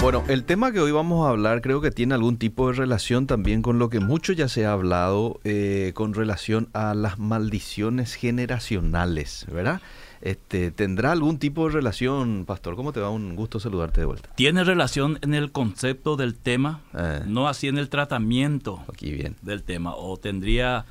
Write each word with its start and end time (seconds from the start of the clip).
Bueno, 0.00 0.22
el 0.28 0.44
tema 0.44 0.70
que 0.72 0.80
hoy 0.80 0.92
vamos 0.92 1.26
a 1.26 1.30
hablar 1.30 1.60
creo 1.60 1.80
que 1.80 1.90
tiene 1.90 2.14
algún 2.14 2.38
tipo 2.38 2.68
de 2.68 2.74
relación 2.74 3.26
también 3.26 3.62
con 3.62 3.78
lo 3.78 3.90
que 3.90 3.98
mucho 4.00 4.32
ya 4.32 4.48
se 4.48 4.64
ha 4.64 4.72
hablado 4.72 5.40
eh, 5.44 5.90
con 5.94 6.14
relación 6.14 6.68
a 6.72 6.94
las 6.94 7.18
maldiciones 7.18 8.14
generacionales, 8.14 9.44
¿verdad? 9.52 9.80
Este, 10.22 10.70
¿Tendrá 10.70 11.12
algún 11.12 11.38
tipo 11.38 11.66
de 11.66 11.74
relación, 11.74 12.44
Pastor? 12.46 12.74
¿Cómo 12.76 12.92
te 12.92 13.00
va? 13.00 13.10
Un 13.10 13.34
gusto 13.36 13.60
saludarte 13.60 14.00
de 14.00 14.06
vuelta. 14.06 14.30
Tiene 14.36 14.64
relación 14.64 15.18
en 15.22 15.34
el 15.34 15.50
concepto 15.52 16.16
del 16.16 16.34
tema, 16.36 16.80
Eh. 16.94 17.22
no 17.26 17.48
así 17.48 17.66
en 17.68 17.76
el 17.76 17.88
tratamiento 17.88 18.82
Aquí 18.92 19.10
bien. 19.10 19.34
del 19.42 19.62
tema. 19.64 19.94
O 19.94 20.16
tendría 20.16 20.86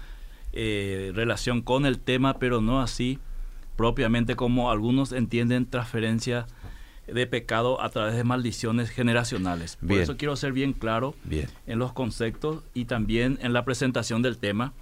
eh, 0.54 1.12
relación 1.16 1.62
con 1.62 1.86
el 1.86 1.98
tema, 2.00 2.36
pero 2.40 2.62
no 2.62 2.82
así 2.82 3.20
propiamente 3.78 4.36
como 4.36 4.70
algunos 4.72 5.12
entienden 5.12 5.66
transferencia 5.66 6.46
de 7.08 7.26
pecado 7.28 7.82
a 7.82 7.90
través 7.90 8.16
de 8.16 8.24
maldiciones 8.24 8.90
generacionales. 8.90 9.78
Por 9.78 9.90
Bien. 9.90 10.02
eso 10.02 10.18
quiero 10.18 10.36
ser 10.36 10.52
bien 10.54 10.74
claro 10.74 11.16
Bien. 11.24 11.48
en 11.66 11.80
los 11.80 11.94
conceptos 11.94 12.64
y 12.74 12.86
también 12.86 13.40
en 13.42 13.54
la 13.54 13.64
presentación 13.66 14.22
del 14.22 14.38
tema. 14.38 14.74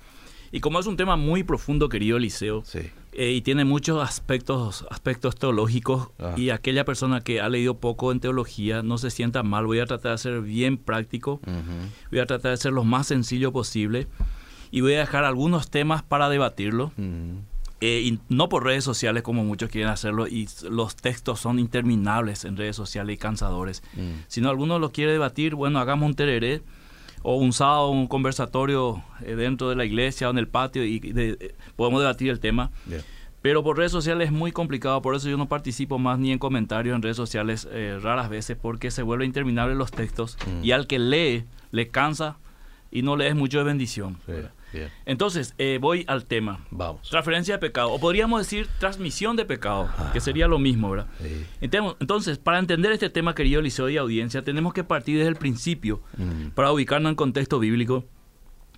Y 0.52 0.60
como 0.60 0.80
es 0.80 0.86
un 0.88 0.96
tema 0.98 1.16
muy 1.18 1.44
profundo, 1.44 1.90
querido 1.90 2.18
Eliseo, 2.18 2.64
Sí. 2.66 2.80
eh, 3.14 3.32
y 3.32 3.42
tiene 3.42 3.66
muchos 3.66 4.02
aspectos, 4.02 4.86
aspectos 4.90 5.36
teológicos 5.36 6.10
Ah. 6.20 6.34
y 6.38 6.50
aquella 6.50 6.86
persona 6.86 7.22
que 7.22 7.42
ha 7.42 7.50
leído 7.50 7.78
poco 7.80 8.12
en 8.12 8.20
teología 8.20 8.82
no 8.82 8.98
se 8.98 9.10
sienta 9.10 9.44
mal. 9.44 9.66
Voy 9.66 9.80
a 9.80 9.86
tratar 9.86 10.14
de 10.14 10.18
ser 10.18 10.42
bien 10.42 10.78
práctico, 10.78 11.42
Ujú. 11.46 11.90
voy 12.12 12.20
a 12.20 12.26
tratar 12.26 12.52
de 12.52 12.58
ser 12.58 12.72
lo 12.74 12.84
más 12.84 13.08
sencillo 13.08 13.52
posible 13.52 14.08
y 14.72 14.82
voy 14.82 14.94
a 14.94 15.00
dejar 15.00 15.26
algunos 15.26 15.70
temas 15.70 16.04
para 16.04 16.30
debatirlo. 16.30 16.92
Ujú. 16.98 17.42
Eh, 17.86 18.02
y 18.04 18.20
no 18.30 18.50
por 18.50 18.64
redes 18.64 18.84
sociales 18.84 19.22
como 19.24 19.44
muchos 19.44 19.70
quieren 19.70 19.90
hacerlo 19.92 20.28
y 20.28 20.48
los 20.70 20.96
textos 20.96 21.40
son 21.40 21.60
interminables 21.60 22.44
en 22.46 22.58
redes 22.58 22.76
sociales 22.76 23.14
y 23.16 23.18
cansadores. 23.18 23.84
Mm. 23.94 24.24
Si 24.28 24.42
no 24.42 24.50
alguno 24.50 24.80
lo 24.80 24.92
quiere 24.92 25.12
debatir, 25.12 25.56
bueno, 25.56 25.80
hagamos 25.80 26.08
un 26.08 26.16
tereré 26.16 26.62
o 27.22 27.36
un 27.38 27.54
sábado, 27.54 27.90
un 27.90 28.08
conversatorio 28.08 29.04
eh, 29.24 29.36
dentro 29.36 29.70
de 29.70 29.76
la 29.76 29.86
iglesia 29.86 30.28
o 30.28 30.32
en 30.32 30.38
el 30.38 30.48
patio 30.48 30.84
y 30.84 31.00
de- 31.00 31.38
eh, 31.40 31.56
podemos 31.76 32.00
debatir 32.02 32.30
el 32.30 32.40
tema. 32.40 32.72
Pero 33.42 33.64
por 33.64 33.78
redes 33.78 33.92
sociales 33.92 34.28
es 34.28 34.32
muy 34.32 34.52
complicado, 34.52 35.02
por 35.04 35.14
eso 35.16 35.30
yo 35.30 35.38
no 35.38 35.48
participo 35.48 36.00
más 36.00 36.18
ni 36.18 36.32
en 36.32 36.40
comentarios 36.40 36.96
en 36.96 37.04
redes 37.04 37.18
sociales 37.18 37.68
eh, 37.72 38.00
raras 38.02 38.28
veces, 38.30 38.58
porque 38.60 38.90
se 38.90 39.04
vuelven 39.04 39.28
interminables 39.28 39.78
los 39.78 39.92
textos 39.92 40.38
Mm. 40.48 40.64
y 40.66 40.72
al 40.72 40.88
que 40.88 40.98
lee 40.98 41.46
le 41.72 41.88
cansa 41.90 42.38
y 42.92 43.02
no 43.04 43.16
le 43.18 43.28
es 43.28 43.36
mucho 43.36 43.58
de 43.60 43.64
bendición. 43.66 44.18
Sí, 44.26 44.32
Bien. 44.76 44.90
Entonces, 45.06 45.56
eh, 45.58 45.80
voy 45.82 46.04
al 46.08 46.26
tema. 46.26 46.60
Vamos. 46.72 47.10
Transferencia 47.10 47.56
de 47.56 47.60
pecado, 47.60 47.92
o 47.92 48.00
podríamos 48.00 48.40
decir 48.42 48.68
transmisión 48.80 49.36
de 49.36 49.46
pecado, 49.46 49.90
que 50.14 50.20
sería 50.20 50.48
lo 50.48 50.60
mismo, 50.60 50.90
¿verdad? 50.92 51.08
Sí. 51.22 51.46
Entonces, 51.62 52.38
para 52.38 52.60
entender 52.60 52.92
este 52.92 53.10
tema, 53.10 53.34
querido 53.36 53.62
Liceo 53.62 53.90
y 53.90 53.98
audiencia, 53.98 54.44
tenemos 54.44 54.74
que 54.74 54.84
partir 54.84 55.18
desde 55.18 55.30
el 55.30 55.36
principio, 55.38 56.02
Mm. 56.18 56.50
para 56.56 56.72
ubicarnos 56.72 57.10
en 57.10 57.16
contexto 57.16 57.60
bíblico. 57.60 58.06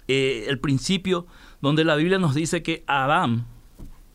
Eh, 0.07 0.45
el 0.47 0.59
principio 0.59 1.27
donde 1.61 1.83
la 1.83 1.95
Biblia 1.95 2.17
nos 2.19 2.33
dice 2.33 2.63
que 2.63 2.83
Adán 2.87 3.45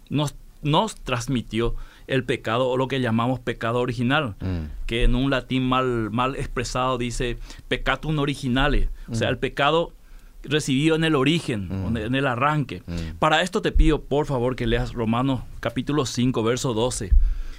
nos, 0.08 0.34
nos 0.62 0.94
transmitió 0.96 1.74
el 2.06 2.24
pecado 2.24 2.69
o 2.69 2.77
lo 2.77 2.89
que 2.89 3.00
llamamos 3.00 3.41
pecado 3.41 3.80
original, 3.80 4.36
Mm. 4.41 4.86
que 4.86 5.05
en 5.05 5.14
un 5.14 5.30
latín 5.30 5.69
mal, 5.69 6.11
mal 6.11 6.34
expresado 6.36 6.96
dice 6.98 7.39
peccatum 7.69 8.19
originale, 8.19 8.89
o 9.08 9.14
sea, 9.14 9.28
el 9.28 9.39
pecado 9.39 9.92
recibido 10.45 10.97
en 10.97 11.05
el 11.05 11.15
origen, 11.15 11.69
Mm. 11.93 11.97
en 11.97 12.15
el 12.15 12.27
arranque. 12.27 12.83
Mm. 12.87 13.17
Para 13.19 13.43
esto 13.43 13.62
te 13.62 13.73
pido, 13.73 14.03
por 14.03 14.27
favor, 14.27 14.57
que 14.57 14.67
leas 14.67 14.93
Romanos 14.93 15.41
capítulo 15.61 16.05
5, 16.07 16.43
verso 16.43 16.75
12, 16.75 17.12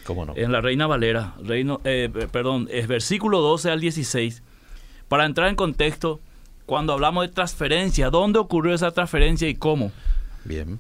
¿Cómo 0.06 0.26
no? 0.26 0.34
en 0.36 0.52
la 0.52 0.62
Reina 0.62 0.86
Valera, 0.88 1.34
reino, 1.44 1.80
eh, 1.86 2.10
perdón, 2.32 2.68
es 2.72 2.88
versículo 2.88 3.40
12 3.42 3.72
al 3.72 3.80
16, 3.80 4.44
para 5.08 5.26
entrar 5.26 5.48
en 5.50 5.56
contexto, 5.56 6.20
cuando 6.66 6.94
hablamos 6.94 7.26
de 7.28 7.34
transferencia, 7.34 8.10
¿dónde 8.10 8.40
ocurrió 8.40 8.74
esa 8.74 8.92
transferencia 8.92 9.48
y 9.50 9.56
cómo? 9.56 9.92
Bien. 10.46 10.80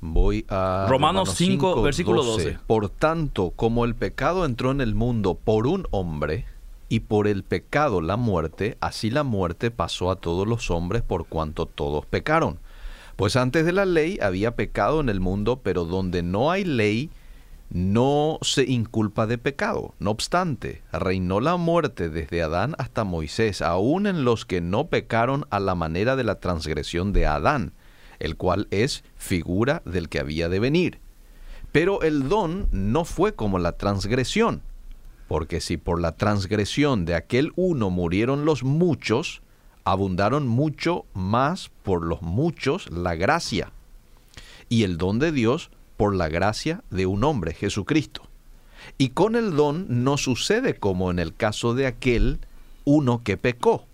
Voy 0.00 0.44
a 0.48 0.86
Romanos 0.88 1.34
5, 1.34 1.82
versículo 1.82 2.22
12. 2.22 2.58
Por 2.68 2.88
tanto, 2.88 3.50
como 3.56 3.84
el 3.84 3.96
pecado 3.96 4.44
entró 4.44 4.70
en 4.70 4.80
el 4.80 4.94
mundo 4.94 5.34
por 5.34 5.66
un 5.66 5.86
hombre, 5.90 6.44
y 6.88 7.00
por 7.00 7.26
el 7.26 7.42
pecado 7.42 8.00
la 8.00 8.16
muerte, 8.16 8.76
así 8.80 9.10
la 9.10 9.22
muerte 9.22 9.70
pasó 9.70 10.10
a 10.10 10.16
todos 10.16 10.46
los 10.46 10.70
hombres 10.70 11.02
por 11.02 11.26
cuanto 11.26 11.66
todos 11.66 12.06
pecaron. 12.06 12.58
Pues 13.16 13.36
antes 13.36 13.66
de 13.66 13.72
la 13.72 13.84
ley 13.84 14.18
había 14.22 14.54
pecado 14.54 15.00
en 15.00 15.08
el 15.08 15.20
mundo, 15.20 15.60
pero 15.62 15.84
donde 15.84 16.22
no 16.22 16.50
hay 16.50 16.64
ley, 16.64 17.10
no 17.70 18.38
se 18.42 18.62
inculpa 18.62 19.26
de 19.26 19.38
pecado. 19.38 19.94
No 19.98 20.10
obstante, 20.10 20.82
reinó 20.92 21.40
la 21.40 21.56
muerte 21.56 22.08
desde 22.08 22.42
Adán 22.42 22.74
hasta 22.78 23.04
Moisés, 23.04 23.60
aun 23.60 24.06
en 24.06 24.24
los 24.24 24.44
que 24.44 24.60
no 24.60 24.86
pecaron 24.86 25.46
a 25.50 25.60
la 25.60 25.74
manera 25.74 26.16
de 26.16 26.24
la 26.24 26.40
transgresión 26.40 27.12
de 27.12 27.26
Adán, 27.26 27.72
el 28.18 28.36
cual 28.36 28.68
es 28.70 29.04
figura 29.16 29.82
del 29.84 30.08
que 30.08 30.20
había 30.20 30.48
de 30.48 30.60
venir. 30.60 31.00
Pero 31.72 32.02
el 32.02 32.28
don 32.28 32.68
no 32.70 33.04
fue 33.04 33.34
como 33.34 33.58
la 33.58 33.72
transgresión, 33.72 34.62
porque 35.28 35.60
si 35.60 35.76
por 35.76 36.00
la 36.00 36.16
transgresión 36.16 37.04
de 37.04 37.14
aquel 37.14 37.52
uno 37.54 37.90
murieron 37.90 38.46
los 38.46 38.64
muchos, 38.64 39.42
abundaron 39.84 40.48
mucho 40.48 41.04
más 41.14 41.70
por 41.82 42.04
los 42.04 42.22
muchos 42.22 42.90
la 42.90 43.14
gracia, 43.14 43.70
y 44.68 44.82
el 44.82 44.96
don 44.96 45.18
de 45.18 45.30
Dios 45.30 45.70
por 45.96 46.14
la 46.14 46.28
gracia 46.28 46.82
de 46.90 47.06
un 47.06 47.24
hombre, 47.24 47.54
Jesucristo. 47.54 48.22
Y 48.96 49.10
con 49.10 49.36
el 49.36 49.54
don 49.54 49.86
no 49.88 50.16
sucede 50.16 50.74
como 50.74 51.10
en 51.10 51.18
el 51.18 51.34
caso 51.34 51.74
de 51.74 51.86
aquel 51.86 52.38
uno 52.84 53.22
que 53.22 53.36
pecó, 53.36 53.84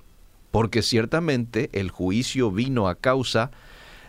porque 0.50 0.82
ciertamente 0.82 1.68
el 1.72 1.90
juicio 1.90 2.52
vino 2.52 2.86
a 2.86 2.94
causa 2.94 3.50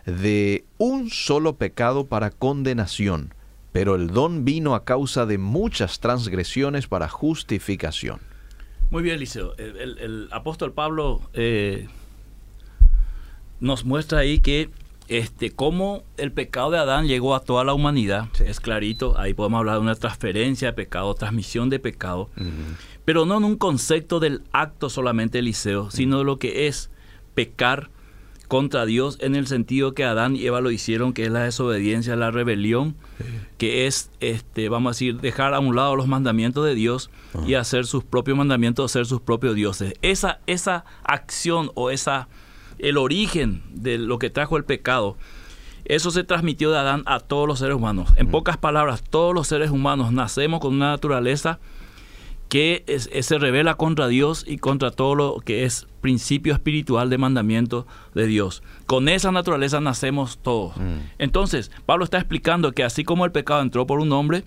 de 0.04 0.64
un 0.78 1.10
solo 1.10 1.56
pecado 1.56 2.06
para 2.06 2.30
condenación, 2.30 3.34
pero 3.78 3.94
el 3.94 4.08
don 4.08 4.44
vino 4.46 4.74
a 4.74 4.84
causa 4.84 5.26
de 5.26 5.36
muchas 5.36 6.00
transgresiones 6.00 6.86
para 6.86 7.08
justificación. 7.10 8.20
Muy 8.90 9.02
bien, 9.02 9.16
Eliseo. 9.16 9.54
El, 9.58 9.76
el- 9.76 9.98
el 9.98 10.28
apóstol 10.32 10.72
Pablo 10.72 11.20
eh, 11.34 11.86
nos 13.60 13.84
muestra 13.84 14.20
ahí 14.20 14.38
que 14.40 14.70
este, 15.08 15.50
cómo 15.50 16.02
el 16.16 16.32
pecado 16.32 16.70
de 16.70 16.78
Adán 16.78 17.06
llegó 17.06 17.34
a 17.34 17.40
toda 17.40 17.64
la 17.64 17.74
humanidad. 17.74 18.28
Sí. 18.32 18.44
Es 18.46 18.60
clarito. 18.60 19.18
Ahí 19.18 19.34
podemos 19.34 19.58
hablar 19.58 19.74
de 19.76 19.80
una 19.82 19.94
transferencia 19.94 20.68
de 20.68 20.72
pecado, 20.72 21.14
transmisión 21.14 21.68
de 21.68 21.78
pecado. 21.78 22.30
Pero 23.04 23.24
no 23.24 23.36
en 23.36 23.44
un 23.44 23.56
concepto 23.56 24.20
del 24.20 24.42
acto 24.52 24.88
solamente, 24.90 25.38
Eliseo, 25.38 25.90
sino 25.90 26.18
de 26.18 26.24
lo 26.24 26.38
que 26.38 26.66
es 26.66 26.90
pecar 27.34 27.90
contra 28.48 28.86
Dios 28.86 29.18
en 29.20 29.34
el 29.34 29.46
sentido 29.46 29.94
que 29.94 30.04
Adán 30.04 30.36
y 30.36 30.46
Eva 30.46 30.60
lo 30.60 30.70
hicieron, 30.70 31.12
que 31.12 31.24
es 31.24 31.30
la 31.30 31.42
desobediencia, 31.42 32.16
la 32.16 32.30
rebelión, 32.30 32.96
que 33.58 33.86
es, 33.86 34.10
este, 34.20 34.68
vamos 34.68 34.90
a 34.90 34.94
decir, 34.94 35.20
dejar 35.20 35.54
a 35.54 35.60
un 35.60 35.76
lado 35.76 35.96
los 35.96 36.06
mandamientos 36.06 36.64
de 36.64 36.74
Dios 36.74 37.10
y 37.46 37.54
hacer 37.54 37.86
sus 37.86 38.04
propios 38.04 38.36
mandamientos, 38.36 38.92
ser 38.92 39.06
sus 39.06 39.20
propios 39.20 39.54
dioses. 39.54 39.94
Esa, 40.02 40.40
esa 40.46 40.84
acción 41.02 41.70
o 41.74 41.90
esa, 41.90 42.28
el 42.78 42.96
origen 42.98 43.62
de 43.70 43.98
lo 43.98 44.18
que 44.18 44.30
trajo 44.30 44.56
el 44.56 44.64
pecado, 44.64 45.16
eso 45.84 46.10
se 46.10 46.24
transmitió 46.24 46.70
de 46.72 46.78
Adán 46.78 47.02
a 47.06 47.20
todos 47.20 47.46
los 47.46 47.60
seres 47.60 47.76
humanos. 47.76 48.10
En 48.16 48.28
pocas 48.28 48.56
palabras, 48.56 49.04
todos 49.08 49.34
los 49.34 49.46
seres 49.46 49.70
humanos 49.70 50.12
nacemos 50.12 50.60
con 50.60 50.74
una 50.74 50.90
naturaleza 50.90 51.60
que 52.48 52.84
es- 52.86 53.08
es- 53.12 53.26
se 53.26 53.38
revela 53.38 53.74
contra 53.74 54.06
Dios 54.08 54.44
y 54.46 54.58
contra 54.58 54.90
todo 54.90 55.14
lo 55.14 55.36
que 55.44 55.64
es 55.64 55.86
principio 56.00 56.52
espiritual 56.52 57.10
de 57.10 57.18
mandamiento 57.18 57.86
de 58.14 58.26
Dios. 58.26 58.62
Con 58.86 59.08
esa 59.08 59.32
naturaleza 59.32 59.80
nacemos 59.80 60.38
todos. 60.38 60.76
Mm. 60.76 60.98
Entonces, 61.18 61.72
Pablo 61.86 62.04
está 62.04 62.18
explicando 62.18 62.70
que 62.72 62.84
así 62.84 63.02
como 63.02 63.24
el 63.24 63.32
pecado 63.32 63.62
entró 63.62 63.86
por 63.86 63.98
un 63.98 64.12
hombre, 64.12 64.44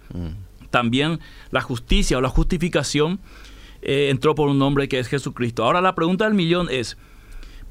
también 0.70 1.20
la 1.52 1.62
justicia 1.62 2.18
o 2.18 2.22
la 2.22 2.30
justificación 2.30 3.20
eh, 3.82 4.10
entró 4.10 4.36
por 4.36 4.50
un 4.50 4.62
hombre 4.62 4.88
que 4.90 5.00
es 5.00 5.08
Jesucristo. 5.08 5.64
Ahora 5.64 5.80
la 5.82 5.96
pregunta 5.96 6.26
del 6.26 6.34
millón 6.34 6.68
es, 6.70 6.98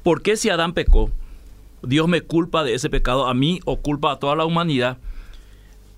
¿por 0.03 0.21
qué 0.23 0.37
si 0.37 0.49
Adán 0.49 0.73
pecó, 0.73 1.11
Dios 1.83 2.07
me 2.07 2.21
culpa 2.21 2.63
de 2.63 2.73
ese 2.73 2.89
pecado 2.89 3.27
a 3.27 3.33
mí 3.35 3.59
o 3.65 3.77
culpa 3.77 4.11
a 4.13 4.19
toda 4.19 4.35
la 4.35 4.45
humanidad? 4.45 4.97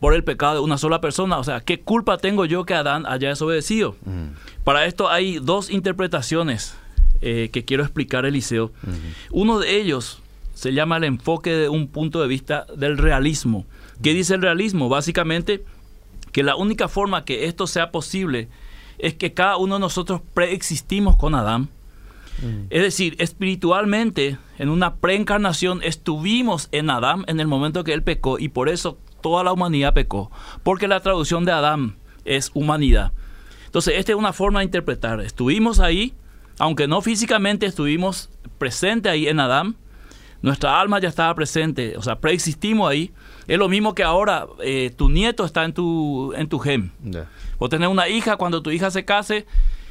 Por 0.01 0.15
el 0.15 0.23
pecado 0.23 0.55
de 0.55 0.59
una 0.61 0.79
sola 0.79 0.99
persona. 0.99 1.37
O 1.37 1.43
sea, 1.43 1.61
¿qué 1.61 1.79
culpa 1.79 2.17
tengo 2.17 2.45
yo 2.45 2.65
que 2.65 2.73
Adán 2.73 3.05
haya 3.05 3.29
desobedecido? 3.29 3.95
Para 4.63 4.87
esto 4.87 5.09
hay 5.09 5.37
dos 5.37 5.69
interpretaciones 5.69 6.75
eh, 7.21 7.49
que 7.53 7.63
quiero 7.63 7.83
explicar, 7.83 8.25
Eliseo. 8.25 8.71
Uno 9.29 9.59
de 9.59 9.79
ellos 9.79 10.19
se 10.55 10.73
llama 10.73 10.97
el 10.97 11.03
enfoque 11.03 11.51
de 11.51 11.69
un 11.69 11.87
punto 11.87 12.19
de 12.19 12.27
vista 12.27 12.65
del 12.75 12.97
realismo. 12.97 13.65
¿Qué 14.01 14.15
dice 14.15 14.33
el 14.33 14.41
realismo? 14.41 14.89
Básicamente 14.89 15.63
que 16.31 16.41
la 16.41 16.55
única 16.55 16.87
forma 16.87 17.23
que 17.23 17.45
esto 17.45 17.67
sea 17.67 17.91
posible 17.91 18.47
es 18.97 19.13
que 19.13 19.33
cada 19.33 19.57
uno 19.57 19.75
de 19.75 19.81
nosotros 19.81 20.21
preexistimos 20.33 21.15
con 21.15 21.35
Adán. 21.35 21.69
Es 22.71 22.81
decir, 22.81 23.15
espiritualmente, 23.19 24.39
en 24.57 24.69
una 24.69 24.95
preencarnación, 24.95 25.83
estuvimos 25.83 26.69
en 26.71 26.89
Adán 26.89 27.23
en 27.27 27.39
el 27.39 27.45
momento 27.45 27.83
que 27.83 27.93
él 27.93 28.01
pecó 28.01 28.39
y 28.39 28.49
por 28.49 28.67
eso 28.67 28.97
toda 29.21 29.43
la 29.43 29.53
humanidad 29.53 29.93
pecó. 29.93 30.31
Porque 30.63 30.87
la 30.87 30.99
traducción 30.99 31.45
de 31.45 31.51
Adán 31.51 31.95
es 32.25 32.51
humanidad. 32.53 33.11
Entonces, 33.65 33.95
esta 33.97 34.11
es 34.11 34.17
una 34.17 34.33
forma 34.33 34.59
de 34.59 34.65
interpretar. 34.65 35.21
Estuvimos 35.21 35.79
ahí, 35.79 36.13
aunque 36.59 36.87
no 36.87 37.01
físicamente 37.01 37.65
estuvimos 37.65 38.29
presentes 38.57 39.11
ahí 39.11 39.27
en 39.27 39.39
Adán, 39.39 39.75
nuestra 40.41 40.79
alma 40.79 40.99
ya 40.99 41.07
estaba 41.07 41.33
presente, 41.35 41.95
o 41.97 42.01
sea, 42.01 42.19
preexistimos 42.19 42.89
ahí. 42.89 43.11
Es 43.47 43.57
lo 43.57 43.69
mismo 43.69 43.93
que 43.93 44.03
ahora 44.03 44.47
eh, 44.63 44.91
tu 44.95 45.09
nieto 45.09 45.45
está 45.45 45.63
en 45.65 45.73
tu, 45.73 46.33
en 46.35 46.47
tu 46.49 46.59
gem. 46.59 46.91
Vos 47.59 47.69
tenés 47.69 47.89
una 47.89 48.09
hija, 48.09 48.37
cuando 48.37 48.61
tu 48.61 48.71
hija 48.71 48.89
se 48.91 49.05
case 49.05 49.45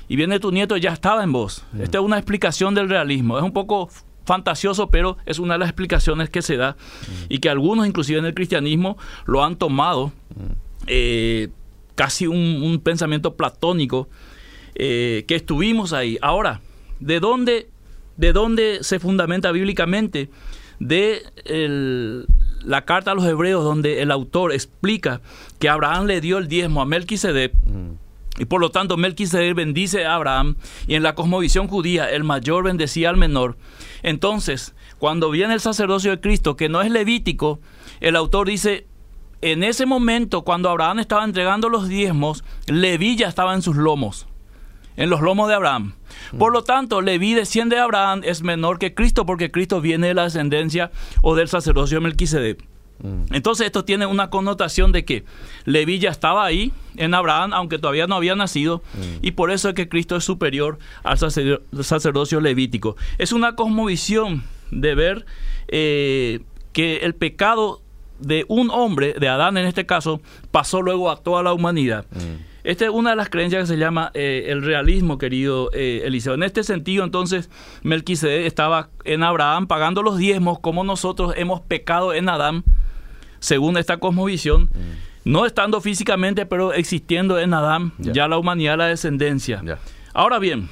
y 0.09 0.17
viene 0.17 0.41
tu 0.41 0.51
nieto, 0.51 0.77
ya 0.77 0.93
estaba 0.93 1.23
en 1.23 1.33
vos. 1.33 1.65
Esta 1.79 1.99
es 1.99 2.05
una 2.05 2.19
explicación 2.19 2.75
del 2.75 2.89
realismo. 2.89 3.39
Es 3.39 3.45
un 3.45 3.53
poco 3.53 3.91
fantasioso, 4.31 4.91
pero 4.91 5.17
es 5.27 5.41
una 5.41 5.55
de 5.55 5.59
las 5.59 5.69
explicaciones 5.71 6.31
que 6.31 6.41
se 6.41 6.57
da 6.57 6.77
y 7.29 7.41
que 7.41 7.51
algunos, 7.51 7.85
inclusive 7.85 8.21
en 8.21 8.27
el 8.27 8.33
cristianismo, 8.33 8.97
lo 9.27 9.43
han 9.43 9.57
tomado 9.57 10.13
eh, 10.87 11.49
casi 11.97 12.29
un, 12.29 12.81
pensamiento 12.85 13.35
platónico 13.35 14.09
eh, 14.77 15.25
que 15.27 15.35
estuvimos 15.35 15.93
ahí. 15.93 16.17
Ahora, 16.23 16.61
¿de 17.01 17.19
dónde, 17.19 17.71
¿de 18.19 18.33
dónde 18.33 18.79
se 18.83 19.01
fundamenta 19.01 19.51
bíblicamente? 19.51 20.31
De 20.79 21.25
la 22.65 22.85
carta 22.85 23.11
a 23.11 23.15
los 23.15 23.25
hebreos 23.25 23.65
donde 23.65 24.01
el 24.01 24.13
autor 24.13 24.53
explica 24.53 25.23
que 25.59 25.69
Abraham 25.69 26.07
le 26.07 26.21
dio 26.21 26.39
el 26.39 26.47
diezmo 26.47 26.81
a 26.81 26.87
Melquisedec. 26.87 27.53
Y 28.41 28.47
por 28.47 28.59
lo 28.63 28.71
tanto, 28.71 28.97
Melquisedec 28.97 29.55
bendice 29.55 30.07
a 30.07 30.15
Abraham 30.15 30.57
y 30.87 30.95
en 30.95 31.03
la 31.03 31.15
cosmovisión 31.15 31.69
judía 31.69 32.11
el 32.11 32.25
mayor 32.25 32.65
bendecía 32.65 33.11
al 33.11 33.19
menor. 33.19 33.59
Entonces, 34.03 34.75
cuando 34.99 35.31
viene 35.31 35.53
el 35.53 35.61
sacerdocio 35.61 36.11
de 36.11 36.21
Cristo, 36.23 36.57
que 36.57 36.71
no 36.71 36.81
es 36.81 36.91
levítico, 36.91 37.61
el 38.01 38.17
autor 38.17 38.49
dice, 38.49 38.87
en 39.43 39.63
ese 39.63 39.85
momento, 39.85 40.41
cuando 40.41 40.71
Abraham 40.71 41.01
estaba 41.01 41.23
entregando 41.23 41.69
los 41.69 41.87
diezmos, 41.87 42.43
Leví 42.67 43.15
ya 43.15 43.29
estaba 43.29 43.53
en 43.53 43.61
sus 43.61 43.77
lomos, 43.77 44.27
en 44.97 45.11
los 45.11 45.21
lomos 45.21 45.47
de 45.49 45.57
Abraham. 45.57 45.97
Por 46.39 46.51
lo 46.51 46.65
tanto, 46.65 47.03
Leví 47.03 47.35
desciende 47.35 47.77
de 47.77 47.83
Abraham, 47.83 48.23
es 48.25 48.43
menor 48.43 48.79
que 48.79 48.95
Cristo, 48.95 49.27
porque 49.27 49.51
Cristo 49.51 49.83
viene 49.83 50.07
de 50.07 50.15
la 50.15 50.25
descendencia 50.25 50.91
o 51.21 51.35
del 51.35 51.49
sacerdocio 51.49 51.99
de 51.99 52.05
Melquisedec. 52.05 52.70
Mm. 53.03 53.35
Entonces 53.35 53.67
esto 53.67 53.85
tiene 53.85 54.07
una 54.07 54.31
connotación 54.31 54.93
de 54.93 55.05
que 55.05 55.25
Leví 55.65 55.99
ya 55.99 56.11
estaba 56.11 56.45
ahí 56.45 56.73
en 56.97 57.15
Abraham, 57.15 57.53
aunque 57.53 57.79
todavía 57.79 58.07
no 58.07 58.15
había 58.15 58.35
nacido, 58.35 58.83
mm. 58.95 59.19
y 59.23 59.31
por 59.33 59.51
eso 59.51 59.69
es 59.69 59.75
que 59.75 59.89
Cristo 59.89 60.17
es 60.17 60.25
superior 60.25 60.79
al 61.03 61.19
sacerdocio 61.19 62.41
levítico. 62.41 62.97
Es 63.19 63.33
una 63.33 63.57
cosmovisión 63.57 64.45
de 64.71 64.95
ver 64.95 65.27
eh, 65.69 66.41
que 66.73 66.99
el 66.99 67.15
pecado 67.15 67.83
de 68.19 68.45
un 68.49 68.71
hombre, 68.71 69.15
de 69.19 69.29
Adán 69.29 69.57
en 69.57 69.67
este 69.67 69.87
caso, 69.87 70.21
pasó 70.51 70.83
luego 70.83 71.11
a 71.11 71.17
toda 71.17 71.43
la 71.43 71.53
humanidad. 71.53 72.07
Mm. 72.11 72.51
Esta 72.63 72.85
es 72.85 72.91
una 72.91 73.11
de 73.11 73.17
las 73.17 73.31
creencias 73.31 73.63
que 73.63 73.75
se 73.75 73.79
llama 73.79 74.11
eh, 74.13 74.47
el 74.49 74.63
realismo, 74.63 75.17
querido 75.17 75.71
eh, 75.73 76.03
Eliseo. 76.05 76.35
En 76.35 76.43
este 76.43 76.63
sentido, 76.63 77.05
entonces, 77.05 77.49
Melquisedec 77.83 78.45
estaba 78.45 78.91
en 79.05 79.23
Abraham 79.23 79.67
pagando 79.67 80.03
los 80.03 80.19
diezmos 80.19 80.59
como 80.59 80.85
nosotros 80.85 81.33
hemos 81.37 81.63
pecado 81.63 82.13
en 82.13 82.29
Adán 82.29 82.65
según 83.41 83.77
esta 83.77 83.97
cosmovisión, 83.97 84.65
mm. 84.65 85.31
no 85.31 85.47
estando 85.47 85.81
físicamente, 85.81 86.47
pero 86.47 86.73
existiendo 86.73 87.39
en 87.39 87.53
Adán, 87.53 87.93
ya 87.99 88.29
la 88.29 88.39
humanidad, 88.39 88.79
la 88.79 88.87
descendencia. 88.87 89.63
Ahora 90.13 90.39
bien, 90.39 90.69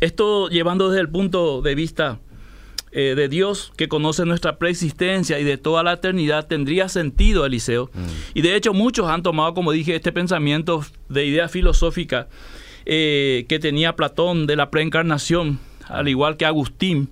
esto 0.00 0.48
llevando 0.48 0.90
desde 0.90 1.00
el 1.00 1.08
punto 1.08 1.62
de 1.62 1.74
vista 1.74 2.18
eh, 2.92 3.14
de 3.16 3.28
Dios 3.28 3.72
que 3.76 3.88
conoce 3.88 4.26
nuestra 4.26 4.58
preexistencia 4.58 5.38
y 5.38 5.44
de 5.44 5.56
toda 5.56 5.82
la 5.82 5.94
eternidad, 5.94 6.46
tendría 6.46 6.88
sentido, 6.88 7.46
Eliseo. 7.46 7.90
Mm. 7.94 8.00
Y 8.34 8.42
de 8.42 8.54
hecho 8.54 8.74
muchos 8.74 9.08
han 9.08 9.22
tomado, 9.22 9.54
como 9.54 9.72
dije, 9.72 9.94
este 9.96 10.12
pensamiento 10.12 10.84
de 11.08 11.24
idea 11.24 11.48
filosófica 11.48 12.28
eh, 12.84 13.46
que 13.48 13.58
tenía 13.58 13.96
Platón 13.96 14.46
de 14.46 14.56
la 14.56 14.70
preencarnación, 14.70 15.58
al 15.88 16.08
igual 16.08 16.36
que 16.36 16.44
Agustín. 16.44 17.08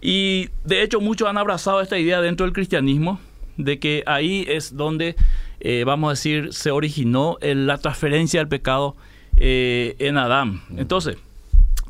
Y 0.00 0.50
de 0.64 0.82
hecho 0.82 1.00
muchos 1.00 1.28
han 1.28 1.38
abrazado 1.38 1.80
esta 1.80 1.98
idea 1.98 2.20
dentro 2.20 2.46
del 2.46 2.52
cristianismo 2.52 3.18
de 3.58 3.78
que 3.78 4.02
ahí 4.06 4.46
es 4.48 4.76
donde, 4.76 5.16
eh, 5.60 5.84
vamos 5.84 6.08
a 6.08 6.12
decir, 6.12 6.54
se 6.54 6.70
originó 6.70 7.36
la 7.42 7.76
transferencia 7.76 8.40
del 8.40 8.48
pecado 8.48 8.96
eh, 9.36 9.96
en 9.98 10.16
Adán. 10.16 10.62
Entonces, 10.76 11.18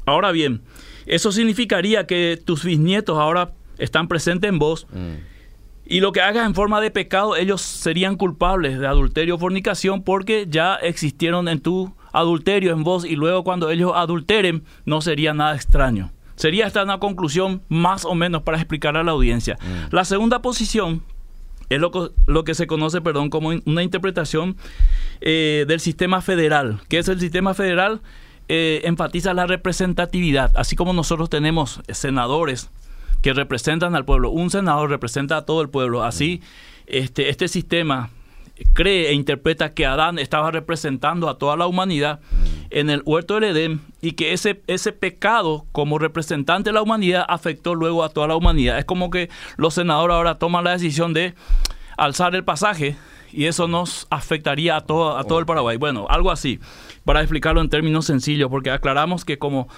ahora 0.05 0.33
bien, 0.33 0.63
eso 1.07 1.31
significaría 1.31 2.07
que 2.07 2.41
tus 2.45 2.65
bisnietos 2.65 3.19
ahora 3.19 3.53
están 3.79 4.09
presentes 4.09 4.49
en 4.49 4.59
vos. 4.59 4.87
Mm. 4.93 5.15
Y 5.91 6.01
lo 6.01 6.13
que 6.13 6.21
hagas 6.21 6.47
en 6.47 6.55
forma 6.55 6.83
de 6.83 6.91
pecado, 6.91 7.37
ellos 7.37 7.63
serían 7.63 8.17
culpables 8.17 8.79
de 8.79 8.87
adulterio 8.87 9.37
o 9.37 9.39
fornicación 9.39 10.03
porque 10.03 10.47
ya 10.49 10.75
existieron 10.75 11.49
en 11.49 11.61
tu 11.61 11.95
adulterio 12.13 12.73
en 12.73 12.85
vos 12.85 13.05
y 13.07 13.17
luego 13.17 13.45
cuando 13.45 13.71
ellos 13.71 13.93
adulteren 13.95 14.65
no 14.85 15.01
sería 15.01 15.33
nada 15.33 15.55
extraño. 15.55 16.11
Sería 16.37 16.67
esta 16.67 16.85
una 16.85 16.99
conclusión 16.99 17.63
más 17.69 18.05
o 18.05 18.15
menos 18.15 18.43
para 18.43 18.59
explicar 18.59 18.97
a 18.97 19.03
la 19.03 19.13
audiencia. 19.13 19.59
Mm. 19.61 19.95
La 19.95 20.05
segunda 20.05 20.43
posición 20.43 21.03
es 21.69 21.81
lo, 21.81 21.91
lo 22.27 22.45
que 22.45 22.55
se 22.55 22.67
conoce, 22.67 23.01
perdón, 23.01 23.31
como 23.31 23.51
una 23.65 23.83
interpretación 23.83 24.57
eh, 25.21 25.65
del 25.69 25.81
sistema 25.81 26.21
federal. 26.21 26.81
¿Qué 26.89 26.99
es 26.99 27.09
el 27.09 27.21
sistema 27.21 27.55
federal? 27.55 28.01
Eh, 28.49 28.81
enfatiza 28.85 29.35
la 29.35 29.47
representatividad, 29.47 30.53
así 30.57 30.75
como 30.75 30.95
nosotros 30.95 31.29
tenemos 31.29 31.81
senadores 31.91 32.71
que 33.21 33.35
representan 33.35 33.95
al 33.95 34.05
pueblo, 34.05 34.31
un 34.31 34.49
senador 34.51 34.89
representa 34.89 35.37
a 35.37 35.45
todo 35.45 35.61
el 35.61 35.69
pueblo, 35.69 36.03
así 36.03 36.41
este, 36.87 37.29
este 37.29 37.49
sistema 37.49 38.11
cree 38.73 39.11
e 39.11 39.13
interpreta 39.13 39.75
que 39.75 39.87
Adán 39.87 40.19
estaba 40.19 40.51
representando 40.51 41.29
a 41.29 41.37
toda 41.37 41.57
la 41.57 41.67
humanidad 41.67 42.21
en 42.71 42.91
el 42.91 43.03
huerto 43.05 43.35
del 43.35 43.45
Edén 43.45 43.81
y 44.01 44.13
que 44.13 44.33
ese, 44.33 44.63
ese 44.67 44.93
pecado 44.93 45.67
como 45.73 45.99
representante 45.99 46.71
de 46.71 46.75
la 46.75 46.83
humanidad 46.83 47.25
afectó 47.29 47.75
luego 47.75 48.05
a 48.05 48.11
toda 48.11 48.29
la 48.29 48.37
humanidad. 48.37 48.79
Es 48.79 48.85
como 48.85 49.11
que 49.11 49.31
los 49.57 49.75
senadores 49.75 50.15
ahora 50.15 50.39
toman 50.39 50.65
la 50.65 50.73
decisión 50.73 51.15
de 51.15 51.35
alzar 51.97 52.35
el 52.35 52.45
pasaje 52.45 52.97
y 53.33 53.45
eso 53.45 53.69
nos 53.69 54.07
afectaría 54.11 54.77
a 54.77 54.81
todo, 54.83 55.17
a 55.17 55.25
todo 55.25 55.39
el 55.39 55.47
Paraguay. 55.47 55.77
Bueno, 55.77 56.07
algo 56.09 56.31
así, 56.31 56.61
para 57.05 57.21
explicarlo 57.21 57.61
en 57.61 57.69
términos 57.69 58.07
sencillos, 58.07 58.51
porque 58.51 58.71
aclaramos 58.71 59.25
que 59.25 59.39
como 59.39 59.69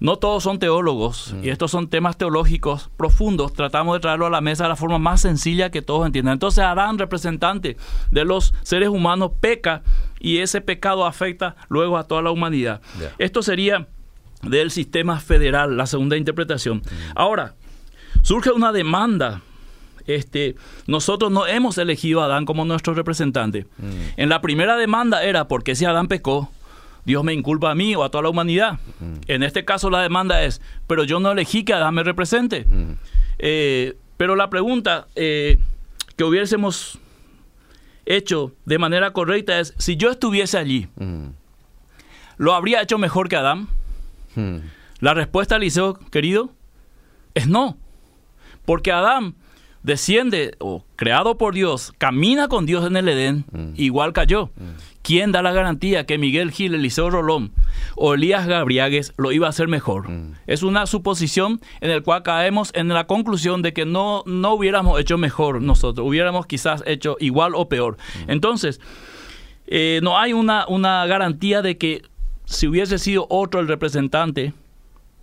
no 0.00 0.16
todos 0.16 0.42
son 0.42 0.58
teólogos 0.58 1.34
y 1.42 1.48
mm. 1.48 1.50
estos 1.50 1.70
son 1.70 1.88
temas 1.88 2.16
teológicos 2.16 2.90
profundos. 2.96 3.52
Tratamos 3.52 3.94
de 3.94 4.00
traerlo 4.00 4.26
a 4.26 4.30
la 4.30 4.40
mesa 4.40 4.64
de 4.64 4.70
la 4.70 4.76
forma 4.76 4.98
más 4.98 5.20
sencilla 5.20 5.70
que 5.70 5.82
todos 5.82 6.06
entiendan. 6.06 6.34
Entonces 6.34 6.64
Adán, 6.64 6.98
representante 6.98 7.76
de 8.10 8.24
los 8.24 8.54
seres 8.62 8.88
humanos, 8.88 9.32
peca 9.40 9.82
y 10.20 10.38
ese 10.38 10.60
pecado 10.60 11.06
afecta 11.06 11.56
luego 11.68 11.98
a 11.98 12.04
toda 12.04 12.22
la 12.22 12.30
humanidad. 12.30 12.80
Esto 13.18 13.42
sería 13.42 13.88
del 14.42 14.70
sistema 14.70 15.18
federal, 15.18 15.76
la 15.76 15.86
segunda 15.86 16.16
interpretación. 16.16 16.78
Mm. 16.78 17.12
Ahora, 17.14 17.54
surge 18.22 18.50
una 18.52 18.72
demanda 18.72 19.42
este, 20.06 20.56
nosotros 20.86 21.30
no 21.30 21.46
hemos 21.46 21.78
elegido 21.78 22.20
a 22.20 22.24
Adán 22.24 22.44
como 22.44 22.64
nuestro 22.64 22.94
representante. 22.94 23.66
Mm. 23.78 23.90
En 24.16 24.28
la 24.28 24.40
primera 24.40 24.76
demanda 24.76 25.22
era 25.22 25.46
porque 25.48 25.74
si 25.74 25.84
Adán 25.84 26.08
pecó, 26.08 26.50
Dios 27.04 27.24
me 27.24 27.32
inculpa 27.32 27.70
a 27.70 27.74
mí 27.74 27.94
o 27.94 28.04
a 28.04 28.10
toda 28.10 28.22
la 28.22 28.30
humanidad. 28.30 28.78
En 29.26 29.42
este 29.42 29.64
caso 29.64 29.90
la 29.90 30.02
demanda 30.02 30.42
es, 30.42 30.60
pero 30.86 31.04
yo 31.04 31.20
no 31.20 31.32
elegí 31.32 31.64
que 31.64 31.72
Adán 31.72 31.94
me 31.94 32.02
represente. 32.02 32.66
Eh, 33.38 33.96
pero 34.16 34.36
la 34.36 34.50
pregunta 34.50 35.06
eh, 35.14 35.58
que 36.16 36.24
hubiésemos 36.24 36.98
hecho 38.06 38.52
de 38.64 38.78
manera 38.78 39.12
correcta 39.12 39.60
es, 39.60 39.74
si 39.78 39.96
yo 39.96 40.10
estuviese 40.10 40.58
allí, 40.58 40.88
¿lo 42.36 42.54
habría 42.54 42.82
hecho 42.82 42.98
mejor 42.98 43.28
que 43.28 43.36
Adán? 43.36 43.68
La 45.00 45.14
respuesta, 45.14 45.56
Eliseo, 45.56 45.94
querido, 46.10 46.50
es 47.34 47.46
no. 47.46 47.76
Porque 48.64 48.92
Adán 48.92 49.34
desciende 49.82 50.54
o 50.58 50.84
creado 50.96 51.38
por 51.38 51.54
Dios, 51.54 51.92
camina 51.98 52.48
con 52.48 52.66
Dios 52.66 52.86
en 52.86 52.96
el 52.96 53.08
Edén, 53.08 53.44
igual 53.76 54.12
cayó. 54.12 54.50
¿Quién 55.02 55.32
da 55.32 55.42
la 55.42 55.52
garantía 55.52 56.04
que 56.04 56.18
Miguel 56.18 56.50
Gil, 56.50 56.74
Eliseo 56.74 57.08
Rolón 57.08 57.52
o 57.96 58.14
Elías 58.14 58.46
Gabriagues 58.46 59.14
lo 59.16 59.32
iba 59.32 59.46
a 59.46 59.50
hacer 59.50 59.66
mejor? 59.66 60.10
Mm. 60.10 60.34
Es 60.46 60.62
una 60.62 60.86
suposición 60.86 61.60
en 61.80 61.90
la 61.90 62.00
cual 62.02 62.22
caemos 62.22 62.70
en 62.74 62.88
la 62.88 63.06
conclusión 63.06 63.62
de 63.62 63.72
que 63.72 63.86
no, 63.86 64.22
no 64.26 64.52
hubiéramos 64.52 65.00
hecho 65.00 65.16
mejor 65.16 65.62
nosotros, 65.62 66.06
hubiéramos 66.06 66.46
quizás 66.46 66.82
hecho 66.86 67.16
igual 67.18 67.54
o 67.54 67.68
peor. 67.68 67.96
Mm. 68.26 68.30
Entonces, 68.30 68.80
eh, 69.66 70.00
no 70.02 70.18
hay 70.18 70.34
una, 70.34 70.66
una 70.68 71.06
garantía 71.06 71.62
de 71.62 71.78
que 71.78 72.02
si 72.44 72.66
hubiese 72.66 72.98
sido 72.98 73.26
otro 73.30 73.60
el 73.60 73.68
representante, 73.68 74.52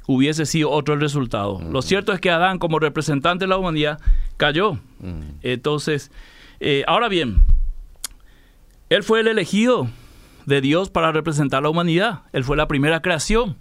hubiese 0.07 0.45
sido 0.45 0.71
otro 0.71 0.95
el 0.95 1.01
resultado. 1.01 1.59
Mm. 1.59 1.71
Lo 1.71 1.81
cierto 1.83 2.13
es 2.13 2.19
que 2.19 2.31
Adán, 2.31 2.57
como 2.57 2.79
representante 2.79 3.43
de 3.43 3.49
la 3.49 3.57
humanidad, 3.57 3.99
cayó. 4.37 4.79
Entonces, 5.43 6.11
eh, 6.59 6.83
ahora 6.87 7.09
bien, 7.09 7.43
él 8.89 9.03
fue 9.03 9.19
el 9.19 9.27
elegido 9.27 9.89
de 10.45 10.61
Dios 10.61 10.89
para 10.89 11.11
representar 11.11 11.59
a 11.59 11.61
la 11.61 11.69
humanidad. 11.69 12.21
Él 12.31 12.43
fue 12.43 12.57
la 12.57 12.67
primera 12.67 13.01
creación. 13.01 13.57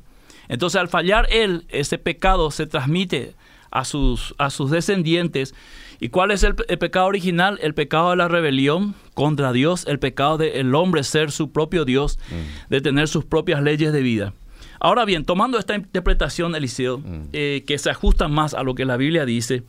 Entonces 0.49 0.80
al 0.80 0.88
fallar 0.88 1.26
Él, 1.30 1.66
ese 1.68 1.99
pecado 1.99 2.50
se 2.50 2.66
transmite 2.66 3.35
a 3.71 3.85
sus, 3.85 4.35
a 4.38 4.50
sus 4.50 4.71
descendientes. 4.71 5.54
¿Y 5.99 6.11
cuál 6.11 6.30
es 6.30 6.45
el, 6.45 6.54
pecado 6.54 7.06
original? 7.06 7.59
El 7.61 7.75
pecado 7.75 8.11
de 8.11 8.16
la 8.16 8.28
rebelión 8.28 8.95
contra 9.14 9.52
Dios, 9.52 9.85
el 9.88 9.99
pecado 9.99 10.38
del 10.38 10.75
hombre 10.75 11.02
ser 11.02 11.33
su 11.33 11.50
propio 11.50 11.85
Dios, 11.85 12.18
mm. 12.30 12.71
de 12.71 12.80
tener 12.80 13.09
sus 13.09 13.25
propias 13.25 13.62
leyes 13.62 13.92
de 13.92 14.02
vida. 14.02 14.35
Ahora 14.78 15.04
bien, 15.06 15.25
tomando 15.25 15.59
esta 15.59 15.75
interpretación, 15.75 16.54
Eliseo, 16.54 16.99
mm. 16.99 17.28
eh, 17.33 17.64
que 17.66 17.78
se 17.78 17.90
ajusta 17.90 18.28
más 18.28 18.54
a 18.54 18.62
lo 18.62 18.75
que 18.75 18.85
la 18.85 18.97
Biblia 18.97 19.25
dice, 19.25 19.64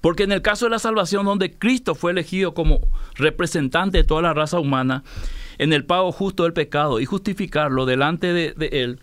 porque 0.00 0.24
en 0.24 0.32
el 0.32 0.42
caso 0.42 0.66
de 0.66 0.70
la 0.70 0.78
salvación, 0.78 1.24
donde 1.24 1.52
Cristo 1.52 1.94
fue 1.94 2.12
elegido 2.12 2.54
como 2.54 2.80
representante 3.14 3.98
de 3.98 4.04
toda 4.04 4.22
la 4.22 4.34
raza 4.34 4.58
humana, 4.60 5.02
en 5.58 5.72
el 5.72 5.84
pago 5.84 6.12
justo 6.12 6.44
del 6.44 6.52
pecado 6.52 7.00
y 7.00 7.04
justificarlo 7.04 7.84
delante 7.84 8.32
de, 8.32 8.68
Él, 8.72 9.00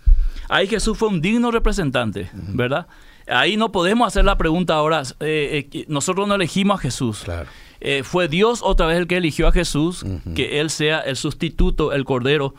ahí 0.49 0.67
Jesús 0.67 0.97
fue 0.97 1.09
un 1.09 1.21
digno 1.21 1.51
representante, 1.51 2.29
¿verdad? 2.33 2.87
Ahí 3.27 3.57
no 3.57 3.71
podemos 3.71 4.07
hacer 4.07 4.23
la 4.23 4.37
pregunta 4.37 4.75
ahora, 4.75 5.01
eh, 5.19 5.67
eh, 5.71 5.85
nosotros 5.87 6.27
no 6.27 6.35
elegimos 6.35 6.79
a 6.79 6.81
Jesús. 6.81 7.25
fue 8.03 8.27
Dios 8.27 8.61
otra 8.63 8.85
vez 8.85 8.97
el 8.97 9.07
que 9.07 9.17
eligió 9.17 9.47
a 9.47 9.51
Jesús, 9.51 10.05
que 10.35 10.59
Él 10.59 10.69
sea 10.69 10.99
el 10.99 11.15
sustituto, 11.15 11.91
el 11.91 12.05
Cordero 12.05 12.55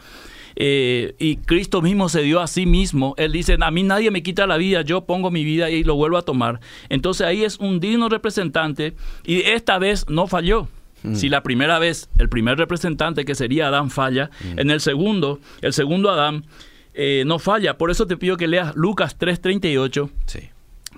eh, 0.59 1.15
y 1.19 1.37
Cristo 1.37 1.83
mismo 1.83 2.09
se 2.09 2.23
dio 2.23 2.41
a 2.41 2.47
sí 2.47 2.65
mismo. 2.65 3.15
Él 3.19 3.33
dice, 3.33 3.59
a 3.61 3.71
mí 3.71 3.83
nadie 3.83 4.11
me 4.11 4.23
quita 4.23 4.47
la 4.47 4.57
vida, 4.57 4.81
yo 4.81 5.05
pongo 5.05 5.31
mi 5.31 5.45
vida 5.45 5.71
y 5.71 5.85
lo 5.85 5.95
vuelvo 5.95 6.17
a 6.17 6.23
tomar. 6.23 6.61
Entonces 6.89 7.27
ahí 7.27 7.45
es 7.45 7.59
un 7.59 7.79
digno 7.79 8.09
representante 8.09 8.95
y 9.25 9.43
esta 9.43 9.79
vez 9.79 10.09
no 10.09 10.27
falló. 10.27 10.69
Mm. 11.03 11.15
Si 11.15 11.29
la 11.29 11.43
primera 11.43 11.79
vez 11.79 12.09
el 12.19 12.31
primer 12.31 12.57
representante 12.57 13.27
que 13.27 13.35
sería 13.35 13.69
Adán 13.69 13.91
falla, 13.91 14.31
mm. 14.43 14.59
en 14.59 14.71
el 14.71 14.81
segundo, 14.81 15.41
el 15.61 15.75
segundo 15.75 16.11
Adán 16.11 16.47
eh, 16.95 17.25
no 17.27 17.39
falla. 17.39 17.77
Por 17.77 17.91
eso 17.91 18.07
te 18.07 18.17
pido 18.17 18.39
que 18.39 18.49
leas 18.49 18.75
Lucas 18.75 19.19
3:38 19.19 20.11
sí. 20.25 20.41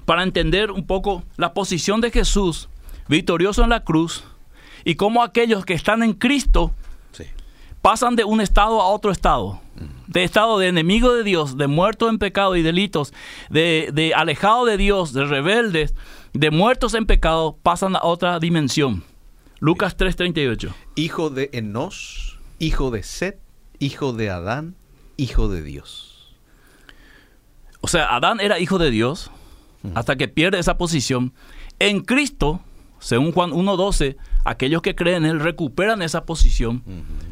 para 0.04 0.22
entender 0.22 0.70
un 0.70 0.86
poco 0.86 1.24
la 1.36 1.52
posición 1.52 2.00
de 2.00 2.12
Jesús 2.12 2.68
victorioso 3.08 3.64
en 3.64 3.70
la 3.70 3.82
cruz 3.82 4.22
y 4.84 4.94
cómo 4.94 5.24
aquellos 5.24 5.64
que 5.64 5.74
están 5.74 6.04
en 6.04 6.12
Cristo 6.12 6.72
pasan 7.82 8.16
de 8.16 8.24
un 8.24 8.40
estado 8.40 8.80
a 8.80 8.88
otro 8.88 9.10
estado. 9.10 9.60
De 10.06 10.24
estado 10.24 10.58
de 10.58 10.68
enemigo 10.68 11.12
de 11.12 11.22
Dios, 11.22 11.56
de 11.56 11.66
muerto 11.66 12.08
en 12.08 12.18
pecado 12.18 12.56
y 12.56 12.62
delitos, 12.62 13.12
de, 13.50 13.90
de 13.92 14.14
alejado 14.14 14.64
de 14.64 14.76
Dios, 14.76 15.12
de 15.12 15.24
rebeldes, 15.24 15.94
de 16.32 16.50
muertos 16.50 16.94
en 16.94 17.06
pecado, 17.06 17.58
pasan 17.62 17.94
a 17.94 18.00
otra 18.02 18.38
dimensión. 18.38 19.04
Lucas 19.60 19.96
3:38. 19.96 20.72
Hijo 20.94 21.30
de 21.30 21.50
Enos, 21.52 22.38
hijo 22.58 22.90
de 22.90 23.02
Set, 23.02 23.40
hijo 23.78 24.12
de 24.12 24.30
Adán, 24.30 24.76
hijo 25.16 25.48
de 25.48 25.62
Dios. 25.62 26.36
O 27.80 27.88
sea, 27.88 28.14
Adán 28.14 28.40
era 28.40 28.58
hijo 28.58 28.78
de 28.78 28.90
Dios 28.90 29.30
hasta 29.94 30.16
que 30.16 30.28
pierde 30.28 30.58
esa 30.58 30.78
posición. 30.78 31.32
En 31.78 32.00
Cristo, 32.00 32.60
según 33.00 33.32
Juan 33.32 33.50
1.12, 33.50 34.16
aquellos 34.44 34.82
que 34.82 34.94
creen 34.94 35.24
en 35.24 35.30
Él 35.30 35.40
recuperan 35.40 36.02
esa 36.02 36.24
posición, 36.24 36.82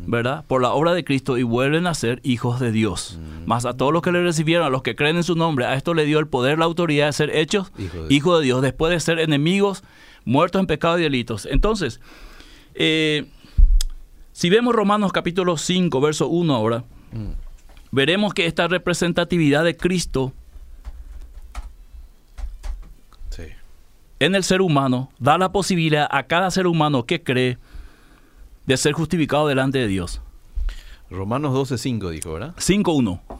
¿verdad? 0.06 0.44
Por 0.46 0.62
la 0.62 0.72
obra 0.72 0.94
de 0.94 1.04
Cristo 1.04 1.38
y 1.38 1.42
vuelven 1.42 1.86
a 1.86 1.94
ser 1.94 2.20
hijos 2.22 2.60
de 2.60 2.72
Dios. 2.72 3.18
Más 3.46 3.64
a 3.66 3.76
todos 3.76 3.92
los 3.92 4.02
que 4.02 4.12
le 4.12 4.22
recibieron, 4.22 4.66
a 4.66 4.70
los 4.70 4.82
que 4.82 4.96
creen 4.96 5.16
en 5.16 5.24
su 5.24 5.34
nombre, 5.34 5.66
a 5.66 5.74
esto 5.74 5.94
le 5.94 6.04
dio 6.04 6.18
el 6.18 6.28
poder, 6.28 6.58
la 6.58 6.64
autoridad 6.66 7.06
de 7.06 7.12
ser 7.12 7.36
hechos 7.36 7.72
hijos 8.08 8.38
de, 8.38 8.44
Dios, 8.44 8.62
después 8.62 8.92
de 8.92 9.00
ser 9.00 9.18
enemigos, 9.18 9.82
muertos 10.24 10.60
en 10.60 10.66
pecado 10.66 10.98
y 10.98 11.02
delitos. 11.02 11.46
Entonces, 11.46 12.00
eh, 12.74 13.26
si 14.32 14.50
vemos 14.50 14.74
Romanos 14.74 15.12
capítulo 15.12 15.56
5, 15.56 16.00
verso 16.00 16.28
1 16.28 16.54
ahora, 16.54 16.84
veremos 17.90 18.34
que 18.34 18.46
esta 18.46 18.68
representatividad 18.68 19.64
de 19.64 19.76
Cristo 19.76 20.32
en 24.20 24.34
el 24.34 24.44
ser 24.44 24.60
humano 24.62 25.10
da 25.18 25.38
la 25.38 25.52
posibilidad 25.52 26.08
a 26.10 26.24
cada 26.24 26.50
ser 26.50 26.66
humano 26.66 27.04
que 27.04 27.22
cree 27.22 27.58
de 28.66 28.76
ser 28.76 28.92
justificado 28.92 29.46
delante 29.46 29.78
de 29.78 29.86
Dios. 29.86 30.20
Romanos 31.10 31.54
12.5 31.54 32.10
dijo, 32.10 32.32
¿verdad? 32.32 32.54
5.1. 32.56 33.20
A 33.28 33.34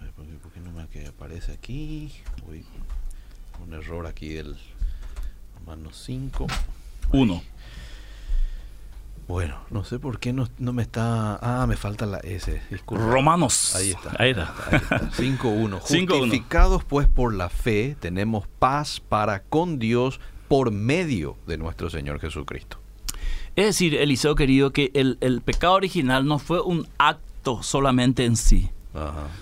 ver, 0.00 0.12
¿por 0.12 0.52
qué, 0.52 0.60
no 0.60 0.72
me 0.72 0.82
aparece 1.06 1.52
aquí? 1.52 2.12
un 3.60 3.74
error 3.74 4.06
aquí 4.06 4.28
del 4.28 4.56
Romanos 5.58 6.00
5. 6.06 6.46
1. 7.12 7.42
Bueno, 9.28 9.56
no 9.68 9.84
sé 9.84 9.98
por 9.98 10.18
qué 10.18 10.32
no, 10.32 10.48
me 10.58 10.82
está... 10.82 11.38
Ah, 11.42 11.66
me 11.66 11.76
falta 11.76 12.06
la 12.06 12.16
S. 12.20 12.62
Romanos. 12.86 13.76
Ahí 13.76 13.90
está. 13.90 14.16
Ahí 14.18 14.30
está. 14.30 14.54
5.1. 15.18 15.80
Justificados 15.80 16.82
pues 16.82 17.06
por 17.08 17.34
la 17.34 17.50
fe, 17.50 17.94
tenemos 18.00 18.46
paz 18.58 19.00
para 19.06 19.42
con 19.42 19.78
Dios 19.78 20.18
por 20.48 20.70
medio 20.70 21.36
de 21.46 21.58
nuestro 21.58 21.90
Señor 21.90 22.20
Jesucristo. 22.20 22.78
Es 23.54 23.66
decir, 23.66 23.96
Eliseo 23.96 24.34
querido, 24.34 24.72
que 24.72 24.90
el, 24.94 25.42
pecado 25.44 25.74
original 25.74 26.24
no 26.24 26.38
fue 26.38 26.62
un 26.62 26.88
acto 26.96 27.62
solamente 27.62 28.24
en 28.24 28.36
sí, 28.36 28.70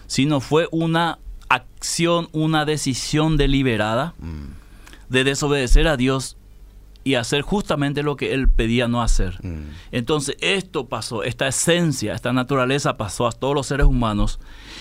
sino 0.08 0.40
fue 0.40 0.68
una 0.72 1.20
acción, 1.48 2.28
una 2.32 2.64
decisión 2.64 3.36
deliberada 3.36 4.14
mm. 4.18 5.10
de 5.10 5.22
desobedecer 5.22 5.86
a 5.86 5.96
Dios 5.96 6.36
y 7.06 7.14
hacer 7.14 7.42
justamente 7.42 8.02
lo 8.02 8.16
que 8.16 8.34
él 8.34 8.48
pedía 8.48 8.88
no 8.88 9.00
hacer. 9.00 9.38
Mm. 9.40 9.70
Entonces 9.92 10.36
esto 10.40 10.88
pasó, 10.88 11.22
esta 11.22 11.46
esencia, 11.46 12.12
esta 12.12 12.32
naturaleza 12.32 12.96
pasó 12.96 13.28
a 13.28 13.30
todos 13.30 13.54
los 13.54 13.68
seres 13.68 13.86
humanos 13.86 14.40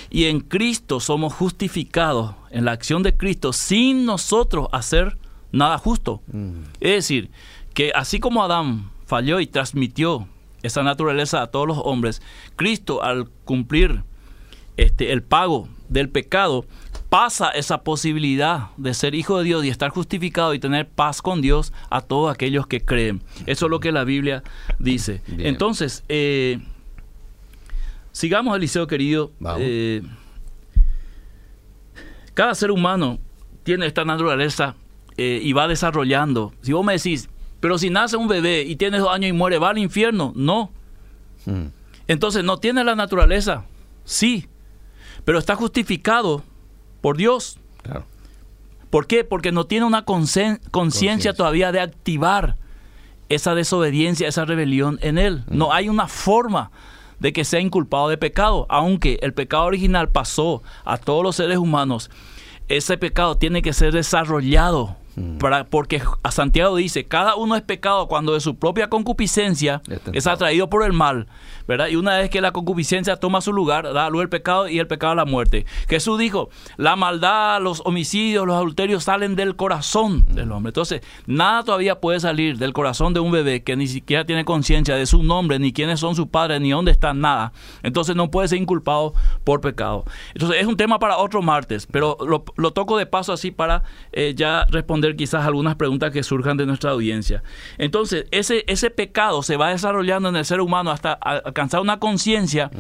y 0.10 0.24
en 0.24 0.40
Cristo 0.40 1.00
somos 1.00 1.34
justificados 1.34 2.34
en 2.50 2.66
la 2.66 2.72
acción 2.72 3.04
de 3.04 3.16
Cristo 3.16 3.54
sin 3.54 4.08
nosotros 4.08 4.70
hacer 4.72 5.20
nada 5.52 5.78
justo. 5.78 6.24
Mm. 6.34 6.62
Es 6.80 6.94
decir, 6.94 7.30
que 7.76 7.92
así 7.94 8.20
como 8.20 8.44
Adán 8.44 8.90
falló 9.06 9.40
y 9.40 9.46
transmitió 9.46 10.28
esa 10.64 10.82
naturaleza 10.82 11.44
a 11.44 11.52
todos 11.52 11.68
los 11.68 11.78
hombres, 11.84 12.24
Cristo 12.56 13.04
al 13.04 13.30
cumplir 13.44 14.02
este, 14.78 15.12
el 15.12 15.22
pago 15.22 15.70
del 15.90 16.10
pecado, 16.10 16.66
pasa 17.16 17.48
esa 17.52 17.78
posibilidad 17.78 18.72
de 18.76 18.94
ser 18.94 19.16
hijo 19.16 19.38
de 19.38 19.46
Dios 19.46 19.64
y 19.64 19.70
estar 19.70 19.90
justificado 19.90 20.54
y 20.54 20.60
tener 20.60 20.86
paz 20.86 21.22
con 21.22 21.40
Dios 21.40 21.72
a 21.90 22.02
todos 22.02 22.30
aquellos 22.30 22.68
que 22.68 22.84
creen. 22.84 23.22
Eso 23.46 23.68
es 23.68 23.70
lo 23.70 23.80
que 23.80 23.94
la 23.94 24.04
Biblia 24.04 24.44
dice. 24.80 25.22
Entonces, 25.38 26.04
eh, 26.10 26.60
sigamos, 28.12 28.58
Eliseo 28.58 28.86
querido. 28.86 29.32
Eh, 29.60 30.02
cada 32.34 32.54
ser 32.54 32.70
humano 32.70 33.18
tiene 33.64 33.86
esta 33.86 34.04
naturaleza 34.04 34.76
eh, 35.16 35.40
y 35.42 35.54
va 35.54 35.70
desarrollando. 35.70 36.52
Si 36.64 36.74
vos 36.74 36.86
me 36.86 36.98
decís, 36.98 37.30
pero 37.62 37.78
si 37.78 37.90
nace 37.90 38.18
un 38.18 38.28
bebé 38.28 38.64
y 38.64 38.76
tiene 38.76 39.00
dos 39.00 39.10
años 39.10 39.30
y 39.30 39.32
muere, 39.32 39.58
¿va 39.58 39.70
al 39.70 39.78
infierno? 39.78 40.34
No. 40.36 40.70
Hmm. 41.46 41.68
Entonces, 42.10 42.44
¿no 42.44 42.58
tiene 42.58 42.84
la 42.84 42.96
naturaleza? 42.96 43.64
Sí. 44.04 44.50
Pero 45.24 45.40
está 45.40 45.56
justificado 45.56 46.44
por 47.06 47.18
Dios. 47.18 47.60
¿Por 48.90 49.06
qué? 49.06 49.24
Porque 49.24 49.52
no 49.52 49.68
tiene 49.68 49.86
una 49.86 50.06
conciencia 50.06 51.36
todavía 51.36 51.72
de 51.72 51.80
activar 51.80 52.58
esa 53.30 53.54
desobediencia, 53.54 54.28
esa 54.28 54.44
rebelión 54.44 54.98
en 55.04 55.20
él. 55.20 55.44
No 55.48 55.72
hay 55.72 55.88
una 55.88 56.08
forma 56.08 56.72
de 57.20 57.32
que 57.32 57.46
sea 57.46 57.60
inculpado 57.60 58.10
de 58.10 58.18
pecado, 58.18 58.66
aunque 58.70 59.20
el 59.22 59.36
pecado 59.36 59.66
original 59.66 60.10
pasó 60.10 60.64
a 60.84 60.98
todos 60.98 61.22
los 61.22 61.36
seres 61.36 61.60
humanos. 61.60 62.10
Ese 62.70 62.98
pecado 62.98 63.38
tiene 63.38 63.62
que 63.62 63.74
ser 63.74 63.94
desarrollado 63.94 64.98
Mm. 65.16 65.38
Para, 65.38 65.66
porque 65.66 66.02
a 66.24 66.32
Santiago 66.32 66.76
dice, 66.76 67.06
cada 67.06 67.36
uno 67.36 67.56
es 67.56 67.62
pecado 67.62 68.08
cuando 68.08 68.34
de 68.34 68.40
su 68.40 68.58
propia 68.58 68.90
concupiscencia 68.90 69.82
es 70.14 70.28
atraído 70.28 70.70
por 70.70 70.84
el 70.84 70.94
mal, 70.94 71.28
¿verdad? 71.68 71.88
Y 71.88 71.96
una 71.96 72.18
vez 72.18 72.30
que 72.30 72.42
la 72.42 72.52
concupiscencia 72.52 73.16
toma 73.16 73.42
su 73.42 73.54
lugar, 73.54 73.94
da 73.94 74.10
luz 74.10 74.24
el 74.24 74.30
pecado 74.30 74.68
y 74.68 74.80
el 74.80 74.88
pecado 74.88 75.14
a 75.14 75.16
la 75.16 75.26
muerte. 75.26 75.66
Jesús 75.88 76.20
dijo, 76.20 76.50
la 76.78 76.96
maldad, 76.96 77.62
los 77.62 77.82
homicidios, 77.86 78.46
los 78.46 78.56
adulterios 78.56 79.04
salen 79.04 79.36
del 79.36 79.56
corazón 79.56 80.26
del 80.34 80.52
hombre. 80.52 80.70
Entonces, 80.70 81.02
nada 81.26 81.64
todavía 81.64 82.00
puede 82.00 82.20
salir 82.20 82.58
del 82.58 82.74
corazón 82.74 83.14
de 83.14 83.20
un 83.20 83.32
bebé 83.32 83.64
que 83.64 83.76
ni 83.76 83.88
siquiera 83.88 84.26
tiene 84.26 84.46
conciencia 84.46 84.96
de 84.96 85.06
su 85.06 85.24
nombre, 85.24 85.60
ni 85.60 85.74
quiénes 85.74 86.00
son 86.00 86.16
sus 86.16 86.28
padres, 86.28 86.62
ni 86.62 86.72
dónde 86.72 86.92
están, 86.92 87.22
nada. 87.22 87.54
Entonces 87.84 88.16
no 88.16 88.32
puede 88.32 88.48
ser 88.48 88.60
inculpado 88.60 89.14
por 89.46 89.62
pecado. 89.62 90.04
Entonces 90.34 90.60
es 90.60 90.68
un 90.68 90.76
tema 90.76 91.00
para 91.00 91.18
otro 91.18 91.42
martes, 91.42 91.88
pero 91.90 92.18
lo, 92.28 92.72
toco 92.72 92.98
de 92.98 93.06
paso 93.06 93.32
así 93.32 93.52
para 93.52 93.84
eh, 94.12 94.34
ya 94.36 94.66
responder 94.70 95.16
quizás 95.16 95.46
algunas 95.46 95.76
preguntas 95.76 96.12
que 96.12 96.24
surjan 96.24 96.58
de 96.58 96.66
nuestra 96.66 96.92
audiencia. 96.92 97.44
Entonces, 97.78 98.26
ese, 98.32 98.66
ese 98.68 98.90
pecado 98.90 99.44
se 99.44 99.56
va 99.56 99.70
desarrollando 99.70 100.28
en 100.28 100.36
el 100.36 100.44
ser 100.44 100.60
humano 100.60 100.92
hasta 100.92 101.14
alcanzar 101.14 101.80
una 101.80 102.00
conciencia. 102.00 102.72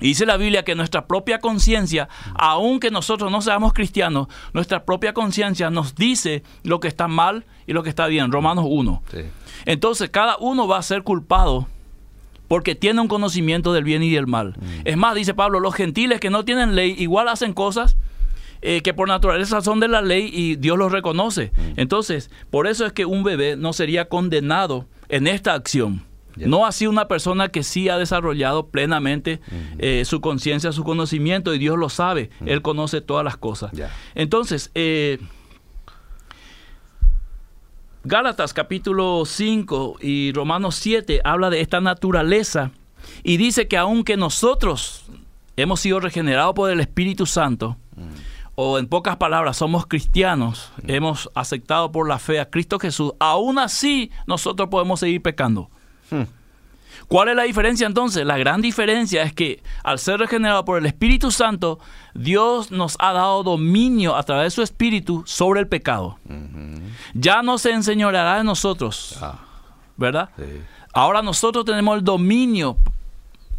Y 0.00 0.08
dice 0.08 0.26
la 0.26 0.36
Biblia 0.36 0.64
que 0.64 0.74
nuestra 0.74 1.06
propia 1.06 1.38
conciencia, 1.38 2.08
aunque 2.34 2.90
nosotros 2.90 3.32
no 3.32 3.40
seamos 3.40 3.72
cristianos, 3.72 4.28
nuestra 4.52 4.84
propia 4.84 5.14
conciencia 5.14 5.70
nos 5.70 5.94
dice 5.94 6.42
lo 6.62 6.78
que 6.78 6.88
está 6.88 7.08
mal 7.08 7.46
y 7.66 7.72
lo 7.72 7.82
que 7.82 7.88
está 7.88 8.06
bien. 8.06 8.30
Romanos 8.30 8.66
1. 8.68 9.02
Entonces, 9.64 10.10
cada 10.10 10.36
uno 10.36 10.68
va 10.68 10.78
a 10.78 10.82
ser 10.82 11.02
culpado 11.02 11.68
porque 12.52 12.74
tiene 12.74 13.00
un 13.00 13.08
conocimiento 13.08 13.72
del 13.72 13.82
bien 13.82 14.02
y 14.02 14.10
del 14.10 14.26
mal. 14.26 14.54
Es 14.84 14.98
más, 14.98 15.14
dice 15.14 15.32
Pablo, 15.32 15.58
los 15.58 15.74
gentiles 15.74 16.20
que 16.20 16.28
no 16.28 16.44
tienen 16.44 16.74
ley 16.74 16.94
igual 16.98 17.28
hacen 17.28 17.54
cosas 17.54 17.96
eh, 18.60 18.82
que 18.82 18.92
por 18.92 19.08
naturaleza 19.08 19.62
son 19.62 19.80
de 19.80 19.88
la 19.88 20.02
ley 20.02 20.28
y 20.30 20.56
Dios 20.56 20.76
los 20.76 20.92
reconoce. 20.92 21.50
Mm. 21.56 21.80
Entonces, 21.80 22.30
por 22.50 22.66
eso 22.66 22.84
es 22.84 22.92
que 22.92 23.06
un 23.06 23.24
bebé 23.24 23.56
no 23.56 23.72
sería 23.72 24.10
condenado 24.10 24.84
en 25.08 25.28
esta 25.28 25.54
acción. 25.54 26.04
Ya. 26.36 26.46
No 26.46 26.66
así 26.66 26.86
una 26.86 27.08
persona 27.08 27.48
que 27.48 27.62
sí 27.62 27.88
ha 27.88 27.96
desarrollado 27.96 28.66
plenamente 28.66 29.40
eh, 29.78 30.04
su 30.04 30.20
conciencia, 30.20 30.72
su 30.72 30.84
conocimiento, 30.84 31.54
y 31.54 31.58
Dios 31.58 31.78
lo 31.78 31.88
sabe. 31.88 32.28
Él 32.44 32.60
conoce 32.60 33.00
todas 33.00 33.24
las 33.24 33.38
cosas. 33.38 33.72
Entonces, 34.14 34.70
eh, 34.74 35.18
Gálatas 38.04 38.52
capítulo 38.52 39.22
5 39.24 39.98
y 40.00 40.32
Romanos 40.32 40.74
7 40.74 41.20
habla 41.22 41.50
de 41.50 41.60
esta 41.60 41.80
naturaleza 41.80 42.72
y 43.22 43.36
dice 43.36 43.68
que 43.68 43.76
aunque 43.76 44.16
nosotros 44.16 45.04
hemos 45.56 45.80
sido 45.80 46.00
regenerados 46.00 46.54
por 46.54 46.70
el 46.70 46.80
Espíritu 46.80 47.26
Santo, 47.26 47.76
o 48.56 48.78
en 48.80 48.88
pocas 48.88 49.16
palabras, 49.18 49.56
somos 49.56 49.86
cristianos, 49.86 50.72
hemos 50.88 51.30
aceptado 51.34 51.92
por 51.92 52.08
la 52.08 52.18
fe 52.18 52.40
a 52.40 52.50
Cristo 52.50 52.80
Jesús, 52.80 53.12
aún 53.20 53.60
así 53.60 54.10
nosotros 54.26 54.68
podemos 54.68 54.98
seguir 54.98 55.22
pecando. 55.22 55.70
Hmm. 56.10 56.22
¿Cuál 57.12 57.28
es 57.28 57.36
la 57.36 57.42
diferencia 57.42 57.86
entonces? 57.86 58.24
La 58.24 58.38
gran 58.38 58.62
diferencia 58.62 59.22
es 59.22 59.34
que 59.34 59.62
al 59.84 59.98
ser 59.98 60.18
regenerado 60.18 60.64
por 60.64 60.78
el 60.78 60.86
Espíritu 60.86 61.30
Santo, 61.30 61.78
Dios 62.14 62.70
nos 62.70 62.96
ha 63.00 63.12
dado 63.12 63.42
dominio 63.42 64.16
a 64.16 64.22
través 64.22 64.44
de 64.44 64.50
su 64.56 64.62
Espíritu 64.62 65.22
sobre 65.26 65.60
el 65.60 65.68
pecado. 65.68 66.18
Ya 67.12 67.42
no 67.42 67.58
se 67.58 67.72
enseñoreará 67.72 68.38
de 68.38 68.44
nosotros, 68.44 69.18
Ah, 69.20 69.40
¿verdad? 69.98 70.30
sí. 70.38 70.44
Ahora 70.94 71.20
nosotros 71.20 71.66
tenemos 71.66 71.98
el 71.98 72.02
dominio. 72.04 72.78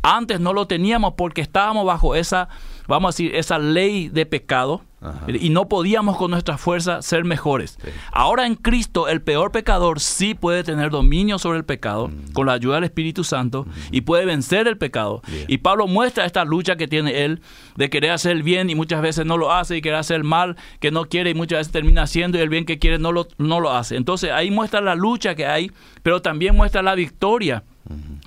Antes 0.02 0.40
no 0.40 0.52
lo 0.52 0.66
teníamos 0.66 1.14
porque 1.16 1.42
estábamos 1.42 1.86
bajo 1.86 2.16
esa, 2.16 2.50
vamos 2.88 3.10
a 3.10 3.12
decir, 3.14 3.36
esa 3.36 3.58
ley 3.60 4.10
de 4.10 4.26
pecado 4.26 4.82
Ajá. 5.02 5.26
y 5.28 5.50
no 5.50 5.68
podíamos 5.68 6.16
con 6.16 6.32
nuestra 6.32 6.58
fuerza 6.58 7.02
ser 7.02 7.26
mejores. 7.26 7.78
Sí. 7.84 7.90
Ahora 8.14 8.46
en 8.48 8.56
Cristo 8.56 9.10
el 9.10 9.22
peor 9.22 9.52
pecador 9.52 10.00
sí 10.00 10.34
puede 10.34 10.64
tener 10.64 10.92
dominio 10.92 11.40
sobre 11.40 11.58
el 11.58 11.66
pecado 11.66 12.08
Mm. 12.08 12.32
con 12.32 12.46
la 12.48 12.54
ayuda 12.54 12.76
del 12.76 12.86
Espíritu 12.86 13.24
Santo 13.26 13.66
y 13.92 14.02
puede 14.02 14.26
vencer 14.26 14.68
el 14.68 14.78
pecado. 14.78 15.22
Bien. 15.28 15.46
Y 15.50 15.58
Pablo 15.58 15.88
muestra 15.88 16.26
esta 16.26 16.46
lucha 16.46 16.78
que 16.78 16.88
tiene 16.88 17.26
él 17.26 17.42
de 17.76 17.90
querer 17.90 18.12
hacer 18.12 18.32
el 18.32 18.44
bien 18.44 18.70
y 18.70 18.76
muchas 18.76 19.02
veces 19.02 19.26
no 19.26 19.38
lo 19.38 19.52
hace 19.52 19.76
y 19.78 19.82
querer 19.82 20.00
hacer 20.00 20.18
el 20.18 20.24
mal 20.24 20.56
que 20.80 20.92
no 20.92 21.06
quiere 21.06 21.32
y 21.32 21.34
muchas 21.34 21.60
veces 21.60 21.74
termina 21.74 22.04
haciendo 22.04 22.38
y 22.38 22.42
el 22.42 22.50
bien 22.50 22.66
que 22.66 22.80
quiere 22.80 22.98
no 22.98 23.12
lo, 23.12 23.28
no 23.38 23.60
lo 23.60 23.72
hace. 23.72 23.98
Entonces 23.98 24.32
ahí 24.32 24.52
muestra 24.52 24.80
la 24.80 24.96
lucha 24.96 25.36
que 25.36 25.46
hay, 25.46 25.70
pero 26.02 26.22
también 26.22 26.56
muestra 26.56 26.82
la 26.82 26.96
victoria 26.96 27.64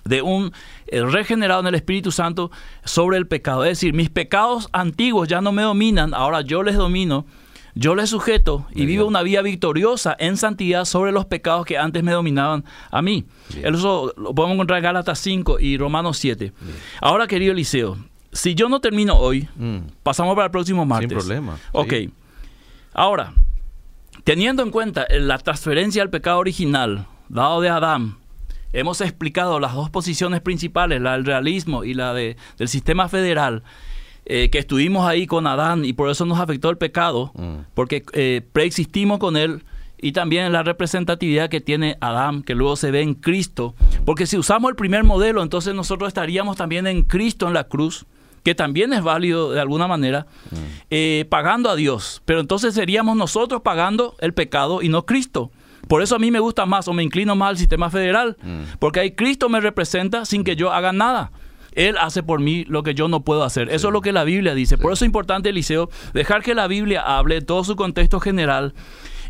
de 0.04 0.22
un 0.22 0.52
eh, 0.88 1.02
regenerado 1.02 1.60
en 1.60 1.66
el 1.68 1.74
Espíritu 1.74 2.12
Santo 2.12 2.50
sobre 2.84 3.16
el 3.16 3.26
pecado. 3.26 3.64
Es 3.64 3.70
decir, 3.78 3.94
mis 3.94 4.10
pecados 4.10 4.68
antiguos 4.72 5.28
ya 5.28 5.40
no 5.40 5.52
me 5.52 5.62
dominan, 5.62 6.12
ahora 6.14 6.42
yo 6.42 6.62
les 6.62 6.76
domino, 6.76 7.24
yo 7.74 7.94
les 7.94 8.10
sujeto 8.10 8.66
y 8.70 8.76
Bien. 8.76 8.88
vivo 8.88 9.06
una 9.06 9.22
vida 9.22 9.42
victoriosa 9.42 10.14
en 10.18 10.36
santidad 10.36 10.84
sobre 10.84 11.12
los 11.12 11.24
pecados 11.26 11.64
que 11.66 11.76
antes 11.78 12.02
me 12.02 12.12
dominaban 12.12 12.64
a 12.90 13.02
mí. 13.02 13.24
Bien. 13.54 13.74
Eso 13.74 14.12
lo 14.16 14.34
podemos 14.34 14.54
encontrar 14.54 14.78
en 14.78 14.84
Gálatas 14.84 15.18
5 15.20 15.58
y 15.60 15.76
Romanos 15.78 16.16
7. 16.18 16.52
Ahora, 17.00 17.26
querido 17.26 17.52
Eliseo, 17.52 17.96
si 18.32 18.54
yo 18.54 18.68
no 18.68 18.80
termino 18.80 19.16
hoy, 19.16 19.48
Mm, 19.56 19.78
pasamos 20.02 20.34
para 20.34 20.46
el 20.46 20.50
próximo 20.50 20.84
martes. 20.84 21.08
Sin 21.08 21.18
problema. 21.18 21.56
sí. 21.56 21.62
Ok. 21.72 21.92
Ahora, 22.94 23.32
teniendo 24.24 24.62
en 24.62 24.70
cuenta 24.70 25.06
la 25.10 25.38
transferencia 25.38 26.02
al 26.02 26.10
pecado 26.10 26.38
original 26.38 27.06
dado 27.28 27.60
de 27.60 27.68
Adán, 27.68 28.16
hemos 28.78 29.00
explicado 29.00 29.58
las 29.60 29.74
dos 29.74 29.90
posiciones 29.90 30.40
principales, 30.40 31.00
la 31.00 31.12
del 31.12 31.24
realismo 31.24 31.84
y 31.84 31.94
la 31.94 32.12
de- 32.14 32.36
del 32.58 32.68
sistema 32.68 33.08
federal, 33.08 33.62
eh, 34.24 34.50
que 34.50 34.58
estuvimos 34.58 35.06
ahí 35.06 35.26
con 35.26 35.46
Adán 35.46 35.84
y 35.84 35.92
por 35.92 36.10
eso 36.10 36.24
nos 36.26 36.38
afectó 36.40 36.68
el 36.70 36.78
pecado, 36.78 37.32
Mm. 37.34 37.56
porque 37.74 38.04
eh, 38.12 38.42
preexistimos 38.52 39.18
con 39.18 39.36
él 39.36 39.64
y 39.98 40.12
también 40.12 40.52
la 40.52 40.62
representatividad 40.62 41.48
que 41.48 41.60
tiene 41.60 41.96
Adán, 42.00 42.42
que 42.42 42.54
luego 42.54 42.76
se 42.76 42.90
ve 42.90 43.00
en 43.02 43.14
Cristo. 43.14 43.74
Porque 44.04 44.26
si 44.26 44.36
usamos 44.36 44.68
el 44.70 44.76
primer 44.76 45.04
modelo, 45.04 45.42
entonces 45.42 45.74
nosotros 45.74 46.08
estaríamos 46.08 46.56
también 46.56 46.86
en 46.86 47.02
Cristo 47.02 47.46
en 47.46 47.54
la 47.54 47.64
cruz, 47.64 48.04
que 48.42 48.54
también 48.54 48.92
es 48.92 49.02
válido 49.02 49.50
de 49.52 49.60
alguna 49.60 49.88
manera, 49.88 50.26
eh, 50.90 51.24
pagando 51.30 51.70
a 51.70 51.74
Dios. 51.76 52.22
Pero 52.24 52.40
entonces 52.40 52.74
seríamos 52.74 53.16
nosotros 53.16 53.62
pagando 53.62 54.14
el 54.20 54.34
pecado 54.34 54.82
y 54.82 54.88
no 54.88 55.04
Cristo. 55.06 55.50
Por 55.88 56.02
eso 56.02 56.16
a 56.16 56.18
mí 56.18 56.30
me 56.30 56.40
gusta 56.40 56.66
más 56.66 56.88
o 56.88 56.92
me 56.92 57.02
inclino 57.02 57.34
más 57.36 57.50
al 57.50 57.58
sistema 57.58 57.90
federal, 57.90 58.36
Mm. 58.42 58.76
porque 58.78 59.00
ahí 59.00 59.12
Cristo 59.12 59.48
me 59.48 59.60
representa 59.60 60.24
sin 60.24 60.42
que 60.44 60.56
yo 60.56 60.72
haga 60.72 60.92
nada. 60.92 61.30
Él 61.72 61.96
hace 62.00 62.22
por 62.22 62.40
mí 62.40 62.64
lo 62.64 62.82
que 62.82 62.94
yo 62.94 63.06
no 63.08 63.20
puedo 63.20 63.44
hacer. 63.44 63.68
Eso 63.68 63.88
es 63.88 63.92
lo 63.92 64.00
que 64.00 64.12
la 64.12 64.24
Biblia 64.24 64.54
dice. 64.54 64.78
Por 64.78 64.92
eso 64.92 65.04
es 65.04 65.06
importante, 65.06 65.50
Eliseo, 65.50 65.90
dejar 66.14 66.42
que 66.42 66.54
la 66.54 66.66
Biblia 66.68 67.02
hable 67.02 67.42
todo 67.42 67.64
su 67.64 67.76
contexto 67.76 68.18
general 68.18 68.72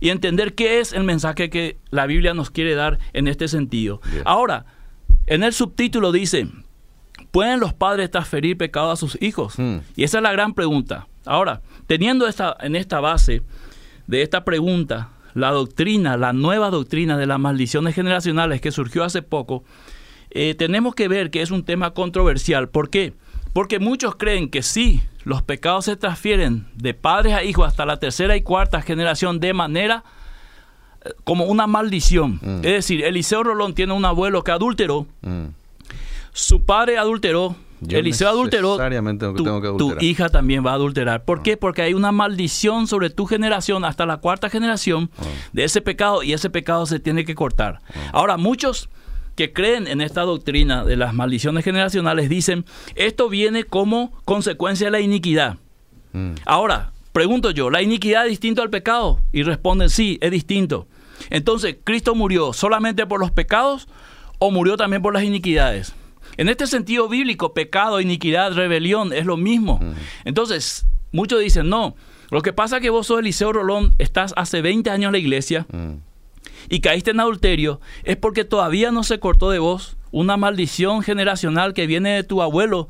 y 0.00 0.10
entender 0.10 0.54
qué 0.54 0.78
es 0.78 0.92
el 0.92 1.02
mensaje 1.02 1.50
que 1.50 1.76
la 1.90 2.06
Biblia 2.06 2.34
nos 2.34 2.50
quiere 2.50 2.74
dar 2.76 2.98
en 3.14 3.26
este 3.26 3.48
sentido. 3.48 4.00
Bien. 4.10 4.22
Ahora, 4.24 4.64
en 5.26 5.42
el 5.42 5.52
subtítulo 5.52 6.12
dice, 6.12 6.46
¿pueden 7.32 7.58
los 7.58 7.74
padres 7.74 8.10
transferir 8.12 8.56
pecado 8.56 8.92
a 8.92 8.96
sus 8.96 9.20
hijos? 9.20 9.58
Hmm. 9.58 9.78
Y 9.96 10.04
esa 10.04 10.18
es 10.18 10.22
la 10.22 10.30
gran 10.32 10.54
pregunta. 10.54 11.08
Ahora, 11.24 11.62
teniendo 11.88 12.28
esta, 12.28 12.56
en 12.60 12.76
esta 12.76 13.00
base 13.00 13.42
de 14.06 14.22
esta 14.22 14.44
pregunta, 14.44 15.10
la 15.37 15.51
doctrina, 15.51 16.16
la 16.16 16.33
nueva 16.33 16.70
doctrina 16.70 17.18
de 17.18 17.27
las 17.27 17.38
maldiciones 17.38 17.94
generacionales 17.94 18.62
que 18.62 18.72
surgió 18.72 19.05
hace 19.05 19.20
poco, 19.20 19.64
eh, 20.31 20.55
tenemos 20.55 20.94
que 20.94 21.09
ver 21.09 21.31
que 21.31 21.42
es 21.42 21.51
un 21.51 21.62
tema 21.62 21.90
controversial. 21.90 22.70
¿Por 22.70 22.88
qué? 22.88 23.12
Porque 23.53 23.79
muchos 23.79 24.16
creen 24.16 24.49
que 24.49 24.62
sí, 24.62 25.03
los 25.25 25.42
pecados 25.42 25.85
se 25.85 25.96
transfieren 25.96 26.66
de 26.75 26.94
padres 26.94 27.35
a 27.35 27.44
hijos 27.44 27.68
hasta 27.68 27.85
la 27.85 27.99
tercera 27.99 28.35
y 28.35 28.40
cuarta 28.40 28.81
generación 28.81 29.38
de 29.38 29.53
manera 29.53 30.05
eh, 31.05 31.11
como 31.25 31.44
una 31.44 31.66
maldición. 31.66 32.40
Mm. 32.40 32.57
Es 32.64 32.72
decir, 32.72 33.05
Eliseo 33.05 33.42
Rolón 33.42 33.75
tiene 33.75 33.92
un 33.92 34.07
abuelo 34.07 34.42
que 34.42 34.53
adulteró, 34.53 35.07
Mm. 35.20 35.49
su 36.33 36.64
padre 36.64 36.96
adulteró, 36.96 37.57
Yo 37.80 37.98
Eliseo 37.98 38.28
adulteró, 38.28 38.70
necesariamente 38.70 39.26
tu, 39.26 39.44
tengo 39.44 39.60
que 39.60 39.68
tu 39.76 39.96
hija 40.00 40.28
también 40.30 40.64
va 40.64 40.70
a 40.70 40.74
adulterar. 40.74 41.24
¿Por 41.24 41.42
qué? 41.42 41.56
Porque 41.56 41.82
hay 41.82 41.92
una 41.94 42.10
maldición 42.10 42.86
sobre 42.86 43.10
tu 43.10 43.26
generación 43.26 43.84
hasta 43.84 44.06
la 44.06 44.16
cuarta 44.16 44.48
generación 44.48 45.10
Ah. 45.18 45.24
de 45.52 45.64
ese 45.64 45.80
pecado 45.82 46.22
y 46.22 46.32
ese 46.32 46.48
pecado 46.48 46.86
se 46.86 46.98
tiene 47.00 47.24
que 47.24 47.34
cortar. 47.34 47.80
Ahora, 48.12 48.36
muchos 48.38 48.88
que 49.34 49.52
creen 49.52 49.86
en 49.86 50.00
esta 50.00 50.22
doctrina 50.22 50.84
de 50.84 50.96
las 50.96 51.12
maldiciones 51.12 51.64
generacionales 51.64 52.30
dicen, 52.30 52.64
esto 52.94 53.28
viene 53.28 53.64
como 53.64 54.10
consecuencia 54.24 54.86
de 54.86 54.90
la 54.92 55.00
iniquidad. 55.00 55.56
Mm. 56.14 56.30
Ahora, 56.46 56.92
pregunto 57.12 57.50
yo, 57.50 57.68
¿la 57.68 57.82
iniquidad 57.82 58.24
es 58.24 58.30
distinto 58.30 58.62
al 58.62 58.70
pecado? 58.70 59.20
Y 59.32 59.42
responden, 59.42 59.90
sí, 59.90 60.16
es 60.22 60.30
distinto. 60.30 60.86
Entonces, 61.28 61.76
¿Cristo 61.84 62.14
murió 62.14 62.54
solamente 62.54 63.04
por 63.06 63.20
los 63.20 63.30
pecados 63.30 63.86
o 64.38 64.50
murió 64.50 64.78
también 64.78 65.02
por 65.02 65.12
las 65.12 65.22
iniquidades? 65.24 65.94
En 66.36 66.48
este 66.48 66.66
sentido 66.66 67.08
bíblico, 67.08 67.54
pecado, 67.54 68.00
iniquidad, 68.00 68.52
rebelión 68.52 69.12
es 69.12 69.24
lo 69.26 69.36
mismo. 69.36 69.80
Entonces, 70.24 70.86
muchos 71.12 71.40
dicen, 71.40 71.68
no, 71.68 71.96
lo 72.30 72.42
que 72.42 72.52
pasa 72.52 72.76
es 72.76 72.82
que 72.82 72.90
vos 72.90 73.06
sos 73.06 73.20
Eliseo 73.20 73.52
Rolón, 73.52 73.94
estás 73.98 74.34
hace 74.36 74.60
20 74.62 74.90
años 74.90 75.08
en 75.08 75.12
la 75.12 75.18
iglesia 75.18 75.66
Mm. 75.72 75.94
y 76.68 76.80
caíste 76.80 77.12
en 77.12 77.20
adulterio, 77.20 77.80
es 78.04 78.16
porque 78.16 78.44
todavía 78.44 78.90
no 78.90 79.02
se 79.02 79.18
cortó 79.20 79.50
de 79.50 79.58
vos 79.58 79.96
una 80.10 80.36
maldición 80.36 81.02
generacional 81.02 81.74
que 81.74 81.86
viene 81.86 82.10
de 82.10 82.24
tu 82.24 82.42
abuelo. 82.42 82.88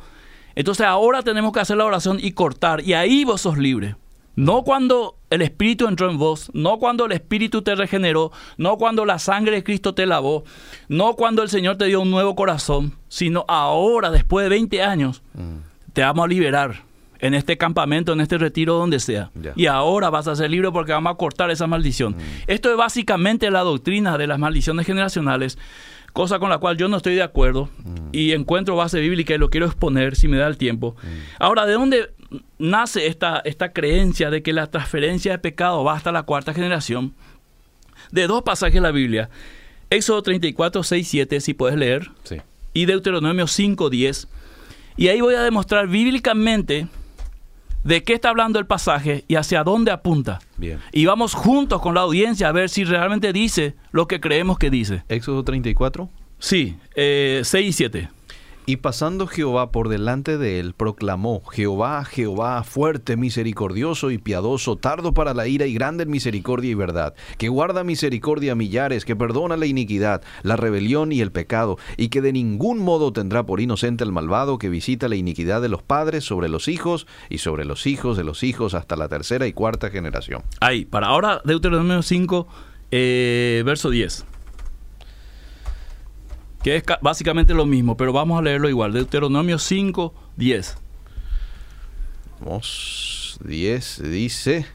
Entonces 0.54 0.86
ahora 0.86 1.22
tenemos 1.22 1.52
que 1.52 1.60
hacer 1.60 1.76
la 1.76 1.84
oración 1.84 2.18
y 2.20 2.32
cortar, 2.32 2.80
y 2.82 2.94
ahí 2.94 3.24
vos 3.24 3.42
sos 3.42 3.58
libre. 3.58 3.96
No 4.36 4.62
cuando 4.62 5.16
el 5.30 5.42
Espíritu 5.42 5.88
entró 5.88 6.10
en 6.10 6.18
vos, 6.18 6.50
no 6.52 6.78
cuando 6.78 7.06
el 7.06 7.12
Espíritu 7.12 7.62
te 7.62 7.74
regeneró, 7.74 8.30
no 8.58 8.76
cuando 8.76 9.04
la 9.06 9.18
sangre 9.18 9.56
de 9.56 9.64
Cristo 9.64 9.94
te 9.94 10.06
lavó, 10.06 10.44
no 10.88 11.14
cuando 11.14 11.42
el 11.42 11.48
Señor 11.48 11.76
te 11.76 11.86
dio 11.86 12.00
un 12.02 12.10
nuevo 12.10 12.34
corazón, 12.36 12.92
sino 13.08 13.44
ahora, 13.48 14.10
después 14.10 14.44
de 14.44 14.50
20 14.50 14.82
años, 14.82 15.22
Mm. 15.34 15.56
te 15.94 16.02
vamos 16.02 16.24
a 16.26 16.28
liberar 16.28 16.82
en 17.18 17.32
este 17.32 17.56
campamento, 17.56 18.12
en 18.12 18.20
este 18.20 18.36
retiro, 18.36 18.74
donde 18.74 19.00
sea. 19.00 19.30
Y 19.56 19.66
ahora 19.66 20.10
vas 20.10 20.28
a 20.28 20.36
ser 20.36 20.50
libre 20.50 20.70
porque 20.70 20.92
vamos 20.92 21.12
a 21.12 21.16
cortar 21.16 21.50
esa 21.50 21.66
maldición. 21.66 22.14
Esto 22.46 22.70
es 22.70 22.76
básicamente 22.76 23.50
la 23.50 23.60
doctrina 23.60 24.18
de 24.18 24.26
las 24.26 24.38
maldiciones 24.38 24.84
generacionales, 24.86 25.56
cosa 26.12 26.38
con 26.38 26.50
la 26.50 26.58
cual 26.58 26.76
yo 26.76 26.88
no 26.88 26.98
estoy 26.98 27.14
de 27.14 27.22
acuerdo 27.22 27.70
y 28.12 28.32
encuentro 28.32 28.76
base 28.76 29.00
bíblica 29.00 29.34
y 29.34 29.38
lo 29.38 29.48
quiero 29.48 29.64
exponer 29.64 30.14
si 30.14 30.28
me 30.28 30.36
da 30.36 30.46
el 30.46 30.58
tiempo. 30.58 30.94
Ahora, 31.38 31.64
¿de 31.64 31.72
dónde 31.72 32.10
nace 32.58 33.06
esta, 33.06 33.40
esta 33.44 33.72
creencia 33.72 34.30
de 34.30 34.42
que 34.42 34.52
la 34.52 34.66
transferencia 34.68 35.32
de 35.32 35.38
pecado 35.38 35.84
va 35.84 35.94
hasta 35.94 36.12
la 36.12 36.22
cuarta 36.24 36.52
generación? 36.54 37.14
De 38.10 38.26
dos 38.26 38.42
pasajes 38.42 38.74
de 38.74 38.80
la 38.80 38.90
Biblia. 38.92 39.30
Éxodo 39.90 40.22
34, 40.22 40.82
6, 40.82 41.08
7, 41.08 41.40
si 41.40 41.54
puedes 41.54 41.78
leer 41.78 42.10
Sí. 42.24 42.36
y 42.72 42.86
Deuteronomio 42.86 43.46
5.10. 43.46 44.28
Y 44.96 45.08
ahí 45.08 45.20
voy 45.20 45.34
a 45.34 45.42
demostrar 45.42 45.88
bíblicamente 45.88 46.88
de 47.84 48.02
qué 48.02 48.14
está 48.14 48.30
hablando 48.30 48.58
el 48.58 48.66
pasaje 48.66 49.24
y 49.28 49.36
hacia 49.36 49.62
dónde 49.62 49.92
apunta. 49.92 50.40
Bien. 50.56 50.80
Y 50.90 51.06
vamos 51.06 51.34
juntos 51.34 51.80
con 51.80 51.94
la 51.94 52.00
audiencia 52.00 52.48
a 52.48 52.52
ver 52.52 52.68
si 52.68 52.82
realmente 52.84 53.32
dice 53.32 53.76
lo 53.92 54.08
que 54.08 54.20
creemos 54.20 54.58
que 54.58 54.70
dice. 54.70 55.04
Éxodo 55.08 55.44
34. 55.44 56.10
Sí, 56.38 56.76
eh, 56.96 57.42
6 57.44 57.68
y 57.68 57.72
7. 57.72 58.08
Y 58.68 58.78
pasando 58.78 59.28
Jehová 59.28 59.70
por 59.70 59.88
delante 59.88 60.38
de 60.38 60.58
él, 60.58 60.74
proclamó, 60.74 61.44
Jehová, 61.44 62.04
Jehová, 62.04 62.64
fuerte, 62.64 63.16
misericordioso 63.16 64.10
y 64.10 64.18
piadoso, 64.18 64.74
tardo 64.74 65.14
para 65.14 65.34
la 65.34 65.46
ira 65.46 65.66
y 65.66 65.72
grande 65.74 66.02
en 66.02 66.10
misericordia 66.10 66.72
y 66.72 66.74
verdad, 66.74 67.14
que 67.38 67.48
guarda 67.48 67.84
misericordia 67.84 68.52
a 68.52 68.54
millares, 68.56 69.04
que 69.04 69.14
perdona 69.14 69.56
la 69.56 69.66
iniquidad, 69.66 70.20
la 70.42 70.56
rebelión 70.56 71.12
y 71.12 71.20
el 71.20 71.30
pecado, 71.30 71.78
y 71.96 72.08
que 72.08 72.20
de 72.20 72.32
ningún 72.32 72.80
modo 72.80 73.12
tendrá 73.12 73.46
por 73.46 73.60
inocente 73.60 74.02
el 74.02 74.10
malvado 74.10 74.58
que 74.58 74.68
visita 74.68 75.06
la 75.06 75.14
iniquidad 75.14 75.62
de 75.62 75.68
los 75.68 75.84
padres 75.84 76.24
sobre 76.24 76.48
los 76.48 76.66
hijos 76.66 77.06
y 77.30 77.38
sobre 77.38 77.66
los 77.66 77.86
hijos 77.86 78.16
de 78.16 78.24
los 78.24 78.42
hijos 78.42 78.74
hasta 78.74 78.96
la 78.96 79.06
tercera 79.06 79.46
y 79.46 79.52
cuarta 79.52 79.90
generación. 79.90 80.42
Ahí, 80.60 80.84
para 80.86 81.06
ahora 81.06 81.40
Deuteronomio 81.44 82.02
5, 82.02 82.48
eh, 82.90 83.62
verso 83.64 83.90
10 83.90 84.26
que 86.66 86.74
es 86.74 86.82
básicamente 87.00 87.54
lo 87.54 87.64
mismo, 87.64 87.96
pero 87.96 88.12
vamos 88.12 88.36
a 88.36 88.42
leerlo 88.42 88.68
igual. 88.68 88.92
Deuteronomio 88.92 89.56
5, 89.56 90.12
10. 90.36 90.76
Vamos, 92.40 93.38
10 93.44 94.02
dice, 94.10 94.66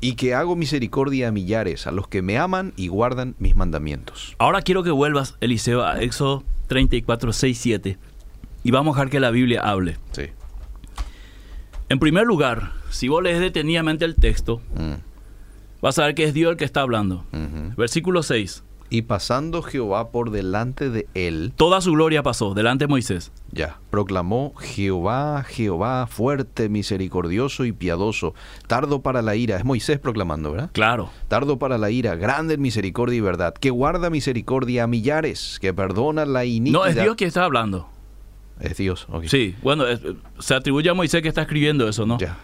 y 0.00 0.14
que 0.14 0.36
hago 0.36 0.54
misericordia 0.54 1.26
a 1.26 1.32
millares, 1.32 1.88
a 1.88 1.90
los 1.90 2.06
que 2.06 2.22
me 2.22 2.38
aman 2.38 2.72
y 2.76 2.86
guardan 2.86 3.34
mis 3.40 3.56
mandamientos. 3.56 4.36
Ahora 4.38 4.62
quiero 4.62 4.84
que 4.84 4.92
vuelvas, 4.92 5.34
Eliseo, 5.40 5.84
a 5.84 6.00
Éxodo 6.00 6.44
34, 6.68 7.32
6, 7.32 7.58
7, 7.58 7.98
y 8.62 8.70
vamos 8.70 8.94
a 8.94 9.00
dejar 9.00 9.10
que 9.10 9.18
la 9.18 9.32
Biblia 9.32 9.62
hable. 9.62 9.96
Sí. 10.12 10.26
En 11.88 11.98
primer 11.98 12.24
lugar, 12.24 12.70
si 12.90 13.08
vos 13.08 13.20
lees 13.20 13.40
detenidamente 13.40 14.04
el 14.04 14.14
texto, 14.14 14.62
mm. 14.76 14.92
vas 15.80 15.98
a 15.98 16.06
ver 16.06 16.14
que 16.14 16.22
es 16.22 16.34
Dios 16.34 16.52
el 16.52 16.56
que 16.56 16.64
está 16.64 16.82
hablando. 16.82 17.26
Versículo 17.76 18.22
6. 18.22 18.62
Y 18.92 19.02
pasando 19.02 19.62
Jehová 19.62 20.10
por 20.10 20.30
delante 20.30 20.90
de 20.90 21.08
él. 21.14 21.54
Toda 21.56 21.80
su 21.80 21.92
gloria 21.92 22.22
pasó 22.22 22.52
delante 22.52 22.84
de 22.84 22.88
Moisés. 22.88 23.32
Ya, 23.50 23.78
proclamó 23.88 24.52
Jehová, 24.56 25.44
Jehová, 25.48 26.06
fuerte, 26.06 26.68
misericordioso 26.68 27.64
y 27.64 27.72
piadoso, 27.72 28.34
tardo 28.66 29.00
para 29.00 29.22
la 29.22 29.34
ira. 29.34 29.56
Es 29.56 29.64
Moisés 29.64 29.98
proclamando, 29.98 30.52
¿verdad? 30.52 30.70
Claro. 30.74 31.08
Tardo 31.28 31.58
para 31.58 31.78
la 31.78 31.90
ira, 31.90 32.16
grande 32.16 32.52
en 32.52 32.60
misericordia 32.60 33.16
y 33.16 33.20
verdad, 33.22 33.54
que 33.54 33.70
guarda 33.70 34.10
misericordia 34.10 34.84
a 34.84 34.86
millares, 34.86 35.56
que 35.58 35.72
perdona 35.72 36.26
la 36.26 36.44
iniquidad. 36.44 36.80
No, 36.80 36.84
es 36.84 36.94
Dios 36.94 37.16
quien 37.16 37.28
está 37.28 37.44
hablando. 37.44 37.88
Es 38.60 38.76
Dios, 38.76 39.06
ok. 39.08 39.24
Sí, 39.24 39.56
bueno, 39.62 39.84
se 40.38 40.54
atribuye 40.54 40.90
a 40.90 40.94
Moisés 40.94 41.22
que 41.22 41.28
está 41.28 41.40
escribiendo 41.40 41.88
eso, 41.88 42.04
¿no? 42.04 42.18
Ya. 42.18 42.36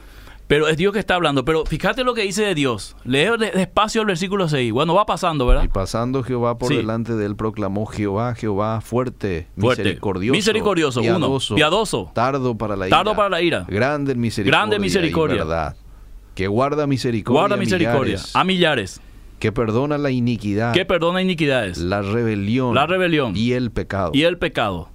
Pero 0.48 0.66
es 0.66 0.78
Dios 0.78 0.94
que 0.94 0.98
está 0.98 1.14
hablando. 1.14 1.44
Pero 1.44 1.64
fíjate 1.66 2.04
lo 2.04 2.14
que 2.14 2.22
dice 2.22 2.42
de 2.42 2.54
Dios. 2.54 2.96
Lee 3.04 3.26
despacio 3.54 4.00
el 4.00 4.06
versículo 4.06 4.48
6. 4.48 4.72
Bueno, 4.72 4.94
va 4.94 5.04
pasando, 5.04 5.46
¿verdad? 5.46 5.62
Y 5.62 5.68
pasando 5.68 6.22
Jehová 6.22 6.56
por 6.56 6.74
delante 6.74 7.14
de 7.14 7.26
él, 7.26 7.37
proclamó 7.37 7.84
Jehová, 7.84 8.34
Jehová, 8.34 8.80
fuerte, 8.80 9.46
misericordioso. 9.56 10.34
Misericordioso, 10.34 11.00
piadoso, 11.02 11.54
uno. 11.54 11.56
Piadoso. 11.56 12.11
Tardo 12.14 12.56
para 12.56 12.76
la 12.76 12.88
ira. 12.88 12.96
Tardo 12.96 13.14
para 13.14 13.28
la 13.28 13.42
ira. 13.42 13.66
Grande 13.68 14.14
misericordia. 14.14 14.58
Grande 14.58 14.78
misericordia. 14.78 15.37
Y 15.37 15.38
verdad. 15.38 15.76
Que 16.34 16.46
guarda 16.46 16.87
misericordia. 16.87 17.40
Guarda 17.40 17.56
misericordia. 17.58 18.18
A 18.32 18.42
millares. 18.42 19.02
Que 19.38 19.52
perdona 19.52 19.98
la 19.98 20.11
iniquidad. 20.11 20.72
Que 20.72 20.87
perdona 20.87 21.20
iniquidades. 21.20 21.76
La 21.76 22.00
rebelión. 22.00 22.74
La 22.74 22.87
rebelión. 22.87 23.37
Y 23.37 23.52
el 23.52 23.70
pecado. 23.70 24.12
Y 24.14 24.22
el 24.22 24.38
pecado. 24.38 24.88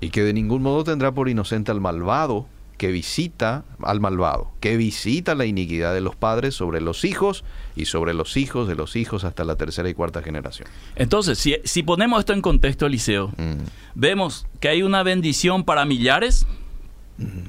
Y 0.00 0.10
que 0.10 0.22
de 0.22 0.32
ningún 0.32 0.62
modo 0.62 0.84
tendrá 0.84 1.12
por 1.12 1.28
inocente 1.28 1.72
al 1.72 1.80
malvado 1.80 2.46
que 2.82 2.90
visita 2.90 3.64
al 3.80 4.00
malvado, 4.00 4.50
que 4.58 4.76
visita 4.76 5.36
la 5.36 5.46
iniquidad 5.46 5.94
de 5.94 6.00
los 6.00 6.16
padres 6.16 6.56
sobre 6.56 6.80
los 6.80 7.04
hijos 7.04 7.44
y 7.76 7.84
sobre 7.84 8.12
los 8.12 8.36
hijos 8.36 8.66
de 8.66 8.74
los 8.74 8.96
hijos 8.96 9.22
hasta 9.22 9.44
la 9.44 9.54
tercera 9.54 9.88
y 9.88 9.94
cuarta 9.94 10.20
generación. 10.20 10.66
Entonces, 10.96 11.38
si, 11.62 11.82
ponemos 11.84 12.18
esto 12.18 12.32
en 12.32 12.42
contexto, 12.42 12.86
Eliseo, 12.86 13.28
mm. 13.38 13.66
vemos 13.94 14.48
que 14.58 14.66
hay 14.66 14.82
una 14.82 15.04
bendición 15.04 15.62
para 15.62 15.84
millares 15.84 16.44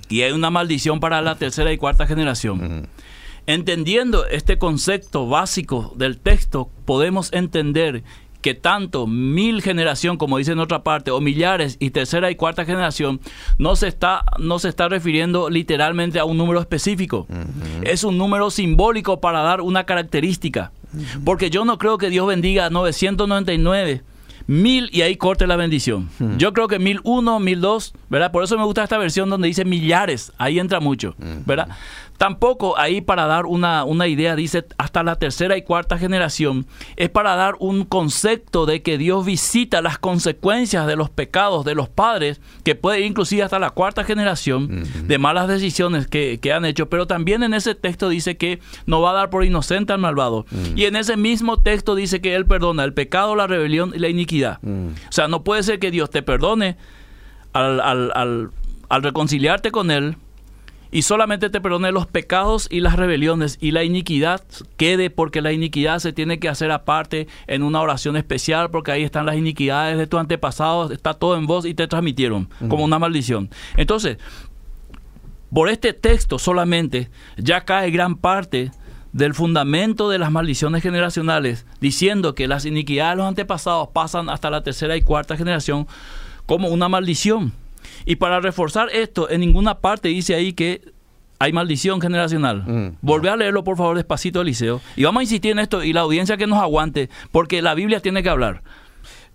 y 0.07 0.21
hay 0.21 0.33
una 0.33 0.51
maldición 0.51 0.99
para 0.99 1.19
la 1.23 1.33
tercera 1.33 1.73
y 1.73 1.79
cuarta 1.79 2.05
generación. 2.05 2.87
Entendiendo 3.47 4.27
este 4.27 4.59
concepto 4.59 5.27
básico 5.27 5.93
del 5.97 6.19
texto, 6.19 6.69
podemos 6.85 7.33
entender 7.33 8.03
que 8.43 8.53
tanto 8.53 9.07
mil 9.07 9.61
generación, 9.61 10.17
como 10.17 10.37
dice 10.37 10.51
en 10.51 10.59
otra 10.59 10.83
parte, 10.83 11.09
o 11.09 11.21
millares 11.21 11.77
y 11.79 11.89
tercera 11.89 12.29
y 12.29 12.35
cuarta 12.35 12.65
generación, 12.65 13.21
no 13.57 13.75
se 13.75 13.87
está, 13.87 14.23
no 14.37 14.59
se 14.59 14.69
está 14.69 14.89
refiriendo 14.89 15.49
literalmente 15.49 16.19
a 16.19 16.25
un 16.25 16.37
número 16.37 16.59
específico. 16.59 17.25
Es 17.81 18.03
un 18.03 18.17
número 18.17 18.51
simbólico 18.51 19.21
para 19.21 19.41
dar 19.41 19.61
una 19.61 19.85
característica. 19.85 20.71
Porque 21.25 21.49
yo 21.49 21.65
no 21.65 21.79
creo 21.79 21.97
que 21.97 22.09
Dios 22.09 22.27
bendiga 22.27 22.69
999 22.69 24.03
mil 24.45 24.89
y 24.91 25.03
ahí 25.03 25.15
corte 25.15 25.47
la 25.47 25.55
bendición. 25.55 26.09
Yo 26.37 26.53
creo 26.53 26.67
que 26.67 26.79
mil 26.79 26.99
uno, 27.03 27.39
mil 27.39 27.61
dos, 27.61 27.93
¿verdad? 28.09 28.31
Por 28.31 28.43
eso 28.43 28.57
me 28.57 28.65
gusta 28.65 28.83
esta 28.83 28.97
versión 28.97 29.29
donde 29.29 29.47
dice 29.47 29.63
millares, 29.65 30.33
ahí 30.37 30.59
entra 30.59 30.81
mucho, 30.81 31.15
¿verdad? 31.45 31.69
Tampoco 32.23 32.79
ahí 32.79 33.01
para 33.01 33.25
dar 33.25 33.45
una, 33.45 33.83
una, 33.83 34.07
idea, 34.07 34.37
dice 34.37 34.63
hasta 34.77 35.03
la 35.03 35.17
tercera 35.17 35.57
y 35.57 35.61
cuarta 35.61 35.97
generación, 35.97 36.65
es 36.95 37.09
para 37.09 37.35
dar 37.35 37.55
un 37.59 37.83
concepto 37.83 38.65
de 38.65 38.81
que 38.81 38.97
Dios 38.97 39.25
visita 39.25 39.81
las 39.81 39.97
consecuencias 39.97 40.87
de 40.87 40.95
los 40.95 41.09
pecados 41.09 41.65
de 41.65 41.75
los 41.75 41.89
padres, 41.89 42.39
que 42.63 42.75
puede 42.75 43.01
ir 43.01 43.07
inclusive 43.07 43.43
hasta 43.43 43.59
la 43.59 43.71
cuarta 43.71 44.05
generación, 44.05 44.85
de 45.05 45.17
malas 45.17 45.49
decisiones 45.49 46.07
que, 46.07 46.39
han 46.55 46.63
hecho, 46.63 46.87
pero 46.87 47.07
también 47.07 47.43
en 47.43 47.53
ese 47.53 47.75
texto 47.75 48.07
dice 48.07 48.37
que 48.37 48.61
no 48.85 49.01
va 49.01 49.09
a 49.09 49.15
dar 49.15 49.29
por 49.29 49.43
inocente 49.43 49.91
al 49.91 49.99
malvado. 49.99 50.45
Y 50.77 50.85
en 50.85 50.95
ese 50.95 51.17
mismo 51.17 51.59
texto 51.59 51.93
dice 51.93 52.21
que 52.21 52.35
Él 52.35 52.45
perdona 52.45 52.85
el 52.85 52.93
pecado, 52.93 53.35
la 53.35 53.47
rebelión 53.47 53.91
y 53.93 53.99
la 53.99 54.07
iniquidad. 54.07 54.59
O 54.63 55.11
sea, 55.11 55.27
no 55.27 55.43
puede 55.43 55.61
ser 55.63 55.77
que 55.77 55.91
Dios 55.91 56.09
te 56.09 56.21
perdone 56.23 56.77
al, 57.51 57.81
al, 57.81 58.49
al 58.87 59.03
reconciliarte 59.03 59.71
con 59.71 59.91
Él, 59.91 60.15
y 60.93 61.01
solamente 61.01 61.49
te 61.49 61.59
perdone 61.59 61.91
los 61.91 62.05
pecados 62.05 62.67
y 62.69 62.79
las 62.79 62.95
rebeliones 62.95 63.57
y 63.59 63.71
la 63.71 63.83
iniquidad 63.83 64.43
quede 64.77 65.09
porque 65.09 65.41
la 65.41 65.51
iniquidad 65.51 65.97
se 65.97 66.13
tiene 66.13 66.39
que 66.39 66.49
hacer 66.49 66.71
aparte 66.71 67.27
en 67.47 67.63
una 67.63 67.81
oración 67.81 68.15
especial 68.15 68.69
porque 68.69 68.91
ahí 68.91 69.03
están 69.03 69.25
las 69.25 69.35
iniquidades 69.35 69.97
de 69.97 70.05
tus 70.05 70.19
antepasados, 70.19 70.91
está 70.91 71.15
todo 71.15 71.35
en 71.35 71.47
vos 71.47 71.65
y 71.65 71.73
te 71.73 71.87
transmitieron 71.87 72.47
como 72.69 72.83
una 72.83 72.99
maldición. 72.99 73.49
Entonces, 73.75 74.19
por 75.51 75.67
este 75.67 75.93
texto 75.93 76.37
solamente 76.37 77.09
ya 77.37 77.61
cae 77.61 77.89
gran 77.89 78.15
parte 78.15 78.71
del 79.13 79.33
fundamento 79.33 80.09
de 80.09 80.19
las 80.19 80.31
maldiciones 80.31 80.83
generacionales, 80.83 81.65
diciendo 81.81 82.35
que 82.35 82.47
las 82.47 82.65
iniquidades 82.65 83.13
de 83.13 83.17
los 83.17 83.27
antepasados 83.27 83.89
pasan 83.89 84.29
hasta 84.29 84.51
la 84.51 84.61
tercera 84.61 84.95
y 84.95 85.01
cuarta 85.01 85.37
generación 85.37 85.87
como 86.45 86.67
una 86.67 86.87
maldición. 86.87 87.51
Y 88.05 88.17
para 88.17 88.39
reforzar 88.39 88.89
esto, 88.91 89.29
en 89.29 89.41
ninguna 89.41 89.79
parte 89.79 90.09
dice 90.09 90.35
ahí 90.35 90.53
que 90.53 90.81
hay 91.39 91.51
maldición 91.51 91.99
generacional. 91.99 92.63
Mm. 92.65 92.97
Volvé 93.01 93.29
a 93.29 93.35
leerlo, 93.35 93.63
por 93.63 93.75
favor, 93.75 93.97
despacito, 93.97 94.41
Eliseo. 94.41 94.81
Y 94.95 95.03
vamos 95.03 95.19
a 95.19 95.23
insistir 95.23 95.51
en 95.51 95.59
esto 95.59 95.83
y 95.83 95.91
la 95.91 96.01
audiencia 96.01 96.37
que 96.37 96.47
nos 96.47 96.59
aguante, 96.59 97.09
porque 97.31 97.61
la 97.61 97.73
Biblia 97.73 97.99
tiene 97.99 98.23
que 98.23 98.29
hablar. 98.29 98.63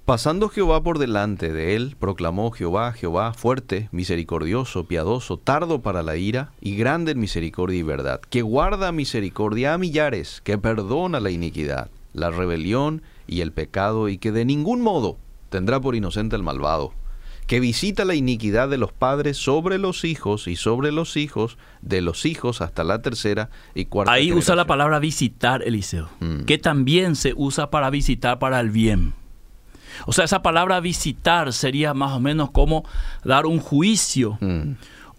Pasando 0.07 0.49
Jehová 0.49 0.83
por 0.83 0.99
delante 0.99 1.53
de 1.53 1.77
él, 1.77 1.95
proclamó 1.99 2.51
Jehová, 2.51 2.93
Jehová, 2.93 3.35
fuerte, 3.35 3.91
misericordioso, 3.93 4.85
piadoso, 4.85 5.37
tardo 5.37 5.83
para 5.83 6.03
la 6.03 6.17
ira 6.17 6.51
y 6.63 6.77
grande 6.77 7.13
en 7.13 7.21
misericordia 7.21 7.79
y 7.79 7.83
verdad, 7.83 8.23
que 8.31 8.41
guarda 8.41 8.91
misericordia 8.91 9.75
a 9.75 9.79
millares, 9.79 10.41
que 10.45 10.57
perdona 10.57 11.21
la 11.21 11.31
iniquidad, 11.31 11.91
la 12.15 12.31
rebelión 12.31 13.03
y 13.27 13.43
el 13.43 13.53
pecado, 13.53 14.09
y 14.09 14.17
que 14.17 14.33
de 14.33 14.47
ningún 14.47 14.81
modo 14.81 15.19
tendrá 15.51 15.79
por 15.79 15.95
inocente 15.95 16.37
el 16.37 16.43
malvado 16.43 16.95
que 17.49 17.61
visita 17.61 18.05
la 18.05 18.15
iniquidad 18.15 18.69
de 18.69 18.77
los 18.77 18.93
padres 18.93 19.39
sobre 19.39 19.79
los 19.79 20.05
hijos 20.05 20.47
y 20.47 20.55
sobre 20.55 20.93
los 20.93 21.17
hijos 21.17 21.57
de 21.81 22.03
los 22.03 22.27
hijos 22.27 22.61
hasta 22.61 22.85
la 22.85 23.01
tercera 23.01 23.49
y 23.75 23.87
cuarta. 23.87 24.13
Ahí 24.13 24.33
usa 24.33 24.55
la 24.55 24.67
palabra 24.67 24.99
visitar, 24.99 25.63
Eliseo, 25.63 26.11
mm. 26.21 26.43
que 26.43 26.59
también 26.59 27.17
se 27.17 27.33
usa 27.35 27.71
para 27.71 27.89
visitar 27.89 28.39
para 28.39 28.61
el 28.61 28.69
bien. 28.69 29.15
O 30.05 30.13
sea, 30.13 30.27
esa 30.27 30.43
palabra 30.43 30.79
visitar 30.81 31.55
sería 31.55 31.95
más 31.95 32.13
o 32.13 32.21
menos 32.21 32.51
como 32.51 32.85
dar 33.25 33.47
un 33.47 33.61
juicio 33.61 34.37
mm. 34.43 34.73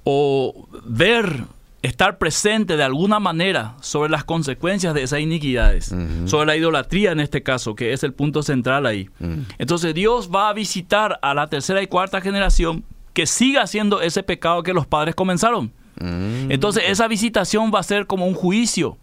o 0.03 0.69
ver 0.85 1.45
estar 1.81 2.17
presente 2.17 2.75
de 2.75 2.83
alguna 2.83 3.19
manera 3.19 3.75
sobre 3.81 4.09
las 4.09 4.23
consecuencias 4.23 4.93
de 4.93 5.03
esas 5.03 5.21
iniquidades, 5.21 5.93
sobre 6.25 6.45
la 6.45 6.55
idolatría 6.55 7.11
en 7.11 7.19
este 7.19 7.41
caso, 7.41 7.75
que 7.75 7.93
es 7.93 8.03
el 8.03 8.13
punto 8.13 8.43
central 8.43 8.85
ahí. 8.85 9.09
Entonces 9.57 9.93
Dios 9.93 10.29
va 10.33 10.49
a 10.49 10.53
visitar 10.53 11.19
a 11.21 11.33
la 11.33 11.47
tercera 11.47 11.81
y 11.81 11.87
cuarta 11.87 12.21
generación 12.21 12.83
que 13.13 13.25
siga 13.25 13.63
haciendo 13.63 14.01
ese 14.01 14.23
pecado 14.23 14.63
que 14.63 14.73
los 14.73 14.87
padres 14.87 15.15
comenzaron. 15.15 15.71
Mm. 15.99 16.51
Entonces 16.51 16.83
esa 16.87 17.07
visitación 17.07 17.71
va 17.73 17.79
a 17.79 17.83
ser 17.83 18.07
como 18.07 18.27
un 18.27 18.33
juicio. 18.33 18.97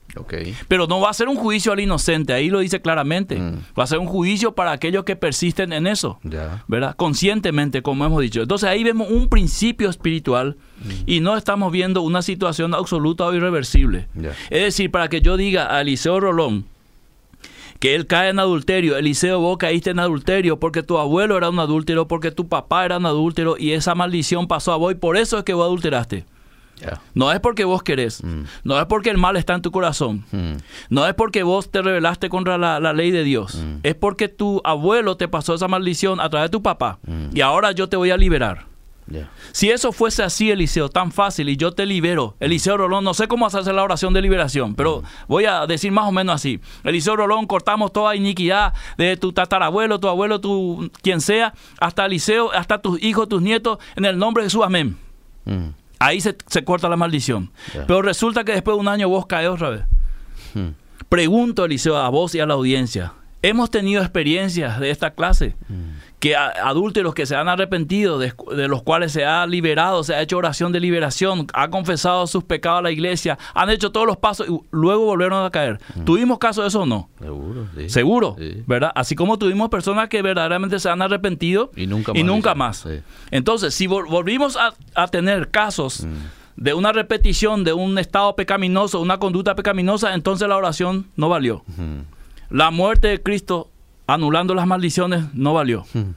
Pero 0.69 0.87
no 0.87 1.01
va 1.01 1.11
a 1.11 1.15
ser 1.15 1.29
un 1.29 1.37
juicio 1.37 1.73
al 1.73 1.81
inocente, 1.81 2.33
ahí 2.33 2.49
lo 2.49 2.61
dice 2.61 2.81
claramente. 2.81 3.37
Mm. 3.37 3.59
Va 3.79 3.85
a 3.85 3.87
ser 3.87 3.99
un 3.99 4.07
juicio 4.07 4.55
para 4.55 4.73
aquellos 4.73 5.05
que 5.05 5.17
persisten 5.17 5.73
en 5.73 5.87
eso, 5.87 6.19
¿verdad? 6.69 6.97
Conscientemente, 6.97 7.83
como 7.83 8.05
hemos 8.05 8.23
dicho. 8.23 8.43
Entonces 8.43 8.69
ahí 8.69 8.85
vemos 8.85 9.11
un 9.11 9.29
principio 9.29 9.89
espiritual 9.89 10.57
mm. 10.79 10.91
y 11.07 11.21
no 11.21 11.37
estamos 11.37 11.73
viendo 11.73 12.03
una 12.03 12.23
situación 12.23 12.75
absoluta 12.75 13.27
o 13.27 13.35
irreversible. 13.35 14.09
Es 14.51 14.63
decir, 14.63 14.91
para 14.91 15.09
que 15.09 15.21
yo 15.21 15.37
diga 15.37 15.75
a 15.75 15.81
Eliseo 15.81 16.21
Rolón, 16.21 16.67
que 17.79 17.95
él 17.95 18.07
cae 18.07 18.31
en 18.31 18.39
adulterio. 18.39 18.97
Eliseo, 18.97 19.41
vos 19.41 19.59
caíste 19.59 19.91
en 19.91 19.99
adulterio 19.99 20.59
porque 20.59 20.83
tu 20.83 20.99
abuelo 20.99 21.37
era 21.37 21.51
un 21.51 21.59
adúltero, 21.59 22.09
porque 22.09 22.31
tu 22.31 22.49
papá 22.49 22.85
era 22.85 22.99
un 22.99 23.07
adúltero 23.07 23.57
y 23.59 23.73
esa 23.73 23.95
maldición 23.95 24.49
pasó 24.49 24.73
a 24.73 24.77
vos 24.77 24.93
y 24.93 24.97
por 24.97 25.17
eso 25.17 25.39
es 25.39 25.45
que 25.45 25.55
vos 25.55 25.65
adulteraste. 25.65 26.25
No 27.15 27.33
es 27.33 27.41
porque 27.41 27.65
vos 27.65 27.83
querés, 27.83 28.23
mm. 28.23 28.43
no 28.65 28.79
es 28.79 28.87
porque 28.87 29.11
el 29.11 29.19
mal 29.19 29.37
está 29.37 29.55
en 29.55 29.63
tu 29.63 29.71
corazón, 29.71 30.25
mm. 30.31 30.57
no 30.91 31.07
es 31.07 31.15
porque 31.15 31.43
vos 31.43 31.71
te 31.71 31.83
rebelaste 31.83 32.29
contra 32.29 32.59
la, 32.59 32.93
ley 32.93 33.11
de 33.11 33.25
Dios, 33.25 33.55
mm. 33.55 33.79
es 33.83 33.95
porque 33.95 34.29
tu 34.29 34.61
abuelo 34.65 35.17
te 35.17 35.29
pasó 35.29 35.55
esa 35.55 35.69
maldición 35.69 36.21
a 36.21 36.29
través 36.29 36.51
de 36.51 36.53
tu 36.53 36.63
papá 36.63 36.99
y 37.33 37.41
ahora 37.41 37.73
yo 37.73 37.89
te 37.89 37.97
voy 37.97 38.11
a 38.11 38.17
liberar. 38.17 38.67
Si 39.53 39.71
eso 39.71 39.93
fuese 39.93 40.23
así, 40.23 40.51
Eliseo, 40.51 40.89
tan 40.89 41.13
fácil, 41.13 41.49
y 41.49 41.57
yo 41.57 41.73
te 41.73 41.87
libero, 41.87 42.35
Eliseo 42.41 42.77
Rolón, 42.77 43.05
no 43.05 43.15
sé 43.15 43.29
cómo 43.29 43.47
hacer 43.47 43.65
la 43.73 43.83
oración 43.83 44.13
de 44.13 44.21
liberación, 44.21 44.75
pero 44.75 45.03
voy 45.29 45.45
a 45.45 45.67
decir 45.67 45.93
más 45.93 46.09
o 46.09 46.13
menos 46.13 46.35
así. 46.35 46.61
Eliseo 46.85 47.17
Rolón, 47.17 47.47
cortamos 47.47 47.93
toda 47.93 48.17
iniquidad 48.17 48.75
de 48.99 49.17
tu 49.17 49.33
tatarabuelo, 49.33 50.01
tu 50.01 50.09
abuelo, 50.09 50.41
tu 50.41 50.91
quien 51.03 51.21
sea, 51.21 51.55
hasta 51.81 52.07
Eliseo, 52.07 52.53
hasta 52.53 52.79
tus 52.79 53.01
hijos, 53.03 53.29
tus 53.29 53.41
nietos, 53.41 53.79
en 53.95 54.05
el 54.07 54.19
nombre 54.19 54.43
de 54.43 54.51
Jesús, 54.51 54.63
amén. 54.65 54.97
Ahí 55.99 56.21
se, 56.21 56.37
corta 56.65 56.89
la 56.89 56.97
maldición. 56.97 57.51
Pero 57.87 58.03
resulta 58.03 58.45
que 58.45 58.53
después 58.53 58.77
de 58.77 58.81
un 58.81 58.89
año 58.89 59.09
vos 59.09 59.27
caes 59.27 59.49
otra 59.49 59.71
vez. 59.71 59.83
Mm. 60.55 60.69
Pregunto, 61.09 61.65
Eliseo, 61.65 61.97
a 61.97 62.09
vos 62.09 62.35
y 62.35 62.41
a 62.41 62.47
la 62.47 62.55
audiencia, 62.55 63.15
¿hemos 63.43 63.71
tenido 63.71 64.03
experiencias 64.03 64.81
de 64.81 64.91
esta 64.91 65.13
clase? 65.13 65.55
Mm 65.69 65.96
que 66.19 66.35
adúlteros 66.35 67.15
que 67.15 67.27
se 67.27 67.37
han 67.37 67.49
arrepentido, 67.49 68.19
de, 68.19 68.33
los 68.69 68.83
cuales 68.83 69.13
se 69.13 69.25
ha 69.25 69.47
liberado, 69.47 70.03
se 70.03 70.15
ha 70.15 70.23
hecho 70.23 70.39
oración 70.39 70.73
de 70.73 70.81
liberación, 70.81 71.47
ha 71.53 71.69
confesado 71.69 72.27
sus 72.27 72.43
pecados 72.43 72.79
a 72.79 72.83
la 72.83 72.91
iglesia, 72.91 73.39
han 73.55 73.69
hecho 73.69 73.93
todos 73.93 74.07
los 74.07 74.17
pasos 74.17 74.49
y 74.49 74.59
luego 74.71 75.05
volvieron 75.05 75.45
a 75.45 75.51
caer. 75.51 75.79
Mm. 75.95 76.05
¿Tuvimos 76.05 76.39
caso 76.39 76.63
de 76.63 76.69
eso 76.69 76.83
o 76.83 76.87
no? 76.87 77.11
Seguro, 77.19 77.67
sí. 77.77 77.89
Seguro, 77.91 78.37
¿verdad? 78.67 78.93
Así 78.95 79.15
como 79.15 79.39
tuvimos 79.39 79.69
personas 79.69 80.09
que 80.09 80.23
verdaderamente 80.23 80.81
se 80.81 80.89
han 80.89 81.03
arrepentido 81.03 81.71
y 81.77 81.87
nunca 81.87 82.55
más. 82.55 82.87
Entonces, 83.31 83.75
si 83.75 83.87
volvimos 83.87 84.57
a, 84.57 85.07
tener 85.09 85.51
casos... 85.51 86.05
Mm. 86.05 86.15
de 86.57 86.73
una 86.73 86.91
repetición 86.91 87.65
de 87.65 87.75
un 87.75 87.99
estado 87.99 88.35
pecaminoso, 88.35 89.01
una 89.03 89.19
conducta 89.19 89.55
pecaminosa, 89.55 90.15
entonces 90.15 90.49
la 90.49 90.57
oración 90.57 91.07
no 91.15 91.29
valió. 91.29 91.63
La 92.49 92.71
muerte 92.71 93.09
de 93.09 93.23
Cristo 93.23 93.69
anulando 94.07 94.55
las 94.55 94.67
maldiciones 94.67 95.25
no 95.35 95.55
valió. 95.55 95.85
Hmm. 95.93 96.13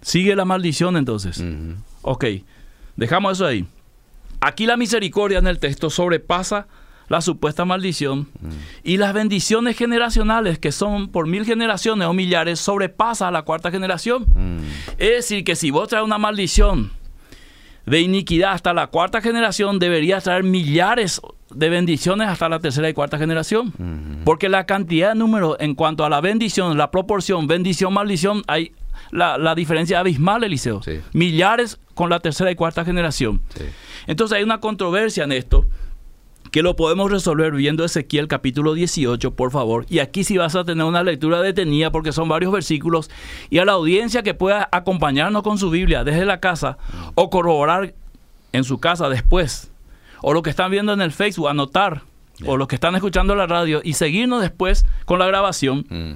Sigue 0.00 0.34
la 0.34 0.44
maldición 0.44 0.96
entonces. 0.96 1.40
Hmm. 1.40 1.74
Ok, 2.02 2.24
dejamos 2.96 3.32
eso 3.34 3.46
ahí. 3.46 3.66
Aquí 4.40 4.66
la 4.66 4.76
misericordia 4.76 5.38
en 5.38 5.46
el 5.46 5.58
texto 5.58 5.90
sobrepasa 5.90 6.66
la 7.08 7.20
supuesta 7.20 7.64
maldición 7.64 8.28
hmm. 8.40 8.50
y 8.84 8.96
las 8.96 9.12
bendiciones 9.12 9.76
generacionales 9.76 10.58
que 10.58 10.72
son 10.72 11.08
por 11.08 11.26
mil 11.26 11.44
generaciones 11.44 12.08
o 12.08 12.12
millares 12.12 12.58
sobrepasa 12.58 13.28
a 13.28 13.30
la 13.30 13.42
cuarta 13.42 13.70
generación. 13.70 14.26
Es 14.98 15.10
decir, 15.10 15.44
que 15.44 15.54
si 15.54 15.70
vos 15.70 15.88
traes 15.88 16.04
una 16.04 16.18
maldición 16.18 16.90
de 17.86 18.00
iniquidad 18.00 18.52
hasta 18.52 18.72
la 18.72 18.86
cuarta 18.86 19.20
generación, 19.20 19.78
deberías 19.78 20.24
traer 20.24 20.44
millares 20.44 21.20
de 21.54 21.68
bendiciones 21.68 22.28
hasta 22.28 22.48
la 22.48 22.58
tercera 22.58 22.88
y 22.88 22.94
cuarta 22.94 23.18
generación. 23.18 23.72
Porque 24.24 24.48
la 24.48 24.66
cantidad 24.66 25.10
de 25.10 25.14
números 25.14 25.56
en 25.60 25.74
cuanto 25.74 26.04
a 26.04 26.10
la 26.10 26.20
bendición, 26.20 26.76
la 26.78 26.90
proporción, 26.90 27.46
bendición, 27.46 27.92
maldición, 27.92 28.42
hay 28.46 28.72
la, 29.10 29.54
diferencia 29.54 30.00
abismal, 30.00 30.44
Eliseo. 30.44 30.80
Millares 31.12 31.78
con 31.94 32.10
la 32.10 32.20
tercera 32.20 32.50
y 32.50 32.54
cuarta 32.54 32.84
generación. 32.84 33.42
Entonces 34.06 34.38
hay 34.38 34.44
una 34.44 34.60
controversia 34.60 35.24
en 35.24 35.32
esto 35.32 35.66
que 36.50 36.62
lo 36.62 36.76
podemos 36.76 37.10
resolver 37.10 37.52
viendo 37.52 37.82
Ezequiel 37.82 38.28
capítulo 38.28 38.74
18, 38.74 39.34
por 39.34 39.50
favor. 39.50 39.86
Y 39.88 40.00
aquí 40.00 40.22
sí 40.22 40.36
vas 40.36 40.54
a 40.54 40.64
tener 40.64 40.84
una 40.84 41.02
lectura 41.02 41.40
detenida 41.40 41.90
porque 41.90 42.12
son 42.12 42.28
varios 42.28 42.52
versículos. 42.52 43.10
Y 43.48 43.58
a 43.58 43.64
la 43.64 43.72
audiencia 43.72 44.22
que 44.22 44.34
pueda 44.34 44.68
acompañarnos 44.70 45.42
con 45.42 45.56
su 45.56 45.70
Biblia 45.70 46.04
desde 46.04 46.26
la 46.26 46.40
casa 46.40 46.76
o 47.14 47.30
corroborar 47.30 47.94
en 48.52 48.64
su 48.64 48.78
casa 48.78 49.08
después 49.08 49.71
o 50.22 50.32
lo 50.32 50.42
que 50.42 50.50
están 50.50 50.70
viendo 50.70 50.92
en 50.92 51.02
el 51.02 51.12
Facebook, 51.12 51.48
anotar, 51.48 52.02
o 52.46 52.56
los 52.56 52.66
que 52.66 52.74
están 52.74 52.94
escuchando 52.94 53.34
la 53.34 53.46
radio 53.46 53.80
y 53.84 53.92
seguirnos 53.92 54.40
después 54.40 54.86
con 55.04 55.18
la 55.18 55.26
grabación 55.26 55.84
mm. 55.88 56.12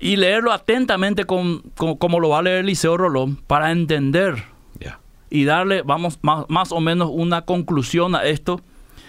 y 0.00 0.16
leerlo 0.16 0.52
atentamente 0.52 1.24
con, 1.24 1.60
como 1.74 2.18
lo 2.18 2.30
va 2.30 2.38
a 2.38 2.42
leer 2.42 2.64
Liceo 2.64 2.96
Rolón 2.96 3.36
para 3.46 3.70
entender 3.70 4.44
y 5.30 5.44
darle, 5.44 5.82
vamos, 5.82 6.18
más, 6.22 6.72
o 6.72 6.80
menos 6.80 7.08
una 7.12 7.42
conclusión 7.42 8.14
a 8.14 8.24
esto. 8.24 8.60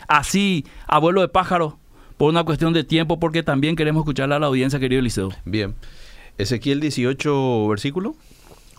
Así, 0.07 0.65
abuelo 0.87 1.21
de 1.21 1.27
pájaro, 1.27 1.79
por 2.17 2.29
una 2.29 2.43
cuestión 2.43 2.73
de 2.73 2.83
tiempo, 2.83 3.19
porque 3.19 3.43
también 3.43 3.75
queremos 3.75 4.01
escucharle 4.01 4.35
a 4.35 4.39
la 4.39 4.45
audiencia, 4.47 4.79
querido 4.79 5.01
Liceo. 5.01 5.29
Bien. 5.45 5.75
Ezequiel 6.37 6.79
18, 6.79 7.67
versículo. 7.67 8.15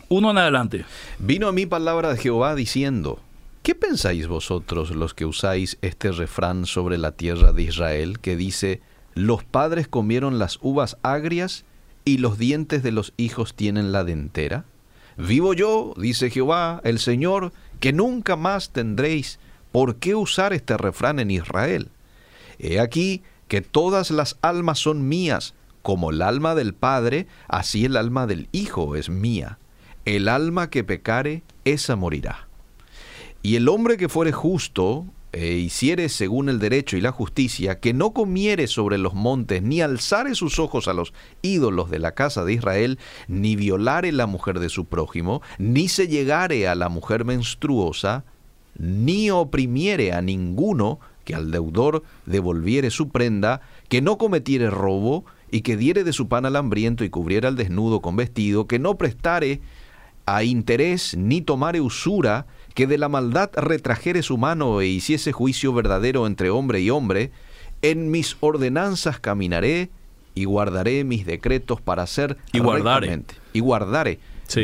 Uno 0.08 0.30
en 0.30 0.38
adelante. 0.38 0.84
Vino 1.18 1.48
a 1.48 1.52
mí 1.52 1.66
palabra 1.66 2.10
de 2.12 2.18
Jehová 2.18 2.54
diciendo, 2.54 3.18
¿Qué 3.62 3.76
pensáis 3.76 4.26
vosotros 4.26 4.90
los 4.90 5.14
que 5.14 5.24
usáis 5.24 5.78
este 5.82 6.10
refrán 6.10 6.66
sobre 6.66 6.98
la 6.98 7.12
tierra 7.12 7.52
de 7.52 7.62
Israel 7.62 8.18
que 8.18 8.34
dice, 8.34 8.80
los 9.14 9.44
padres 9.44 9.86
comieron 9.86 10.40
las 10.40 10.58
uvas 10.62 10.96
agrias 11.02 11.64
y 12.04 12.18
los 12.18 12.38
dientes 12.38 12.82
de 12.82 12.90
los 12.90 13.12
hijos 13.16 13.54
tienen 13.54 13.92
la 13.92 14.02
dentera? 14.02 14.64
Vivo 15.16 15.54
yo, 15.54 15.94
dice 15.96 16.28
Jehová, 16.28 16.80
el 16.82 16.98
Señor, 16.98 17.52
que 17.78 17.92
nunca 17.92 18.34
más 18.34 18.70
tendréis 18.70 19.38
por 19.70 19.94
qué 19.94 20.16
usar 20.16 20.52
este 20.52 20.76
refrán 20.76 21.20
en 21.20 21.30
Israel. 21.30 21.88
He 22.58 22.80
aquí 22.80 23.22
que 23.46 23.60
todas 23.60 24.10
las 24.10 24.38
almas 24.42 24.80
son 24.80 25.08
mías, 25.08 25.54
como 25.82 26.10
el 26.10 26.22
alma 26.22 26.56
del 26.56 26.74
Padre, 26.74 27.28
así 27.46 27.84
el 27.84 27.96
alma 27.96 28.26
del 28.26 28.48
Hijo 28.50 28.96
es 28.96 29.08
mía. 29.08 29.60
El 30.04 30.26
alma 30.26 30.68
que 30.68 30.82
pecare, 30.82 31.44
esa 31.64 31.94
morirá. 31.94 32.48
Y 33.42 33.56
el 33.56 33.68
hombre 33.68 33.96
que 33.96 34.08
fuere 34.08 34.32
justo 34.32 35.06
e 35.32 35.54
hiciere 35.54 36.08
según 36.10 36.48
el 36.50 36.58
derecho 36.58 36.96
y 36.96 37.00
la 37.00 37.10
justicia, 37.10 37.80
que 37.80 37.94
no 37.94 38.12
comiere 38.12 38.66
sobre 38.66 38.98
los 38.98 39.14
montes, 39.14 39.62
ni 39.62 39.80
alzare 39.80 40.34
sus 40.34 40.58
ojos 40.58 40.88
a 40.88 40.92
los 40.92 41.14
ídolos 41.40 41.90
de 41.90 41.98
la 41.98 42.12
casa 42.12 42.44
de 42.44 42.52
Israel, 42.52 42.98
ni 43.28 43.56
violare 43.56 44.12
la 44.12 44.26
mujer 44.26 44.60
de 44.60 44.68
su 44.68 44.84
prójimo, 44.84 45.40
ni 45.58 45.88
se 45.88 46.06
llegare 46.06 46.68
a 46.68 46.74
la 46.74 46.90
mujer 46.90 47.24
menstruosa, 47.24 48.24
ni 48.78 49.30
oprimiere 49.30 50.12
a 50.12 50.20
ninguno 50.20 51.00
que 51.24 51.34
al 51.34 51.50
deudor 51.50 52.02
devolviere 52.26 52.90
su 52.90 53.08
prenda, 53.08 53.62
que 53.88 54.02
no 54.02 54.18
cometiere 54.18 54.68
robo, 54.68 55.24
y 55.50 55.60
que 55.60 55.76
diere 55.76 56.04
de 56.04 56.12
su 56.12 56.28
pan 56.28 56.46
al 56.46 56.56
hambriento 56.56 57.04
y 57.04 57.10
cubriera 57.10 57.48
al 57.48 57.56
desnudo 57.56 58.00
con 58.00 58.16
vestido, 58.16 58.66
que 58.66 58.78
no 58.78 58.96
prestare 58.96 59.60
a 60.26 60.44
interés 60.44 61.16
ni 61.16 61.42
tomare 61.42 61.80
usura, 61.80 62.46
que 62.74 62.86
de 62.86 62.98
la 62.98 63.08
maldad 63.08 63.50
retrajere 63.54 64.22
su 64.22 64.38
mano 64.38 64.80
e 64.80 64.86
hiciese 64.86 65.32
juicio 65.32 65.72
verdadero 65.72 66.26
entre 66.26 66.50
hombre 66.50 66.80
y 66.80 66.90
hombre, 66.90 67.30
en 67.82 68.10
mis 68.10 68.36
ordenanzas 68.40 69.18
caminaré 69.18 69.90
y 70.34 70.44
guardaré 70.44 71.04
mis 71.04 71.26
decretos 71.26 71.80
para 71.80 72.02
hacer 72.02 72.38
y 72.52 72.60
guardaré. 72.60 73.22
y 73.52 73.60
guardaré 73.60 74.18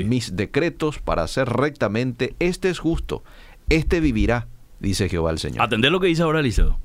mis 0.05 0.37
decretos 0.37 0.99
para 0.99 1.23
hacer 1.23 1.49
rectamente. 1.49 2.35
Este 2.39 2.71
es 2.71 2.79
justo, 2.79 3.23
este 3.69 4.01
vivirá, 4.01 4.47
dice 4.81 5.09
Jehová 5.09 5.31
el 5.31 5.39
Señor. 5.39 5.63
Atender 5.63 5.91
lo 5.91 6.01
que 6.01 6.09
dice 6.09 6.23
ahora 6.23 6.41
Eliseo. 6.41 6.79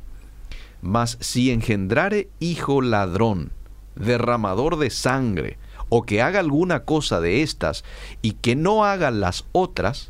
Mas 0.82 1.18
si 1.22 1.52
engendrare 1.52 2.30
hijo 2.40 2.82
ladrón, 2.82 3.52
derramador 3.96 4.78
de 4.78 4.90
sangre, 4.90 5.58
o 5.90 6.04
que 6.04 6.22
haga 6.22 6.40
alguna 6.40 6.84
cosa 6.84 7.22
de 7.22 7.44
estas 7.44 7.84
y 8.22 8.32
que 8.32 8.56
no 8.56 8.84
haga 8.84 9.12
las 9.12 9.46
otras, 9.52 10.10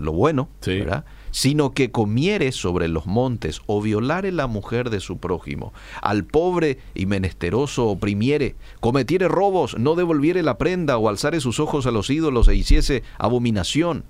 lo 0.00 0.12
bueno, 0.12 0.48
¿verdad? 0.64 1.04
sino 1.30 1.72
que 1.72 1.90
comiere 1.90 2.52
sobre 2.52 2.88
los 2.88 3.06
montes 3.06 3.60
o 3.66 3.80
violare 3.80 4.32
la 4.32 4.46
mujer 4.46 4.90
de 4.90 5.00
su 5.00 5.18
prójimo, 5.18 5.72
al 6.02 6.24
pobre 6.24 6.78
y 6.94 7.06
menesteroso 7.06 7.86
oprimiere, 7.86 8.56
cometiere 8.80 9.28
robos, 9.28 9.78
no 9.78 9.94
devolviere 9.94 10.42
la 10.42 10.58
prenda 10.58 10.98
o 10.98 11.08
alzare 11.08 11.40
sus 11.40 11.60
ojos 11.60 11.86
a 11.86 11.90
los 11.90 12.10
ídolos 12.10 12.48
e 12.48 12.56
hiciese 12.56 13.02
abominación, 13.18 14.04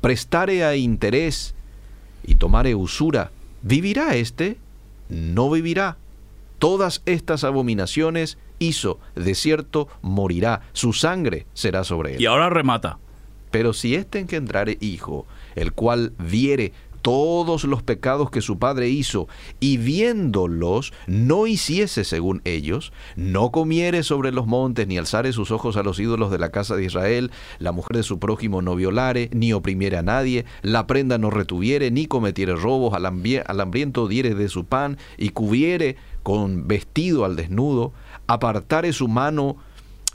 prestare 0.00 0.64
a 0.64 0.76
interés 0.76 1.54
y 2.24 2.34
tomare 2.34 2.74
usura, 2.74 3.30
¿vivirá 3.62 4.14
éste? 4.16 4.58
No 5.08 5.50
vivirá. 5.50 5.96
Todas 6.58 7.02
estas 7.06 7.44
abominaciones 7.44 8.38
hizo, 8.58 8.98
de 9.14 9.34
cierto 9.34 9.88
morirá, 10.02 10.62
su 10.72 10.92
sangre 10.92 11.46
será 11.54 11.84
sobre 11.84 12.14
él. 12.14 12.22
Y 12.22 12.26
ahora 12.26 12.48
remata. 12.50 12.98
Pero 13.50 13.72
si 13.72 13.94
éste 13.94 14.18
engendrare 14.18 14.76
hijo, 14.80 15.26
el 15.54 15.72
cual 15.72 16.12
viere 16.18 16.72
todos 17.06 17.62
los 17.62 17.84
pecados 17.84 18.32
que 18.32 18.40
su 18.40 18.58
padre 18.58 18.88
hizo, 18.88 19.28
y 19.60 19.76
viéndolos 19.76 20.92
no 21.06 21.46
hiciese 21.46 22.02
según 22.02 22.42
ellos, 22.44 22.92
no 23.14 23.52
comiere 23.52 24.02
sobre 24.02 24.32
los 24.32 24.48
montes, 24.48 24.88
ni 24.88 24.98
alzare 24.98 25.32
sus 25.32 25.52
ojos 25.52 25.76
a 25.76 25.84
los 25.84 26.00
ídolos 26.00 26.32
de 26.32 26.40
la 26.40 26.50
casa 26.50 26.74
de 26.74 26.84
Israel, 26.84 27.30
la 27.60 27.70
mujer 27.70 27.98
de 27.98 28.02
su 28.02 28.18
prójimo 28.18 28.60
no 28.60 28.74
violare, 28.74 29.30
ni 29.32 29.52
oprimiere 29.52 29.96
a 29.98 30.02
nadie, 30.02 30.46
la 30.62 30.88
prenda 30.88 31.16
no 31.16 31.30
retuviere, 31.30 31.92
ni 31.92 32.06
cometiere 32.06 32.56
robos, 32.56 32.92
al, 32.92 33.06
hambriento 33.06 34.08
diere 34.08 34.34
de 34.34 34.48
su 34.48 34.64
pan, 34.64 34.98
y 35.16 35.28
cubriere 35.28 35.94
con 36.24 36.66
vestido 36.66 37.24
al 37.24 37.36
desnudo, 37.36 37.92
apartare 38.26 38.92
su 38.92 39.06
mano 39.06 39.58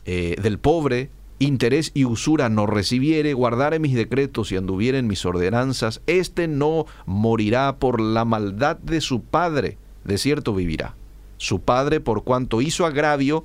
eh, 0.03 0.35
del 0.41 0.59
pobre, 0.59 1.09
interés 1.43 1.91
y 1.93 2.05
usura 2.05 2.49
no 2.49 2.65
recibiere, 2.67 3.33
guardare 3.33 3.79
mis 3.79 3.93
decretos 3.95 4.51
y 4.51 4.57
anduviere 4.57 4.97
en 4.99 5.07
mis 5.07 5.25
ordenanzas, 5.25 6.01
éste 6.07 6.47
no 6.47 6.85
morirá 7.05 7.77
por 7.77 7.99
la 7.99 8.25
maldad 8.25 8.77
de 8.77 9.01
su 9.01 9.21
padre, 9.23 9.77
de 10.03 10.17
cierto 10.17 10.53
vivirá. 10.53 10.95
Su 11.37 11.59
padre, 11.61 11.99
por 11.99 12.23
cuanto 12.23 12.61
hizo 12.61 12.85
agravio, 12.85 13.43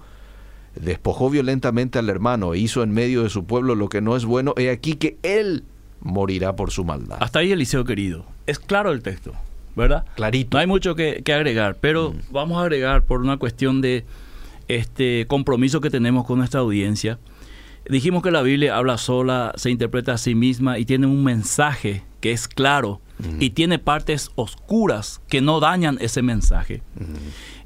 despojó 0.75 1.31
violentamente 1.31 1.99
al 1.99 2.11
hermano 2.11 2.53
e 2.55 2.59
hizo 2.59 2.83
en 2.83 2.91
medio 2.93 3.23
de 3.23 3.31
su 3.31 3.45
pueblo 3.45 3.75
lo 3.75 3.89
que 3.89 4.01
no 4.03 4.17
es 4.17 4.25
bueno, 4.25 4.53
he 4.59 4.71
aquí 4.71 4.95
que 4.95 5.17
él 5.23 5.65
morirá 6.01 6.55
por 6.55 6.71
su 6.71 6.85
maldad. 6.85 7.17
Hasta 7.21 7.39
ahí, 7.39 7.53
Eliseo 7.53 7.85
querido. 7.85 8.27
Es 8.47 8.59
claro 8.59 8.93
el 8.93 9.03
texto, 9.03 9.33
¿verdad? 9.75 10.05
Clarito. 10.15 10.57
No 10.57 10.61
hay 10.61 10.67
mucho 10.67 10.95
que, 10.95 11.23
que 11.25 11.33
agregar, 11.33 11.79
pero 11.81 12.11
Mm. 12.13 12.33
vamos 12.33 12.59
a 12.59 12.63
agregar 12.63 13.05
por 13.05 13.21
una 13.23 13.39
cuestión 13.39 13.81
de 13.81 14.05
este 14.69 15.27
compromiso 15.27 15.81
que 15.81 15.91
tenemos 15.91 16.27
con 16.27 16.39
nuestra 16.39 16.61
audiencia. 16.61 17.19
Dijimos 17.89 18.23
que 18.23 18.31
la 18.31 18.43
Biblia 18.43 18.77
habla 18.77 18.99
sola, 18.99 19.53
se 19.57 19.71
interpreta 19.71 20.15
a 20.15 20.19
sí 20.19 20.35
misma 20.35 20.79
y 20.79 20.85
tiene 20.85 21.07
un 21.07 21.23
mensaje 21.23 22.05
que 22.21 22.33
es 22.33 22.49
claro 22.49 23.01
y 23.41 23.51
tiene 23.51 23.79
partes 23.79 24.31
oscuras 24.35 25.23
que 25.29 25.41
no 25.41 25.61
dañan 25.61 25.97
ese 26.01 26.21
mensaje. 26.23 26.83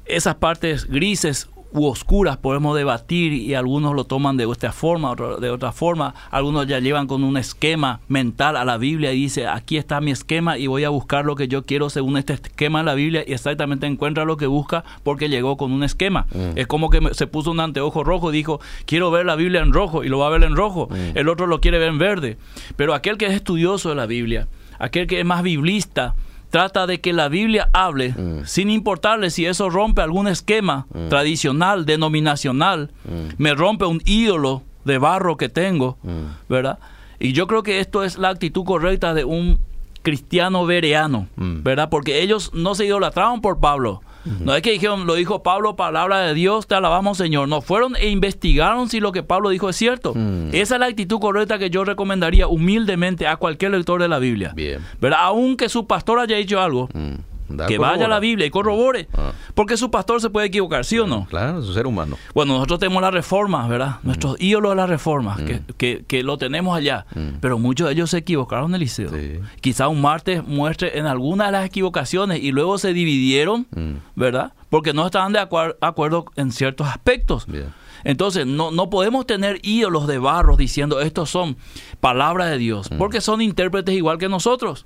Esas 0.05 0.35
partes 0.35 0.85
grises 0.85 1.49
u 1.73 1.85
oscuras 1.85 2.37
podemos 2.37 2.75
debatir 2.75 3.33
y 3.33 3.53
algunos 3.53 3.95
lo 3.95 4.03
toman 4.03 4.37
de 4.37 4.43
esta 4.51 4.71
forma, 4.71 5.11
otro- 5.11 5.37
de 5.37 5.49
otra 5.49 5.71
forma. 5.71 6.13
Algunos 6.29 6.67
ya 6.67 6.79
llevan 6.79 7.07
con 7.07 7.23
un 7.23 7.37
esquema 7.37 7.99
mental 8.07 8.57
a 8.57 8.65
la 8.65 8.77
Biblia 8.77 9.13
y 9.13 9.17
dice, 9.21 9.47
aquí 9.47 9.77
está 9.77 10.01
mi 10.01 10.11
esquema 10.11 10.57
y 10.57 10.67
voy 10.67 10.83
a 10.83 10.89
buscar 10.89 11.25
lo 11.25 11.35
que 11.35 11.47
yo 11.47 11.65
quiero 11.65 11.89
según 11.89 12.17
este 12.17 12.33
esquema 12.33 12.79
de 12.79 12.85
la 12.85 12.93
Biblia 12.93 13.23
y 13.25 13.33
exactamente 13.33 13.87
encuentra 13.87 14.25
lo 14.25 14.37
que 14.37 14.47
busca 14.47 14.83
porque 15.03 15.29
llegó 15.29 15.57
con 15.57 15.71
un 15.71 15.83
esquema. 15.83 16.25
Es 16.55 16.67
como 16.67 16.89
que 16.89 17.01
me- 17.01 17.13
se 17.13 17.27
puso 17.27 17.51
un 17.51 17.59
anteojo 17.59 18.03
rojo 18.03 18.31
y 18.31 18.35
dijo, 18.37 18.59
quiero 18.85 19.11
ver 19.11 19.25
la 19.25 19.35
Biblia 19.35 19.61
en 19.61 19.71
rojo 19.73 20.03
y 20.03 20.09
lo 20.09 20.19
va 20.19 20.27
a 20.27 20.31
ver 20.31 20.43
en 20.43 20.55
rojo. 20.55 20.89
El 21.15 21.29
otro 21.29 21.47
lo 21.47 21.61
quiere 21.61 21.77
ver 21.79 21.89
en 21.89 21.97
verde. 21.97 22.37
Pero 22.75 22.93
aquel 22.93 23.17
que 23.17 23.27
es 23.27 23.33
estudioso 23.33 23.89
de 23.89 23.95
la 23.95 24.05
Biblia, 24.05 24.47
aquel 24.79 25.07
que 25.07 25.19
es 25.19 25.25
más 25.25 25.41
biblista, 25.43 26.15
trata 26.51 26.85
de 26.85 27.01
que 27.01 27.13
la 27.13 27.27
Biblia 27.29 27.69
hable 27.73 28.13
sin 28.45 28.69
importarle 28.69 29.31
si 29.31 29.45
eso 29.47 29.69
rompe 29.71 30.01
algún 30.03 30.27
esquema 30.27 30.85
tradicional, 31.09 31.85
denominacional, 31.87 32.91
me 33.37 33.55
rompe 33.55 33.85
un 33.85 34.01
ídolo 34.05 34.61
de 34.85 34.97
barro 34.99 35.37
que 35.37 35.49
tengo, 35.49 35.97
¿verdad? 36.47 36.77
Y 37.19 37.33
yo 37.33 37.47
creo 37.47 37.63
que 37.63 37.79
esto 37.79 38.03
es 38.03 38.17
la 38.17 38.29
actitud 38.29 38.63
correcta 38.65 39.13
de 39.13 39.23
un 39.25 39.59
cristiano 40.01 40.65
vereano, 40.65 41.27
Mm. 41.35 41.61
¿verdad? 41.63 41.89
Porque 41.89 42.21
ellos 42.23 42.51
no 42.53 42.73
se 42.75 42.85
idolatraron 42.85 43.41
por 43.41 43.59
Pablo. 43.59 44.01
No 44.25 44.55
es 44.55 44.61
que 44.61 44.71
dijeron, 44.71 45.07
lo 45.07 45.15
dijo 45.15 45.43
Pablo, 45.43 45.75
palabra 45.75 46.19
de 46.19 46.33
Dios, 46.33 46.67
te 46.67 46.75
alabamos 46.75 47.17
Señor. 47.17 47.47
No, 47.47 47.61
fueron 47.61 47.95
e 47.95 48.09
investigaron 48.09 48.89
si 48.89 48.99
lo 48.99 49.11
que 49.11 49.23
Pablo 49.23 49.49
dijo 49.49 49.69
es 49.69 49.75
cierto. 49.75 50.13
Esa 50.51 50.75
es 50.75 50.79
la 50.79 50.85
actitud 50.87 51.19
correcta 51.19 51.57
que 51.59 51.69
yo 51.69 51.83
recomendaría 51.83 52.47
humildemente 52.47 53.27
a 53.27 53.35
cualquier 53.37 53.71
lector 53.71 54.01
de 54.01 54.07
la 54.07 54.19
Biblia. 54.19 54.51
Bien. 54.55 54.81
¿verdad? 54.99 55.19
Aunque 55.21 55.69
su 55.69 55.87
pastor 55.87 56.19
haya 56.19 56.37
dicho 56.37 56.61
algo. 56.61 56.89
Da 57.57 57.67
que 57.67 57.77
vaya 57.77 58.05
a 58.05 58.07
la. 58.07 58.19
Biblia 58.19 58.45
y 58.45 58.49
corrobore. 58.51 59.07
Ah. 59.17 59.31
Porque 59.55 59.77
su 59.77 59.89
pastor 59.89 60.21
se 60.21 60.29
puede 60.29 60.47
equivocar, 60.47 60.85
¿sí 60.85 60.99
o 60.99 61.07
no? 61.07 61.25
Claro, 61.25 61.59
es 61.59 61.65
un 61.67 61.73
ser 61.73 61.87
humano. 61.87 62.17
Bueno, 62.35 62.53
nosotros 62.53 62.79
tenemos 62.79 63.01
las 63.01 63.13
reformas, 63.13 63.67
¿verdad? 63.67 63.95
Mm. 64.03 64.05
Nuestros 64.07 64.35
ídolos 64.41 64.71
de 64.71 64.75
las 64.75 64.89
reformas, 64.89 65.39
que, 65.41 65.61
que, 65.77 66.05
que 66.07 66.23
lo 66.23 66.37
tenemos 66.37 66.77
allá. 66.77 67.05
Pero 67.39 67.57
muchos 67.59 67.87
de 67.87 67.93
ellos 67.93 68.11
se 68.11 68.17
equivocaron, 68.19 68.73
Eliseo. 68.75 69.09
Mm. 69.11 69.15
Sí. 69.15 69.39
Quizá 69.61 69.87
un 69.87 70.01
martes 70.01 70.45
muestre 70.45 70.97
en 70.99 71.05
alguna 71.07 71.47
de 71.47 71.51
las 71.53 71.65
equivocaciones 71.65 72.41
y 72.43 72.51
luego 72.51 72.77
se 72.77 72.93
dividieron, 72.93 73.67
Mm. 73.71 73.93
¿verdad? 74.15 74.53
Porque 74.69 74.93
no 74.93 75.05
estaban 75.05 75.33
de 75.33 75.39
acuer- 75.39 75.75
acuerdo 75.81 76.25
en 76.35 76.51
ciertos 76.51 76.87
aspectos. 76.87 77.45
Bien. 77.47 77.73
Entonces, 78.03 78.45
no, 78.47 78.71
no 78.71 78.89
podemos 78.89 79.27
tener 79.27 79.59
ídolos 79.63 80.07
de 80.07 80.17
barro 80.17 80.57
diciendo 80.57 81.01
estos 81.01 81.29
son 81.29 81.57
palabras 81.99 82.49
de 82.49 82.57
Dios, 82.57 82.89
Mm. 82.91 82.97
porque 82.97 83.21
son 83.21 83.41
intérpretes 83.41 83.95
igual 83.95 84.17
que 84.17 84.29
nosotros. 84.29 84.85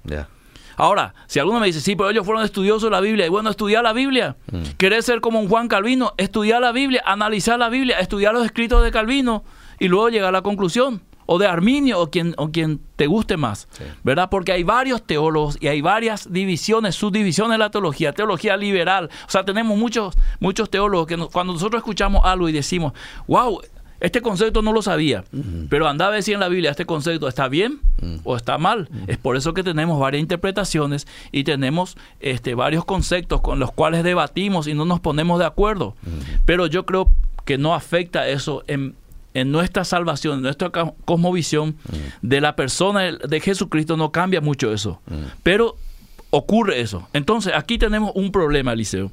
Ahora, 0.77 1.13
si 1.27 1.39
alguno 1.39 1.59
me 1.59 1.67
dice, 1.67 1.81
sí, 1.81 1.95
pero 1.95 2.09
ellos 2.09 2.25
fueron 2.25 2.43
estudiosos 2.43 2.83
de 2.83 2.89
la 2.91 3.01
Biblia, 3.01 3.25
y 3.25 3.29
bueno, 3.29 3.49
estudiar 3.49 3.83
la 3.83 3.93
Biblia. 3.93 4.35
¿Querés 4.77 5.05
ser 5.05 5.21
como 5.21 5.39
un 5.39 5.47
Juan 5.49 5.67
Calvino? 5.67 6.13
Estudiar 6.17 6.61
la 6.61 6.71
Biblia, 6.71 7.01
analizar 7.05 7.57
la 7.59 7.69
Biblia, 7.69 7.99
estudiar 7.99 8.33
los 8.33 8.45
escritos 8.45 8.83
de 8.83 8.91
Calvino 8.91 9.43
y 9.79 9.87
luego 9.87 10.09
llegar 10.09 10.29
a 10.29 10.31
la 10.33 10.41
conclusión. 10.41 11.01
O 11.27 11.39
de 11.39 11.47
Arminio, 11.47 11.99
o 11.99 12.11
quien, 12.11 12.35
o 12.37 12.51
quien 12.51 12.79
te 12.97 13.07
guste 13.07 13.35
más. 13.35 13.67
Sí. 13.71 13.83
¿Verdad? 14.03 14.29
Porque 14.29 14.51
hay 14.51 14.61
varios 14.61 15.01
teólogos 15.07 15.57
y 15.59 15.67
hay 15.69 15.81
varias 15.81 16.31
divisiones, 16.31 16.93
subdivisiones 16.93 17.53
de 17.53 17.57
la 17.57 17.71
teología, 17.71 18.13
teología 18.13 18.55
liberal. 18.57 19.09
O 19.27 19.31
sea, 19.31 19.43
tenemos 19.43 19.75
muchos, 19.75 20.13
muchos 20.39 20.69
teólogos 20.69 21.07
que 21.07 21.17
nos- 21.17 21.29
cuando 21.31 21.53
nosotros 21.53 21.79
escuchamos 21.79 22.21
algo 22.25 22.47
y 22.47 22.51
decimos, 22.51 22.93
wow, 23.27 23.59
este 23.99 24.21
concepto 24.21 24.61
no 24.61 24.73
lo 24.73 24.81
sabía, 24.81 25.23
pero 25.69 25.87
andaba 25.87 26.13
a 26.13 26.15
decir 26.15 26.33
en 26.33 26.39
la 26.41 26.47
Biblia, 26.49 26.71
este 26.71 26.85
concepto 26.85 27.27
está 27.27 27.47
bien 27.47 27.79
o 28.23 28.35
está 28.35 28.57
mal. 28.57 28.89
Es 29.07 29.17
por 29.17 29.37
eso 29.37 29.53
que 29.53 29.63
tenemos 29.63 29.99
varias 29.99 30.21
interpretaciones 30.21 31.07
y 31.31 31.43
tenemos 31.43 31.97
este, 32.19 32.55
varios 32.55 32.85
conceptos 32.85 33.41
con 33.41 33.59
los 33.59 33.71
cuales 33.71 34.03
debatimos 34.03 34.67
y 34.67 34.73
no 34.73 34.85
nos 34.85 34.99
ponemos 34.99 35.39
de 35.39 35.45
acuerdo. 35.45 35.95
Pero 36.45 36.67
yo 36.67 36.85
creo 36.85 37.09
que 37.45 37.57
no 37.57 37.73
afecta 37.73 38.27
eso 38.27 38.63
en, 38.67 38.95
en 39.33 39.51
nuestra 39.51 39.83
salvación, 39.85 40.37
en 40.37 40.41
nuestra 40.43 40.69
cosmovisión 41.05 41.75
de 42.21 42.41
la 42.41 42.55
persona 42.55 43.01
de- 43.03 43.39
Jesucristo, 43.39 43.97
no 43.97 44.11
cambia 44.11 44.41
mucho 44.41 44.73
eso. 44.73 44.99
Pero 45.43 45.75
ocurre 46.31 46.81
eso. 46.81 47.07
Entonces, 47.13 47.53
aquí 47.55 47.77
tenemos 47.77 48.11
un 48.15 48.31
problema, 48.31 48.73
Eliseo. 48.73 49.11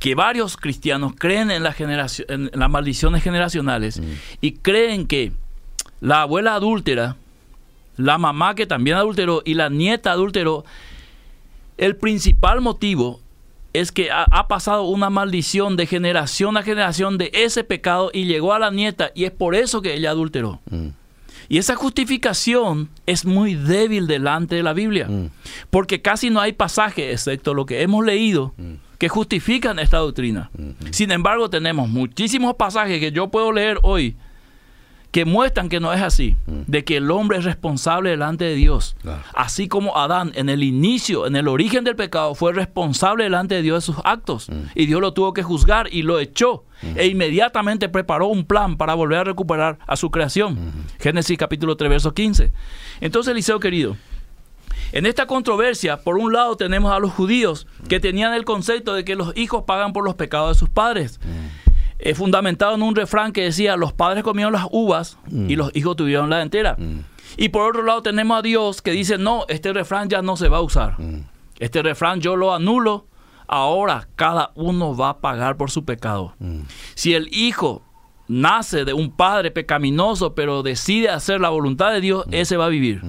Que 0.00 0.16
varios 0.16 0.56
cristianos 0.56 1.12
creen 1.16 1.50
en, 1.52 1.62
la 1.62 1.72
generación, 1.72 2.26
en 2.28 2.50
las 2.58 2.70
maldiciones 2.70 3.22
generacionales 3.22 4.00
y 4.40 4.52
creen 4.52 5.06
que 5.06 5.32
la 6.00 6.22
abuela 6.22 6.54
adúltera, 6.54 7.16
la 7.96 8.16
mamá 8.18 8.54
que 8.54 8.66
también 8.66 8.96
adulteró 8.96 9.42
y 9.44 9.54
la 9.54 9.68
nieta 9.68 10.10
adulteró, 10.10 10.64
el 11.76 11.96
principal 11.96 12.60
motivo 12.62 13.20
es 13.72 13.92
que 13.92 14.10
ha, 14.10 14.24
ha 14.24 14.48
pasado 14.48 14.82
una 14.84 15.10
maldición 15.10 15.76
de 15.76 15.86
generación 15.86 16.56
a 16.56 16.62
generación 16.62 17.18
de 17.18 17.30
ese 17.34 17.62
pecado 17.62 18.10
y 18.12 18.24
llegó 18.24 18.54
a 18.54 18.58
la 18.58 18.70
nieta 18.70 19.12
y 19.14 19.24
es 19.24 19.30
por 19.30 19.54
eso 19.54 19.80
que 19.82 19.94
ella 19.94 20.10
adulteró. 20.10 20.60
Mm. 20.70 20.88
Y 21.50 21.58
esa 21.58 21.76
justificación 21.76 22.88
es 23.06 23.24
muy 23.24 23.54
débil 23.54 24.06
delante 24.06 24.54
de 24.54 24.62
la 24.62 24.72
Biblia, 24.72 25.06
Mm. 25.08 25.30
porque 25.68 26.00
casi 26.00 26.30
no 26.30 26.40
hay 26.40 26.52
pasaje, 26.52 27.12
excepto 27.12 27.54
lo 27.54 27.66
que 27.66 27.82
hemos 27.82 28.04
leído, 28.04 28.54
que 29.00 29.08
justifican 29.08 29.78
esta 29.78 29.96
doctrina. 29.96 30.50
Sin 30.90 31.10
embargo, 31.10 31.48
tenemos 31.48 31.88
muchísimos 31.88 32.54
pasajes 32.56 33.00
que 33.00 33.10
yo 33.10 33.28
puedo 33.28 33.50
leer 33.50 33.78
hoy 33.82 34.14
que 35.10 35.24
muestran 35.24 35.70
que 35.70 35.80
no 35.80 35.92
es 35.92 36.02
así, 36.02 36.36
de 36.46 36.84
que 36.84 36.98
el 36.98 37.10
hombre 37.10 37.38
es 37.38 37.44
responsable 37.44 38.10
delante 38.10 38.44
de 38.44 38.54
Dios. 38.54 38.96
Claro. 39.00 39.22
Así 39.34 39.68
como 39.68 39.96
Adán 39.96 40.32
en 40.34 40.50
el 40.50 40.62
inicio, 40.62 41.26
en 41.26 41.34
el 41.34 41.48
origen 41.48 41.82
del 41.82 41.96
pecado, 41.96 42.34
fue 42.34 42.52
responsable 42.52 43.24
delante 43.24 43.54
de 43.54 43.62
Dios 43.62 43.82
de 43.82 43.92
sus 43.92 44.04
actos. 44.04 44.48
Y 44.74 44.84
Dios 44.84 45.00
lo 45.00 45.14
tuvo 45.14 45.32
que 45.32 45.42
juzgar 45.42 45.88
y 45.90 46.02
lo 46.02 46.20
echó. 46.20 46.64
E 46.94 47.06
inmediatamente 47.06 47.88
preparó 47.88 48.26
un 48.26 48.44
plan 48.44 48.76
para 48.76 48.94
volver 48.94 49.18
a 49.18 49.24
recuperar 49.24 49.78
a 49.86 49.96
su 49.96 50.10
creación. 50.10 50.58
Génesis 51.00 51.38
capítulo 51.38 51.76
3, 51.76 51.90
verso 51.90 52.12
15. 52.12 52.52
Entonces, 53.00 53.32
Eliseo 53.32 53.58
querido, 53.60 53.96
en 54.92 55.06
esta 55.06 55.26
controversia, 55.26 55.98
por 55.98 56.18
un 56.18 56.32
lado 56.32 56.56
tenemos 56.56 56.92
a 56.92 56.98
los 56.98 57.12
judíos 57.12 57.66
que 57.88 58.00
tenían 58.00 58.34
el 58.34 58.44
concepto 58.44 58.94
de 58.94 59.04
que 59.04 59.16
los 59.16 59.36
hijos 59.36 59.64
pagan 59.64 59.92
por 59.92 60.04
los 60.04 60.14
pecados 60.14 60.56
de 60.56 60.58
sus 60.58 60.68
padres. 60.68 61.20
Eh, 61.98 62.14
fundamentado 62.14 62.74
en 62.74 62.82
un 62.82 62.96
refrán 62.96 63.32
que 63.32 63.44
decía, 63.44 63.76
los 63.76 63.92
padres 63.92 64.24
comieron 64.24 64.54
las 64.54 64.66
uvas 64.70 65.18
y 65.30 65.56
los 65.56 65.70
hijos 65.76 65.96
tuvieron 65.96 66.30
la 66.30 66.42
entera. 66.42 66.76
Y 67.36 67.50
por 67.50 67.68
otro 67.68 67.82
lado 67.82 68.02
tenemos 68.02 68.38
a 68.38 68.42
Dios 68.42 68.82
que 68.82 68.90
dice, 68.90 69.18
no, 69.18 69.44
este 69.48 69.72
refrán 69.72 70.08
ya 70.08 70.22
no 70.22 70.36
se 70.36 70.48
va 70.48 70.58
a 70.58 70.62
usar. 70.62 70.96
Este 71.58 71.82
refrán 71.82 72.20
yo 72.20 72.36
lo 72.36 72.54
anulo. 72.54 73.06
Ahora 73.46 74.08
cada 74.16 74.52
uno 74.54 74.96
va 74.96 75.10
a 75.10 75.18
pagar 75.18 75.56
por 75.56 75.70
su 75.70 75.84
pecado. 75.84 76.34
Si 76.94 77.14
el 77.14 77.28
hijo 77.32 77.82
nace 78.28 78.84
de 78.84 78.92
un 78.92 79.10
padre 79.10 79.50
pecaminoso, 79.50 80.34
pero 80.34 80.62
decide 80.62 81.10
hacer 81.10 81.40
la 81.40 81.48
voluntad 81.48 81.92
de 81.92 82.00
Dios, 82.00 82.24
ese 82.30 82.56
va 82.56 82.66
a 82.66 82.68
vivir. 82.68 83.02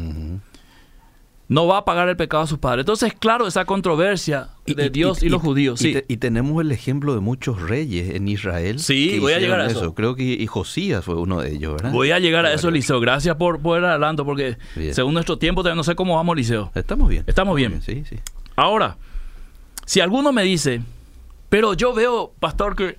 No 1.51 1.67
va 1.67 1.79
a 1.79 1.85
pagar 1.85 2.07
el 2.07 2.15
pecado 2.15 2.43
de 2.43 2.47
sus 2.47 2.59
padres. 2.59 2.83
Entonces, 2.83 3.13
claro, 3.13 3.45
esa 3.45 3.65
controversia 3.65 4.51
de 4.65 4.89
Dios 4.89 5.21
y, 5.21 5.27
los 5.27 5.41
judíos. 5.41 5.81
y 5.81 5.83
sí. 5.83 5.93
te- 5.95 6.05
y 6.07 6.15
tenemos 6.15 6.61
el 6.61 6.71
ejemplo 6.71 7.13
de 7.13 7.19
muchos 7.19 7.61
reyes 7.61 8.15
en 8.15 8.29
Israel. 8.29 8.79
Sí, 8.79 9.19
voy 9.19 9.33
a 9.33 9.39
llegar 9.39 9.59
a 9.59 9.65
eso. 9.65 9.93
Creo 9.93 10.15
que 10.15 10.23
y 10.23 10.47
Josías 10.47 11.03
fue 11.03 11.15
uno 11.15 11.41
de 11.41 11.51
ellos, 11.51 11.73
¿verdad? 11.73 11.91
Voy 11.91 12.11
a 12.11 12.19
llegar 12.19 12.45
a 12.45 12.53
eso. 12.53 12.71
Liceo. 12.71 13.01
Gracias 13.01 13.35
por, 13.35 13.59
el 13.77 13.83
adelanto, 13.83 14.23
porque 14.23 14.57
Bien. 14.77 14.95
según 14.95 15.13
nuestro 15.13 15.37
tiempo 15.37 15.61
no 15.61 15.83
sé 15.83 15.93
cómo 15.93 16.15
vamos, 16.15 16.37
Liceo. 16.37 16.71
Estamos 16.73 17.09
bien. 17.09 17.25
Estamos 17.27 17.53
bien. 17.57 17.81
Sí, 17.81 18.03
sí. 18.09 18.15
Ahora, 18.55 18.95
si 19.85 19.99
alguno 19.99 20.31
me 20.31 20.43
dice, 20.43 20.81
pero 21.49 21.73
yo 21.73 21.93
veo, 21.93 22.33
pastor, 22.39 22.77
que 22.77 22.97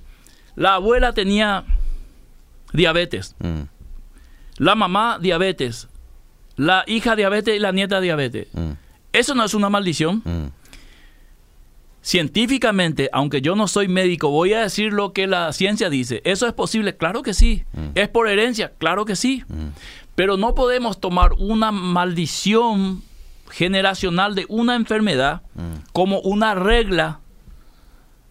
la 0.57 0.75
abuela 0.75 1.15
tenía 1.15 1.65
diabetes, 2.75 3.35
Mm, 3.39 3.63
la 4.59 4.75
mamá 4.75 5.19
diabetes, 5.19 5.89
la 6.63 6.85
hija 6.87 7.17
diabetes 7.17 7.57
y 7.57 7.59
la 7.59 7.73
nieta 7.73 8.01
diabetes. 8.01 8.49
mm, 8.53 8.73
¿Eso 9.13 9.35
no 9.35 9.45
es 9.45 9.55
una 9.55 9.69
maldición? 9.69 10.23
mm. 10.25 10.47
científicamente, 12.03 13.09
aunque 13.13 13.41
yo 13.41 13.55
no 13.55 13.69
soy 13.69 13.87
médico, 13.89 14.31
voy 14.31 14.55
a 14.55 14.63
decir 14.63 14.93
lo 14.93 15.13
que 15.13 15.27
la 15.27 15.53
ciencia 15.53 15.89
dice. 15.89 16.21
¿Eso 16.25 16.47
es 16.47 16.53
posible? 16.53 16.97
Claro 16.97 17.23
que 17.23 17.33
sí. 17.33 17.65
¿Es 17.95 18.09
por 18.09 18.29
herencia? 18.29 18.73
Claro 18.79 19.05
que 19.05 19.15
sí. 19.15 19.45
Pero 20.17 20.37
no 20.37 20.55
podemos 20.55 21.01
tomar 21.01 21.33
una 21.39 21.71
maldición 21.71 23.03
generacional 23.51 24.35
de 24.35 24.47
una 24.49 24.75
enfermedad 24.75 25.43
como 25.93 26.19
una 26.21 26.55
regla 26.57 27.21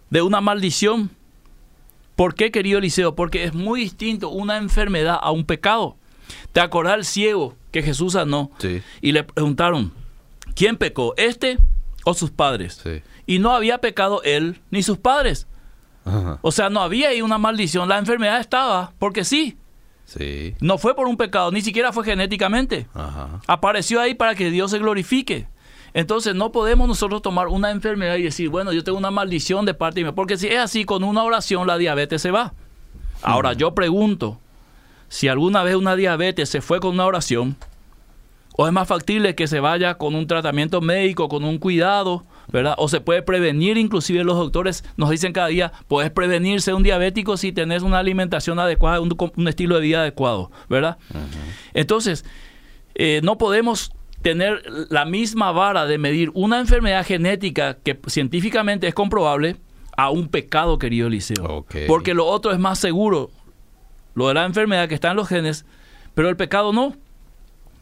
de 0.10 0.22
una 0.22 0.42
maldición. 0.42 1.10
¿Por 2.18 2.36
qué, 2.36 2.52
querido 2.52 2.80
Eliseo? 2.80 3.16
Porque 3.16 3.46
es 3.46 3.54
muy 3.54 3.80
distinto 3.80 4.30
una 4.30 4.58
enfermedad 4.58 5.18
a 5.22 5.32
un 5.32 5.46
pecado. 5.46 5.96
¿Te 6.52 6.60
acordás 6.60 6.96
el 6.96 7.06
ciego 7.06 7.56
que 7.72 7.82
Jesús 7.82 8.14
sanó? 8.14 8.52
Sí. 8.58 8.82
Y 9.02 9.12
le 9.12 9.24
preguntaron, 9.24 9.94
¿quién 10.56 10.78
pecó? 10.78 11.14
¿Este 11.18 11.58
o 12.04 12.14
sus 12.14 12.32
padres? 12.32 12.82
Sí. 12.84 13.02
Y 13.26 13.40
no 13.40 13.52
había 13.52 13.78
pecado 13.78 14.22
él 14.24 14.60
ni 14.70 14.84
sus 14.84 14.98
padres. 14.98 15.48
Ajá. 16.04 16.40
O 16.42 16.52
sea, 16.52 16.70
no 16.70 16.82
había 16.82 17.10
ahí 17.10 17.22
una 17.22 17.38
maldición. 17.38 17.88
La 17.88 17.98
enfermedad 17.98 18.40
estaba, 18.40 18.94
porque 19.00 19.24
sí. 19.24 19.58
Sí. 20.06 20.56
No 20.60 20.78
fue 20.78 20.96
por 20.96 21.08
un 21.08 21.16
pecado, 21.16 21.52
ni 21.52 21.62
siquiera 21.62 21.94
fue 21.94 22.04
genéticamente. 22.04 22.88
Ajá. 22.94 23.40
Apareció 23.48 24.02
ahí 24.02 24.14
para 24.14 24.36
que 24.36 24.52
Dios 24.52 24.72
se 24.72 24.80
glorifique. 24.80 25.48
Entonces 25.94 26.36
no 26.36 26.52
podemos 26.52 26.88
nosotros 26.88 27.22
tomar 27.22 27.48
una 27.48 27.72
enfermedad 27.72 28.16
y 28.16 28.24
decir, 28.24 28.50
bueno, 28.50 28.72
yo 28.72 28.84
tengo 28.84 28.98
una 28.98 29.12
maldición 29.12 29.66
de 29.66 29.74
parte 29.74 30.02
mía. 30.02 30.14
Porque 30.14 30.38
si 30.38 30.48
es 30.48 30.60
así, 30.60 30.86
con 30.86 31.04
una 31.04 31.24
oración 31.24 31.68
la 31.68 31.78
diabetes 31.78 32.22
se 32.22 32.32
va. 32.32 32.54
Ahora 33.22 33.54
yo 33.54 33.76
pregunto, 33.76 34.40
si 35.12 35.28
alguna 35.28 35.62
vez 35.62 35.76
una 35.76 35.98
diabetes 35.98 36.48
se 36.48 36.62
fue 36.62 36.80
con 36.80 36.92
una 36.94 37.06
oración, 37.06 37.58
o 38.56 38.66
es 38.66 38.72
más 38.72 38.88
factible 38.88 39.36
que 39.36 39.46
se 39.46 39.60
vaya 39.60 39.96
con 39.96 40.16
un 40.16 40.26
tratamiento 40.26 40.80
médico, 40.80 41.28
con 41.28 41.44
un 41.44 41.58
cuidado, 41.58 42.24
¿verdad? 42.48 42.76
O 42.78 42.88
se 42.88 43.02
puede 43.02 43.22
prevenir, 43.22 43.78
inclusive 43.78 44.24
los 44.24 44.38
doctores 44.38 44.86
nos 44.96 45.10
dicen 45.10 45.34
cada 45.34 45.48
día, 45.48 45.74
puedes 45.90 46.12
prevenirse 46.12 46.74
un 46.74 46.82
diabético 46.82 47.36
si 47.36 47.52
tenés 47.52 47.84
una 47.84 48.00
alimentación 48.00 48.58
adecuada, 48.58 49.02
un, 49.02 49.14
un 49.36 49.48
estilo 49.50 49.76
de 49.76 49.82
vida 49.82 50.00
adecuado, 50.00 50.50
¿verdad? 50.70 50.98
Entonces, 51.74 52.24
eh, 52.96 53.20
no 53.22 53.38
podemos 53.38 53.92
tener 54.22 54.64
la 54.90 55.04
misma 55.04 55.52
vara 55.52 55.88
de 55.88 55.98
medir 55.98 56.32
una 56.36 56.62
enfermedad 56.62 57.06
genética 57.06 57.80
que 57.84 58.00
científicamente 58.08 58.88
es 58.88 58.94
comprobable 58.94 59.58
a 59.98 60.10
un 60.10 60.30
pecado, 60.30 60.80
querido 60.80 61.08
Eliseo. 61.08 61.66
Porque 61.86 62.14
lo 62.14 62.28
otro 62.28 62.54
es 62.54 62.60
más 62.60 62.80
seguro, 62.80 63.30
lo 64.16 64.28
de 64.28 64.34
la 64.36 64.46
enfermedad 64.46 64.88
que 64.90 64.96
está 64.96 65.12
en 65.12 65.18
los 65.18 65.28
genes, 65.28 65.66
pero 66.14 66.30
el 66.30 66.36
pecado 66.36 66.74
no. 66.74 66.96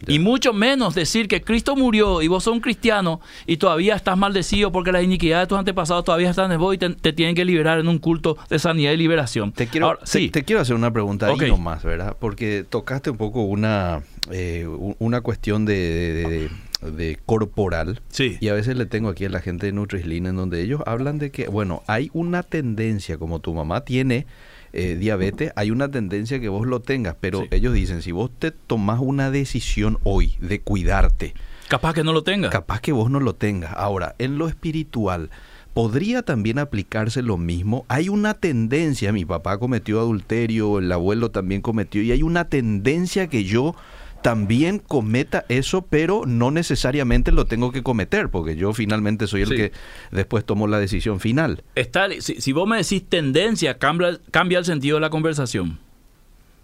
Y 0.08 0.18
mucho 0.20 0.54
menos 0.54 0.96
decir 0.96 1.28
que 1.28 1.42
Cristo 1.42 1.76
murió 1.76 2.22
y 2.22 2.30
vos 2.30 2.46
sos 2.46 2.54
un 2.54 2.62
cristiano 2.62 3.20
y 3.46 3.58
todavía 3.58 3.96
estás 3.98 4.18
maldecido 4.18 4.72
porque 4.72 4.94
las 4.94 5.04
iniquidades 5.04 5.44
de 5.44 5.50
tus 5.50 5.58
antepasados 5.60 6.06
todavía 6.06 6.30
están 6.30 6.50
en 6.54 6.58
vos 6.60 6.74
y 6.74 6.78
te, 6.78 6.90
te 6.92 7.12
tienen 7.12 7.36
que 7.36 7.44
liberar 7.44 7.80
en 7.80 7.88
un 7.90 8.00
culto 8.00 8.38
de 8.50 8.60
sanidad 8.60 8.94
y 8.94 8.98
liberación. 8.98 9.52
Te 9.52 9.68
quiero, 9.68 9.88
Ahora, 9.88 10.00
te- 10.00 10.06
sí, 10.08 10.30
te, 10.30 10.46
quiero 10.46 10.62
hacer 10.62 10.78
una 10.78 10.90
pregunta 10.94 11.28
ahí 11.28 11.50
nomás, 11.50 11.84
¿verdad? 11.84 12.16
Porque 12.18 12.64
tocaste 12.70 13.10
un 13.10 13.18
poco 13.18 13.42
una, 13.44 14.02
eh, 14.32 14.66
una 15.00 15.20
cuestión 15.20 15.66
de, 15.66 15.74
de- 15.74 16.30
de- 16.30 16.92
de 16.92 17.20
corporal. 17.26 18.00
Sí. 18.08 18.38
Y 18.40 18.48
a 18.48 18.54
veces 18.54 18.78
le 18.78 18.86
tengo 18.86 19.10
aquí 19.10 19.26
a 19.26 19.30
la 19.30 19.42
gente 19.42 19.66
de 19.66 19.74
Nutrislean 19.74 20.28
en 20.28 20.38
donde 20.38 20.62
ellos 20.62 20.82
hablan 20.86 21.20
de 21.20 21.30
que, 21.30 21.50
bueno, 21.50 21.84
hay 21.88 22.10
una 22.14 22.42
tendencia, 22.44 23.18
como 23.18 23.40
tu 23.42 23.54
mamá 23.54 23.82
tiene 23.84 24.28
eh, 24.74 24.96
diabetes, 24.96 25.52
hay 25.56 25.72
una 25.72 25.90
tendencia 25.90 26.40
que 26.40 26.50
vos 26.50 26.68
lo 26.68 26.80
tengas, 26.82 27.16
pero 27.20 27.42
Sí. 27.42 27.48
ellos 27.52 27.74
dicen, 27.74 28.02
si 28.02 28.12
vos 28.12 28.30
te 28.38 28.52
tomás 28.52 29.00
una 29.02 29.32
decisión 29.32 29.98
hoy 30.04 30.36
de 30.42 30.62
cuidarte, 30.62 31.34
capaz 31.68 31.94
que 31.94 32.04
no 32.04 32.14
lo 32.14 32.24
tenga. 32.24 32.50
Capaz 32.50 32.82
que 32.82 32.92
vos 32.92 33.10
no 33.12 33.20
lo 33.20 33.36
tengas. 33.36 33.74
Ahora, 33.76 34.16
en 34.20 34.38
lo 34.38 34.48
espiritual, 34.48 35.30
¿podría 35.74 36.24
también 36.24 36.60
aplicarse 36.60 37.22
lo 37.22 37.38
mismo? 37.38 37.86
Hay 37.88 38.10
una 38.10 38.34
tendencia, 38.34 39.12
mi 39.14 39.26
papá 39.26 39.58
cometió 39.60 40.00
adulterio, 40.00 40.80
el 40.80 40.92
abuelo 40.92 41.32
también 41.32 41.62
cometió, 41.62 42.02
y 42.02 42.12
hay 42.12 42.24
una 42.24 42.46
tendencia 42.50 43.28
que 43.28 43.44
yo 43.44 43.76
también 44.22 44.80
cometa 44.80 45.46
eso, 45.50 45.82
pero 45.84 46.24
no 46.26 46.52
necesariamente 46.52 47.32
lo 47.32 47.46
tengo 47.46 47.72
que 47.72 47.84
cometer, 47.84 48.30
porque 48.30 48.56
yo 48.56 48.74
finalmente 48.74 49.28
soy 49.28 49.42
el 49.44 49.50
Sí. 49.50 49.56
que 49.56 49.72
después 50.12 50.46
tomo 50.46 50.68
la 50.68 50.80
decisión 50.80 51.20
final. 51.20 51.64
Está, 51.76 52.08
si, 52.20 52.42
si 52.42 52.52
vos 52.52 52.68
me 52.68 52.78
decís 52.78 53.04
tendencia, 53.08 53.78
cambia, 53.78 54.20
cambia 54.32 54.60
el 54.60 54.66
sentido 54.66 54.98
de 54.98 55.02
la 55.02 55.10
conversación. 55.10 55.80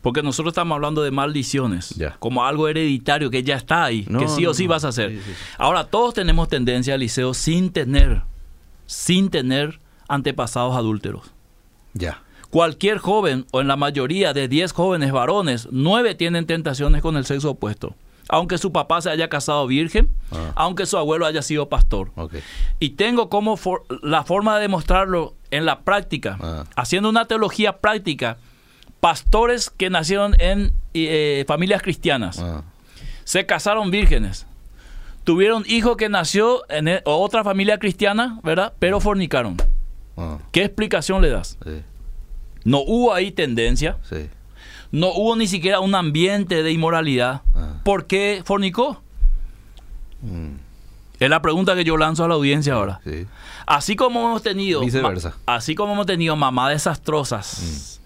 Porque 0.02 0.22
nosotros 0.22 0.52
estamos 0.52 0.76
hablando 0.76 1.02
de 1.02 1.10
maldiciones, 1.10 1.90
Ya. 1.98 2.16
como 2.20 2.46
algo 2.46 2.68
hereditario 2.68 3.32
que 3.32 3.42
ya 3.42 3.56
está 3.56 3.86
ahí, 3.86 4.06
No, 4.08 4.20
que 4.20 4.28
sí 4.28 4.44
no, 4.44 4.52
o 4.52 4.54
sí 4.54 4.66
no. 4.66 4.70
vas 4.70 4.86
a 4.86 4.90
hacer. 4.90 5.10
Sí, 5.12 5.18
sí, 5.18 5.32
sí. 5.32 5.38
Ahora, 5.58 5.86
todos 5.86 6.14
tenemos 6.14 6.48
tendencia, 6.48 6.96
Liceo, 6.96 7.34
sin 7.34 7.72
tener, 7.72 8.22
sin 8.86 9.30
tener 9.30 9.80
antepasados 10.08 10.76
adúlteros. 10.76 11.32
Ya. 11.94 12.22
Cualquier 12.60 13.00
joven, 13.00 13.46
o 13.52 13.60
en 13.60 13.68
la 13.68 13.76
mayoría 13.76 14.32
de 14.32 14.48
10 14.48 14.72
jóvenes 14.72 15.12
varones, 15.12 15.68
9 15.72 16.16
tienen 16.16 16.46
tentaciones 16.46 17.02
con 17.02 17.18
el 17.18 17.26
sexo 17.26 17.50
opuesto. 17.52 17.96
Aunque 18.30 18.58
su 18.58 18.72
papá 18.72 19.02
se 19.02 19.10
haya 19.10 19.28
casado 19.28 19.68
virgen, 19.68 20.08
Ah. 20.32 20.54
aunque 20.56 20.86
su 20.86 20.98
abuelo 20.98 21.26
haya 21.26 21.42
sido 21.42 21.68
pastor. 21.68 22.12
Y 22.80 22.92
tengo 22.92 23.28
como 23.28 23.58
for- 23.58 23.84
la 24.02 24.24
forma 24.24 24.56
de 24.56 24.62
demostrarlo 24.62 25.34
en 25.52 25.66
la 25.66 25.82
práctica, 25.82 26.38
Ah. 26.42 26.64
haciendo 26.78 27.10
una 27.10 27.26
teología 27.26 27.80
práctica, 27.80 28.38
pastores 29.02 29.70
que 29.70 29.90
nacieron 29.90 30.34
en 30.40 30.72
eh, 30.94 31.44
familias 31.50 31.82
cristianas, 31.82 32.40
Ah, 32.40 32.64
se 33.26 33.46
casaron 33.46 33.92
vírgenes, 33.92 34.48
tuvieron 35.26 35.66
hijo 35.68 35.98
que 35.98 36.08
nació 36.08 36.62
en 36.70 36.88
e- 36.88 37.02
otra 37.04 37.44
familia 37.44 37.80
cristiana, 37.80 38.40
¿verdad? 38.44 38.72
Pero 38.80 39.02
fornicaron. 39.02 39.58
¿Qué 40.54 40.64
explicación 40.64 41.22
le 41.22 41.32
das? 41.32 41.58
sí, 41.62 41.82
No 42.66 42.80
hubo 42.86 43.14
ahí 43.14 43.32
tendencia, 43.32 43.98
sí. 44.10 44.28
no 44.92 45.14
hubo 45.14 45.36
ni 45.38 45.48
siquiera 45.48 45.80
un 45.80 45.96
ambiente 45.96 46.62
de 46.64 46.72
inmoralidad. 46.74 47.42
Ah. 47.54 47.80
¿Por 47.86 48.06
qué 48.08 48.42
fornicó? 48.46 49.02
Mm, 50.22 50.56
Es 51.20 51.30
la 51.30 51.42
pregunta 51.42 51.76
que 51.76 51.84
yo 51.86 51.96
lanzo 51.98 52.26
a 52.26 52.28
la 52.28 52.34
audiencia 52.36 52.74
ahora. 52.74 53.00
sí. 53.06 53.26
Así 53.68 53.96
como 53.96 54.20
hemos 54.28 54.44
tenido. 54.44 54.82
Viceversa. 54.82 55.36
así 55.48 55.74
como 55.74 55.94
hemos 55.94 56.06
tenido 56.06 56.36
mamá 56.36 56.70
desastrosas, 56.70 58.00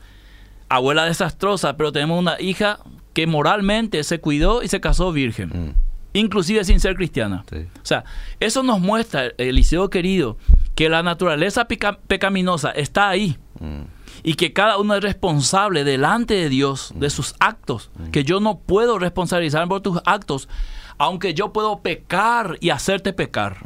abuela 0.69 1.03
desastrosa, 1.05 1.75
pero 1.75 1.91
tenemos 1.91 2.17
una 2.19 2.39
hija 2.39 2.79
que 3.13 3.27
moralmente 3.27 4.03
se 4.05 4.19
cuidó 4.21 4.63
y 4.63 4.67
se 4.69 4.79
casó 4.79 5.11
virgen, 5.11 5.49
Mm, 5.49 5.73
inclusive 6.13 6.63
sin 6.63 6.79
ser 6.79 6.95
cristiana. 6.95 7.43
sí. 7.49 7.65
O 7.81 7.85
sea, 7.85 8.05
eso 8.39 8.63
nos 8.63 8.79
muestra, 8.79 9.31
Eliseo 9.37 9.89
querido, 9.89 10.37
que 10.75 10.87
la 10.87 11.03
naturaleza 11.03 11.67
pica- 11.67 11.97
pecaminosa 12.07 12.71
está 12.71 13.09
ahí 13.09 13.37
Mm, 13.59 13.81
y 14.23 14.35
que 14.35 14.53
cada 14.53 14.77
uno 14.77 14.95
es 14.95 15.03
responsable 15.03 15.83
delante 15.83 16.33
de 16.33 16.49
Dios 16.49 16.93
de 16.95 17.09
sus 17.09 17.35
actos, 17.39 17.89
que 18.11 18.23
yo 18.23 18.39
no 18.39 18.59
puedo 18.59 18.99
responsabilizar 18.99 19.67
por 19.67 19.81
tus 19.81 19.99
actos, 20.05 20.49
aunque 20.97 21.33
yo 21.33 21.53
puedo 21.53 21.79
pecar 21.79 22.57
y 22.59 22.69
hacerte 22.69 23.13
pecar. 23.13 23.57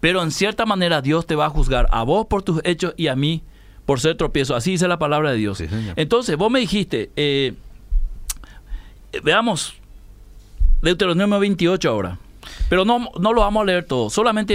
Pero 0.00 0.22
en 0.22 0.30
cierta 0.30 0.66
manera 0.66 1.02
Dios 1.02 1.26
te 1.26 1.34
va 1.34 1.46
a 1.46 1.50
juzgar 1.50 1.88
a 1.90 2.02
vos 2.02 2.26
por 2.26 2.42
tus 2.42 2.60
hechos 2.64 2.94
y 2.96 3.08
a 3.08 3.16
mí 3.16 3.42
por 3.86 4.00
ser 4.00 4.16
tropiezo. 4.16 4.54
Así 4.54 4.72
dice 4.72 4.88
la 4.88 4.98
palabra 4.98 5.30
de 5.30 5.38
Dios. 5.38 5.58
Sí. 5.58 5.66
Entonces, 5.94 6.36
vos 6.36 6.50
me 6.50 6.60
dijiste, 6.60 7.10
eh, 7.16 7.54
eh, 9.12 9.20
veamos 9.22 9.74
Deuteronomio 10.82 11.38
28 11.38 11.88
ahora. 11.88 12.18
Pero 12.68 12.84
no, 12.84 13.08
no 13.18 13.32
lo 13.32 13.40
vamos 13.40 13.62
a 13.62 13.64
leer 13.64 13.84
todo, 13.84 14.10
solamente 14.10 14.54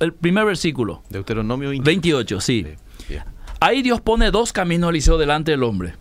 el, 0.00 0.12
primer 0.12 0.44
versículo. 0.44 1.02
Deuteronomio 1.10 1.70
20. 1.70 1.84
28, 1.84 2.40
sí. 2.40 2.66
Sí. 3.08 3.16
Ahí 3.62 3.82
Dios 3.82 4.00
pone 4.00 4.32
dos 4.32 4.52
caminos, 4.52 4.90
Eliseo, 4.90 5.18
delante 5.18 5.52
del 5.52 5.62
hombre. 5.62 5.94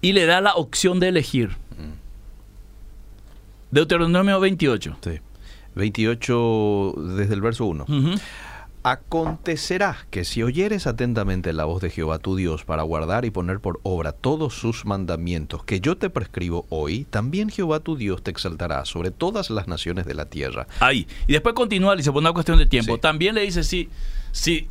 Y 0.00 0.12
le 0.12 0.24
da 0.24 0.40
la 0.40 0.54
opción 0.54 1.00
de 1.00 1.08
elegir. 1.08 1.56
Deuteronomio 3.72 4.38
28. 4.38 4.98
Sí. 5.02 5.18
28 5.74 6.94
desde 7.16 7.34
el 7.34 7.40
verso 7.40 7.64
1. 7.64 7.84
Ujú. 7.88 8.14
Acontecerá 8.84 10.06
que 10.10 10.24
si 10.24 10.44
oyeres 10.44 10.86
atentamente 10.86 11.52
la 11.52 11.64
voz 11.64 11.82
de 11.82 11.90
Jehová 11.90 12.20
tu 12.20 12.36
Dios 12.36 12.62
para 12.62 12.84
guardar 12.84 13.24
y 13.24 13.32
poner 13.32 13.58
por 13.58 13.80
obra 13.82 14.12
todos 14.12 14.54
sus 14.54 14.84
mandamientos 14.84 15.64
que 15.64 15.80
yo 15.80 15.98
te 15.98 16.10
prescribo 16.10 16.66
hoy, 16.68 17.04
también 17.10 17.50
Jehová 17.50 17.80
tu 17.80 17.96
Dios 17.96 18.22
te 18.22 18.30
exaltará 18.30 18.84
sobre 18.84 19.10
todas 19.10 19.50
las 19.50 19.66
naciones 19.66 20.06
de 20.06 20.14
la 20.14 20.26
tierra. 20.26 20.68
Ahí. 20.78 21.08
Y 21.26 21.32
después 21.32 21.56
continúa, 21.56 21.96
dice, 21.96 22.12
por 22.12 22.22
una 22.22 22.32
cuestión 22.32 22.56
de 22.58 22.66
tiempo. 22.66 22.94
Sí. 22.94 23.00
También 23.00 23.34
le 23.34 23.40
dice, 23.40 23.64
si, 23.64 23.88
si 24.30 24.68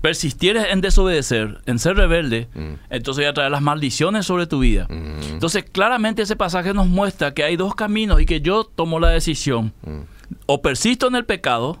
persistieres 0.00 0.66
en 0.70 0.80
desobedecer, 0.80 1.60
en 1.66 1.78
ser 1.78 1.96
rebelde, 1.96 2.48
Mm. 2.54 2.72
entonces 2.90 3.22
voy 3.24 3.30
a 3.30 3.34
traer 3.34 3.50
las 3.50 3.60
maldiciones 3.62 4.24
sobre 4.26 4.46
tu 4.46 4.60
vida. 4.60 4.86
Mm, 4.88 5.32
Entonces, 5.34 5.64
claramente 5.70 6.22
ese 6.22 6.36
pasaje 6.36 6.72
nos 6.72 6.86
muestra 6.88 7.34
que 7.34 7.44
hay 7.44 7.56
dos 7.56 7.74
caminos 7.74 8.20
y 8.20 8.26
que 8.26 8.40
yo 8.40 8.64
tomo 8.64 8.98
la 9.00 9.08
decisión. 9.10 9.72
mm, 9.82 10.00
O 10.46 10.62
persisto 10.62 11.08
en 11.08 11.16
el 11.16 11.24
pecado 11.24 11.80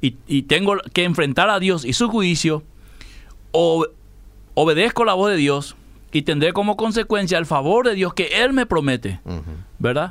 y, 0.00 0.16
y 0.28 0.42
tengo 0.42 0.76
que 0.92 1.04
enfrentar 1.04 1.50
a 1.50 1.58
Dios 1.58 1.84
y 1.84 1.92
su 1.92 2.08
juicio, 2.08 2.62
o 3.50 3.86
obedezco 4.54 5.04
la 5.04 5.14
voz 5.14 5.30
de 5.30 5.36
Dios 5.36 5.74
y 6.12 6.22
tendré 6.22 6.52
como 6.52 6.76
consecuencia 6.76 7.38
el 7.38 7.44
favor 7.46 7.86
de 7.88 7.94
Dios 7.96 8.14
que 8.14 8.28
Él 8.44 8.52
me 8.52 8.66
promete. 8.66 9.20
¿Verdad? 9.80 10.10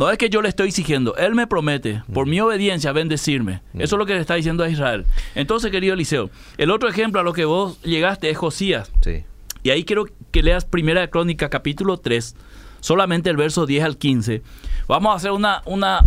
No 0.00 0.10
es 0.10 0.16
que 0.16 0.30
yo 0.30 0.40
le 0.40 0.48
estoy 0.48 0.68
exigiendo, 0.68 1.14
Él 1.16 1.34
me 1.34 1.46
promete, 1.46 2.02
por 2.14 2.26
mi 2.26 2.40
obediencia, 2.40 2.90
bendecirme. 2.92 3.60
Eso 3.74 3.96
es 3.96 3.98
lo 3.98 4.06
que 4.06 4.14
le 4.14 4.20
está 4.20 4.34
diciendo 4.34 4.64
a 4.64 4.68
Israel. 4.70 5.04
Entonces, 5.34 5.70
querido 5.70 5.92
Eliseo, 5.92 6.30
el 6.56 6.70
otro 6.70 6.88
ejemplo 6.88 7.20
a 7.20 7.22
lo 7.22 7.34
que 7.34 7.44
vos 7.44 7.78
llegaste 7.82 8.30
es 8.30 8.38
Josías. 8.38 8.90
Sí. 9.02 9.24
Y 9.62 9.68
ahí 9.68 9.84
quiero 9.84 10.06
que 10.30 10.42
leas 10.42 10.64
Primera 10.64 11.02
de 11.02 11.10
Crónica, 11.10 11.50
capítulo 11.50 11.98
3, 11.98 12.34
solamente 12.80 13.28
el 13.28 13.36
verso 13.36 13.66
10 13.66 13.84
al 13.84 13.98
15. 13.98 14.42
Vamos 14.88 15.12
a 15.12 15.16
hacer 15.16 15.32
una, 15.32 15.60
una 15.66 16.00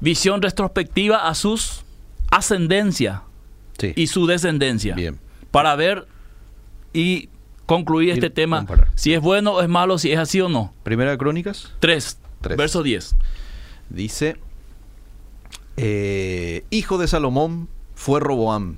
visión 0.00 0.40
retrospectiva 0.40 1.28
a 1.28 1.34
sus 1.34 1.82
ascendencia 2.30 3.24
Sí. 3.78 3.92
y 3.96 4.06
su 4.06 4.26
descendencia. 4.26 4.94
Bien. 4.94 5.18
Para 5.50 5.76
ver 5.76 6.06
y 6.94 7.28
concluir 7.66 8.08
Y 8.08 8.12
este 8.12 8.30
tema, 8.30 8.60
comparar. 8.60 8.88
si 8.94 9.12
es 9.12 9.20
bueno 9.20 9.52
o 9.56 9.60
es 9.60 9.68
malo, 9.68 9.98
si 9.98 10.10
es 10.10 10.18
así 10.18 10.40
o 10.40 10.48
no. 10.48 10.72
Primera 10.84 11.10
de 11.10 11.18
Crónicas 11.18 11.70
3, 11.80 12.18
Verso 12.42 12.82
10. 12.82 13.16
dice, 13.90 14.36
eh, 15.76 16.64
hijo 16.70 16.98
de 16.98 17.08
Salomón 17.08 17.68
fue 17.94 18.20
Roboam, 18.20 18.76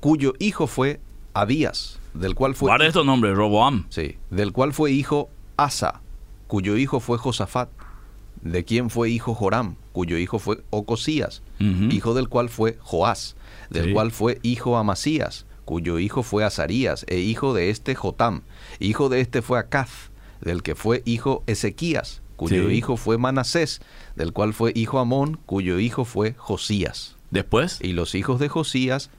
cuyo 0.00 0.34
hijo 0.38 0.66
fue 0.66 1.00
Abías, 1.34 1.98
del 2.14 2.34
cual 2.34 2.54
fue 2.54 2.68
Guarda 2.68 2.86
estos 2.86 3.06
nombres, 3.06 3.36
Roboam. 3.36 3.86
Sí, 3.90 4.16
del 4.30 4.52
cual 4.52 4.72
fue 4.72 4.90
hijo 4.92 5.28
Asa, 5.56 6.00
cuyo 6.48 6.76
hijo 6.76 7.00
fue 7.00 7.18
Josafat, 7.18 7.68
de 8.42 8.64
quien 8.64 8.90
fue 8.90 9.08
hijo 9.10 9.34
Joram, 9.34 9.76
cuyo 9.92 10.18
hijo 10.18 10.38
fue 10.38 10.62
Ocosías, 10.70 11.42
hijo 11.60 12.12
del 12.14 12.28
cual 12.28 12.48
fue 12.48 12.76
Joás, 12.80 13.36
del 13.70 13.86
Sí. 13.86 13.92
cual 13.92 14.10
fue 14.10 14.38
hijo 14.42 14.76
Amasías, 14.76 15.46
cuyo 15.64 15.98
hijo 16.00 16.22
fue 16.24 16.44
Azarías, 16.44 17.04
e 17.08 17.18
hijo 17.20 17.54
de 17.54 17.70
este 17.70 17.94
Jotam, 17.94 18.42
hijo 18.80 19.08
de 19.08 19.20
este 19.20 19.42
fue 19.42 19.58
Acaz, 19.60 20.10
del 20.40 20.62
que 20.64 20.74
fue 20.74 21.02
hijo 21.04 21.44
Ezequías, 21.46 22.20
cuyo 22.48 22.68
Sí. 22.68 22.74
hijo 22.74 22.96
fue 22.96 23.18
Manasés, 23.18 23.80
del 24.16 24.32
cual 24.32 24.52
fue 24.54 24.72
hijo 24.74 24.98
Amón, 24.98 25.38
cuyo 25.46 25.78
hijo 25.78 26.04
fue 26.04 26.34
Josías. 26.36 27.16
Después, 27.30 27.78
Y 27.82 27.92
los 27.92 28.14
hijos 28.14 28.38
de 28.40 28.48
Josías, 28.48 29.10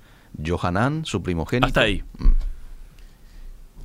Johanán, 0.45 1.05
su 1.05 1.21
primogénito. 1.23 1.67
hasta 1.67 1.81
ahí. 1.81 2.03
Mm. 2.17 2.31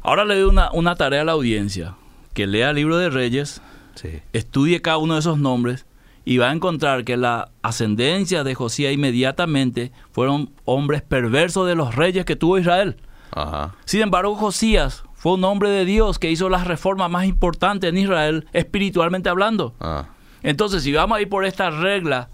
Ahora 0.03 0.25
le 0.25 0.35
doy 0.39 0.49
una, 0.49 0.71
una 0.73 0.95
tarea 0.97 1.23
a 1.23 1.25
la 1.25 1.33
audiencia, 1.33 1.95
que 2.35 2.47
lea 2.47 2.71
el 2.71 2.77
libro 2.77 2.97
de 2.99 3.11
Reyes, 3.11 3.61
Sí. 3.95 4.21
estudie 4.33 4.81
cada 4.81 4.99
uno 4.99 5.15
de 5.15 5.21
esos 5.21 5.39
nombres 5.39 5.85
y 6.25 6.39
va 6.39 6.51
a 6.51 6.53
encontrar 6.53 7.05
que 7.05 7.17
la 7.17 7.51
ascendencia 7.63 8.45
de 8.45 8.55
Josías 8.55 8.93
inmediatamente 8.93 9.91
fueron 10.13 10.51
hombres 10.65 11.03
perversos 11.03 11.67
de 11.67 11.75
los 11.75 11.95
reyes 11.97 12.25
que 12.25 12.37
tuvo 12.37 12.59
Israel. 12.59 12.97
Ajá. 13.33 13.75
Sin 13.87 14.01
embargo, 14.03 14.35
Josías 14.37 15.03
fue 15.19 15.35
un 15.35 15.43
hombre 15.43 15.69
de 15.71 15.85
Dios 15.85 16.21
que 16.21 16.31
hizo 16.31 16.49
las 16.49 16.67
reformas 16.69 17.11
más 17.11 17.27
importantes 17.27 17.91
en 17.91 17.99
Israel, 17.99 18.47
espiritualmente 18.53 19.29
hablando. 19.29 19.75
Ah. 19.81 20.07
Entonces, 20.45 20.85
si 20.85 20.93
vamos 20.93 21.19
a 21.19 21.21
ir 21.21 21.29
por 21.29 21.45
esta 21.45 21.71
regla 21.71 22.31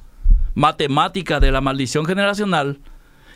matemática 0.55 1.41
de 1.41 1.51
la 1.51 1.63
maldición 1.63 2.05
generacional, 2.05 2.79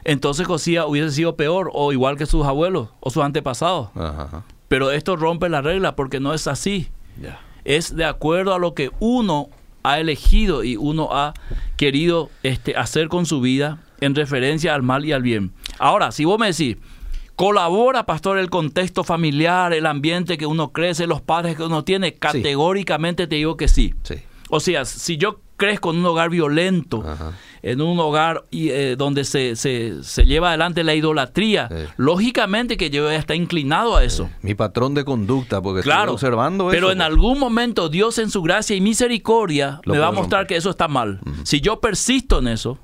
entonces 0.04 0.46
Josías 0.46 0.84
hubiese 0.86 1.12
sido 1.12 1.34
peor 1.36 1.70
o 1.72 1.94
igual 1.94 2.18
que 2.18 2.26
sus 2.26 2.44
abuelos 2.44 2.90
o 3.00 3.08
sus 3.08 3.24
antepasados. 3.24 3.88
Ajá. 3.96 4.44
Pero 4.68 4.90
esto 4.90 5.16
rompe 5.16 5.48
la 5.48 5.62
regla 5.62 5.96
porque 5.96 6.20
no 6.20 6.34
es 6.34 6.46
así. 6.46 6.88
Es 7.64 7.96
de 7.96 8.04
acuerdo 8.04 8.54
a 8.54 8.58
lo 8.58 8.74
que 8.74 8.90
uno 9.00 9.48
ha 9.82 9.98
elegido 9.98 10.62
y 10.62 10.76
uno 10.76 11.08
ha 11.12 11.32
querido 11.78 12.28
este, 12.42 12.76
hacer 12.76 13.08
con 13.08 13.24
su 13.24 13.40
vida 13.40 13.78
en 14.02 14.14
referencia 14.14 14.74
al 14.74 14.82
mal 14.82 15.06
y 15.06 15.12
al 15.12 15.22
bien. 15.22 15.52
Ahora, 15.78 16.12
si 16.12 16.26
vos 16.26 16.38
me 16.38 16.48
decís, 16.48 16.76
colabora, 17.38 18.04
pastor, 18.04 18.36
el 18.38 18.50
contexto 18.50 19.04
familiar, 19.04 19.72
el 19.72 19.86
ambiente 19.86 20.36
que 20.36 20.44
uno 20.44 20.72
crece, 20.72 21.06
los 21.06 21.20
padres 21.22 21.56
que 21.56 21.62
uno 21.62 21.84
tiene, 21.84 22.14
categóricamente 22.14 23.28
te 23.28 23.36
digo 23.36 23.56
que 23.56 23.68
sí. 23.68 23.94
Sí. 24.02 24.16
O 24.50 24.58
sea, 24.58 24.84
si 24.84 25.16
yo 25.18 25.38
crezco 25.56 25.92
en 25.92 25.98
un 25.98 26.06
hogar 26.06 26.30
violento, 26.30 27.04
Ajá. 27.06 27.32
en 27.62 27.80
un 27.80 27.96
hogar 28.00 28.42
eh, 28.50 28.96
donde 28.98 29.22
se, 29.24 29.54
se- 29.54 30.02
se 30.02 30.24
lleva 30.24 30.48
adelante 30.48 30.82
la 30.82 30.94
idolatría, 30.96 31.68
lógicamente 31.96 32.76
que 32.76 32.90
yo 32.90 33.04
voy 33.04 33.14
a 33.14 33.18
estar 33.18 33.36
inclinado 33.36 33.94
a 33.96 34.02
eso. 34.02 34.28
Mi 34.42 34.54
patrón 34.54 34.94
de 34.94 35.04
conducta, 35.04 35.62
porque 35.62 35.82
Claro, 35.82 36.14
estoy 36.14 36.14
observando 36.14 36.68
pero 36.70 36.86
eso, 36.88 36.92
en 36.92 37.02
algún 37.02 37.38
momento 37.38 37.88
Dios 37.88 38.18
en 38.18 38.30
su 38.30 38.42
gracia 38.42 38.74
y 38.74 38.80
misericordia 38.80 39.80
Lo 39.84 39.94
me 39.94 40.00
va 40.00 40.08
a 40.08 40.12
mostrar 40.12 40.40
romper. 40.42 40.46
que 40.48 40.56
eso 40.56 40.70
está 40.70 40.88
mal. 40.88 41.20
Si 41.44 41.60
yo 41.60 41.78
persisto 41.80 42.40
en 42.40 42.48
eso. 42.48 42.78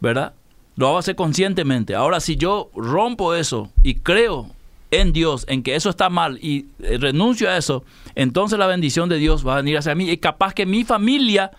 ¿verdad? 0.00 0.32
Lo 0.78 0.86
hago 0.86 0.98
hacer 0.98 1.16
conscientemente. 1.16 1.96
Ahora, 1.96 2.20
si 2.20 2.36
yo 2.36 2.70
rompo 2.76 3.34
eso 3.34 3.68
y 3.82 3.96
creo 3.96 4.48
en 4.92 5.12
Dios, 5.12 5.44
en 5.48 5.64
que 5.64 5.74
eso 5.74 5.90
está 5.90 6.08
mal 6.08 6.38
y 6.40 6.66
eh, 6.80 6.98
renuncio 6.98 7.50
a 7.50 7.56
eso, 7.56 7.82
entonces 8.14 8.60
la 8.60 8.68
bendición 8.68 9.08
de 9.08 9.16
Dios 9.16 9.44
va 9.44 9.54
a 9.54 9.56
venir 9.56 9.76
hacia 9.76 9.96
mí 9.96 10.08
y 10.08 10.18
capaz 10.18 10.54
que 10.54 10.66
mi 10.66 10.84
familia 10.84 11.50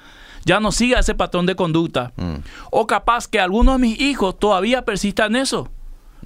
ya 0.45 0.61
no 0.61 0.71
siga 0.71 0.99
ese 0.99 1.15
patrón 1.15 1.45
de 1.45 1.57
conducta. 1.57 2.13
Mm. 2.15 2.35
O 2.71 2.87
capaz 2.87 3.27
que 3.27 3.41
algunos 3.41 3.75
de 3.75 3.87
mis 3.87 3.99
hijos 3.99 4.39
todavía 4.39 4.85
persistan 4.85 5.35
en 5.35 5.41
eso. 5.41 5.67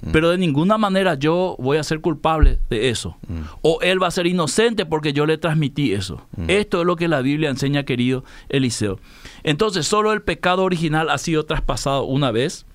Mm. 0.00 0.12
Pero 0.12 0.30
de 0.30 0.38
ninguna 0.38 0.78
manera 0.78 1.14
yo 1.14 1.56
voy 1.58 1.78
a 1.78 1.82
ser 1.82 2.00
culpable 2.00 2.60
de 2.70 2.90
eso. 2.90 3.16
Mm. 3.26 3.40
O 3.62 3.80
él 3.82 4.00
va 4.00 4.06
a 4.06 4.12
ser 4.12 4.28
inocente 4.28 4.86
porque 4.86 5.12
yo 5.12 5.26
le 5.26 5.36
transmití 5.36 5.92
eso. 5.94 6.22
Esto 6.46 6.82
es 6.82 6.86
lo 6.86 6.94
que 6.94 7.08
la 7.08 7.22
Biblia 7.22 7.50
enseña, 7.50 7.82
querido 7.82 8.22
Eliseo. 8.48 9.00
Entonces, 9.42 9.84
solo 9.84 10.12
el 10.12 10.22
pecado 10.22 10.62
original 10.62 11.10
ha 11.10 11.18
sido 11.18 11.44
traspasado 11.44 12.04
una 12.04 12.30
vez. 12.30 12.66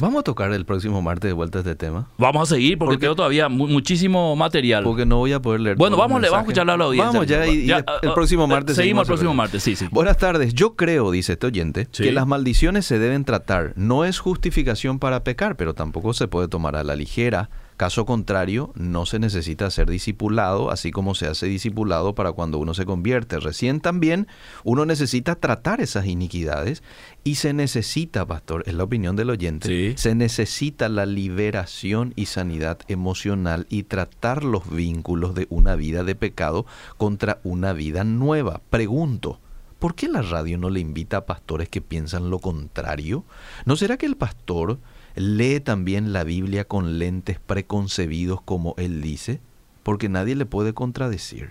Vamos 0.00 0.20
a 0.20 0.22
tocar 0.22 0.52
el 0.52 0.64
próximo 0.64 1.00
martes 1.02 1.28
de 1.28 1.32
vuelta 1.32 1.58
este 1.58 1.74
tema. 1.74 2.08
Vamos 2.18 2.50
a 2.50 2.54
seguir 2.54 2.78
porque 2.78 2.94
Porque- 2.94 3.04
tengo 3.06 3.16
todavía 3.16 3.48
mu- 3.48 3.66
muchísimo 3.68 4.34
material. 4.36 4.84
Porque 4.84 5.06
no 5.06 5.16
voy 5.18 5.32
a 5.32 5.40
poder 5.40 5.60
leer. 5.60 5.76
bueno, 5.76 5.96
vamos, 5.96 6.20
le- 6.20 6.28
vamos 6.28 6.44
a 6.44 6.46
mensaje. 6.46 6.50
escucharle 6.52 6.72
a 6.72 6.76
la 6.76 6.84
audiencia. 6.84 7.12
Vamos 7.12 7.26
ya, 7.26 7.46
y, 7.46 7.70
el 7.70 7.84
ah, 7.86 8.14
próximo 8.14 8.44
ah, 8.44 8.46
martes 8.48 8.76
Seguimos 8.76 9.02
el 9.02 9.06
próximo 9.06 9.34
martes, 9.34 9.62
sí, 9.62 9.76
sí. 9.76 9.86
Buenas 9.90 10.16
tardes. 10.18 10.54
Yo 10.54 10.76
creo, 10.76 11.10
dice 11.10 11.32
este 11.34 11.46
oyente, 11.46 11.88
Sí. 11.92 12.04
que 12.04 12.12
las 12.12 12.26
maldiciones 12.26 12.86
se 12.86 12.98
deben 12.98 13.24
tratar. 13.24 13.72
No 13.76 14.04
es 14.04 14.18
justificación 14.18 14.98
para 14.98 15.24
pecar, 15.24 15.56
pero 15.56 15.74
tampoco 15.74 16.12
se 16.14 16.28
puede 16.28 16.48
tomar 16.48 16.76
a 16.76 16.84
la 16.84 16.96
ligera. 16.96 17.50
Caso 17.78 18.04
contrario, 18.06 18.72
no 18.74 19.06
se 19.06 19.20
necesita 19.20 19.70
ser 19.70 19.88
discipulado, 19.88 20.72
así 20.72 20.90
como 20.90 21.14
se 21.14 21.28
hace 21.28 21.46
discipulado 21.46 22.12
para 22.16 22.32
cuando 22.32 22.58
uno 22.58 22.74
se 22.74 22.84
convierte. 22.84 23.38
Recién 23.38 23.80
también 23.80 24.26
uno 24.64 24.84
necesita 24.84 25.36
tratar 25.36 25.80
esas 25.80 26.06
iniquidades 26.06 26.82
y 27.22 27.36
se 27.36 27.52
necesita, 27.52 28.26
pastor, 28.26 28.64
es 28.66 28.74
la 28.74 28.82
opinión 28.82 29.14
del 29.14 29.30
oyente, 29.30 29.68
Sí. 29.68 29.94
se 29.96 30.16
necesita 30.16 30.88
la 30.88 31.06
liberación 31.06 32.14
y 32.16 32.26
sanidad 32.26 32.80
emocional 32.88 33.64
y 33.70 33.84
tratar 33.84 34.42
los 34.42 34.68
vínculos 34.68 35.36
de 35.36 35.46
una 35.48 35.76
vida 35.76 36.02
de 36.02 36.16
pecado 36.16 36.66
contra 36.96 37.38
una 37.44 37.72
vida 37.74 38.02
nueva. 38.02 38.60
Pregunto, 38.70 39.38
¿por 39.78 39.94
qué 39.94 40.08
la 40.08 40.22
radio 40.22 40.58
no 40.58 40.68
le 40.68 40.80
invita 40.80 41.18
a 41.18 41.26
pastores 41.26 41.68
que 41.68 41.80
piensan 41.80 42.28
lo 42.28 42.40
contrario? 42.40 43.22
¿No 43.66 43.76
será 43.76 43.96
que 43.98 44.06
el 44.06 44.16
pastor 44.16 44.80
lee 45.18 45.60
también 45.60 46.12
la 46.12 46.24
Biblia 46.24 46.64
con 46.64 46.98
lentes 46.98 47.38
preconcebidos 47.38 48.40
como 48.42 48.74
él 48.78 49.00
dice? 49.02 49.40
Porque 49.82 50.08
nadie 50.08 50.34
le 50.36 50.46
puede 50.46 50.74
contradecir. 50.74 51.50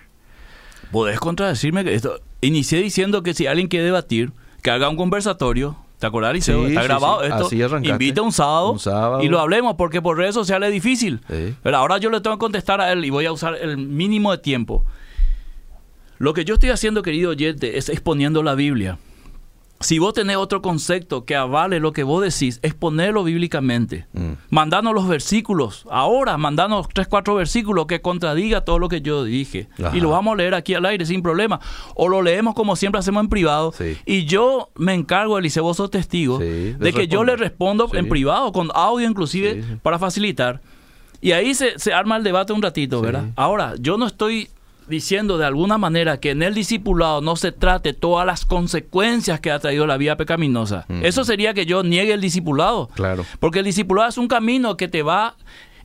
Podés 0.91 1.19
contradecirme 1.19 1.83
que 1.83 1.93
esto. 1.95 2.19
Inicié 2.41 2.81
diciendo 2.81 3.23
que 3.23 3.33
si 3.33 3.47
alguien 3.47 3.67
quiere 3.67 3.85
debatir, 3.85 4.31
que 4.61 4.71
haga 4.71 4.89
un 4.89 4.95
conversatorio. 4.95 5.75
¿Te 5.99 6.05
acordás, 6.05 6.33
Liceo? 6.33 6.61
Sí, 6.61 6.67
Está 6.69 6.81
sí, 6.81 6.87
grabado 6.87 7.21
sí. 7.21 7.25
esto. 7.61 7.75
Así. 7.77 7.87
Invita 7.89 8.21
un 8.21 8.31
sábado, 8.31 8.73
Un 8.73 8.79
sábado. 8.79 9.23
y 9.23 9.27
lo 9.29 9.39
hablemos, 9.39 9.73
porque 9.75 9.99
por 10.01 10.15
redes 10.15 10.35
sociales 10.35 10.67
es 10.67 10.73
difícil. 10.73 11.21
Pero 11.63 11.77
ahora 11.77 11.97
yo 11.97 12.11
le 12.11 12.21
tengo 12.21 12.35
que 12.35 12.39
contestar 12.41 12.79
a 12.79 12.91
él 12.91 13.03
y 13.03 13.09
voy 13.09 13.25
a 13.25 13.31
usar 13.31 13.55
el 13.55 13.77
mínimo 13.77 14.31
de 14.31 14.37
tiempo. 14.37 14.85
Lo 16.19 16.33
que 16.35 16.45
yo 16.45 16.53
estoy 16.55 16.69
haciendo, 16.69 17.01
querido 17.01 17.31
oyente, 17.31 17.77
es 17.79 17.89
exponiendo 17.89 18.43
la 18.43 18.53
Biblia. 18.53 18.99
Si 19.79 19.99
vos 19.99 20.13
tenés 20.15 20.37
otro 20.37 20.61
concepto 20.63 21.23
que 21.25 21.35
avale 21.35 21.79
lo 21.79 21.93
que 21.93 22.01
vos 22.03 22.23
decís, 22.23 22.59
exponerlo 22.63 23.23
bíblicamente. 23.23 24.07
Mm. 24.13 24.31
Mandanos 24.49 24.93
los 24.95 25.07
versículos. 25.07 25.85
Ahora, 25.91 26.35
mandanos 26.37 26.87
tres, 26.91 27.07
cuatro 27.07 27.35
versículos 27.35 27.85
que 27.85 28.01
contradiga 28.01 28.61
todo 28.61 28.79
lo 28.79 28.89
que 28.89 29.01
yo 29.01 29.23
dije. 29.23 29.69
Ajá. 29.77 29.95
Y 29.95 29.99
lo 29.99 30.09
vamos 30.09 30.33
a 30.33 30.37
leer 30.37 30.55
aquí 30.55 30.73
al 30.73 30.85
aire 30.85 31.05
sin 31.05 31.21
problema. 31.21 31.59
O 31.93 32.07
lo 32.09 32.23
leemos 32.23 32.55
como 32.55 32.75
siempre 32.75 32.97
hacemos 32.99 33.21
en 33.23 33.29
privado. 33.29 33.71
Sí. 33.77 33.97
Y 34.05 34.25
yo 34.25 34.69
me 34.75 34.95
encargo, 34.95 35.37
Eliseo, 35.37 35.61
vos 35.63 35.77
sos 35.77 35.91
testigo, 35.91 36.39
Sí, 36.39 36.73
de 36.73 36.93
que 36.93 37.07
yo 37.07 37.23
le 37.23 37.35
respondo 37.35 37.87
Sí. 37.89 37.97
en 37.97 38.09
privado, 38.09 38.51
con 38.51 38.69
audio 38.73 39.07
inclusive, 39.07 39.63
para 39.83 39.99
facilitar. 39.99 40.59
Y 41.21 41.33
ahí 41.33 41.53
se, 41.53 41.77
se 41.77 41.93
arma 41.93 42.17
el 42.17 42.23
debate 42.23 42.51
un 42.51 42.61
ratito. 42.63 43.01
¿verdad? 43.01 43.25
Ahora, 43.35 43.75
yo 43.79 43.97
no 43.97 44.07
estoy 44.07 44.49
diciendo 44.87 45.37
de 45.37 45.45
alguna 45.45 45.77
manera 45.77 46.19
que 46.19 46.31
en 46.31 46.43
el 46.43 46.53
discipulado 46.53 47.21
no 47.21 47.35
se 47.35 47.51
trate 47.51 47.93
todas 47.93 48.25
las 48.25 48.45
consecuencias 48.45 49.39
que 49.39 49.51
ha 49.51 49.59
traído 49.59 49.87
la 49.87 49.97
vida 49.97 50.17
pecaminosa. 50.17 50.85
Mm. 50.87 51.05
Eso 51.05 51.23
sería 51.23 51.53
que 51.53 51.65
yo 51.65 51.83
niegue 51.83 52.13
el 52.13 52.21
discipulado. 52.21 52.89
Claro. 52.95 53.25
Porque 53.39 53.59
el 53.59 53.65
discipulado 53.65 54.09
es 54.09 54.17
un 54.17 54.27
camino 54.27 54.77
que 54.77 54.87
te 54.87 55.03
va, 55.03 55.35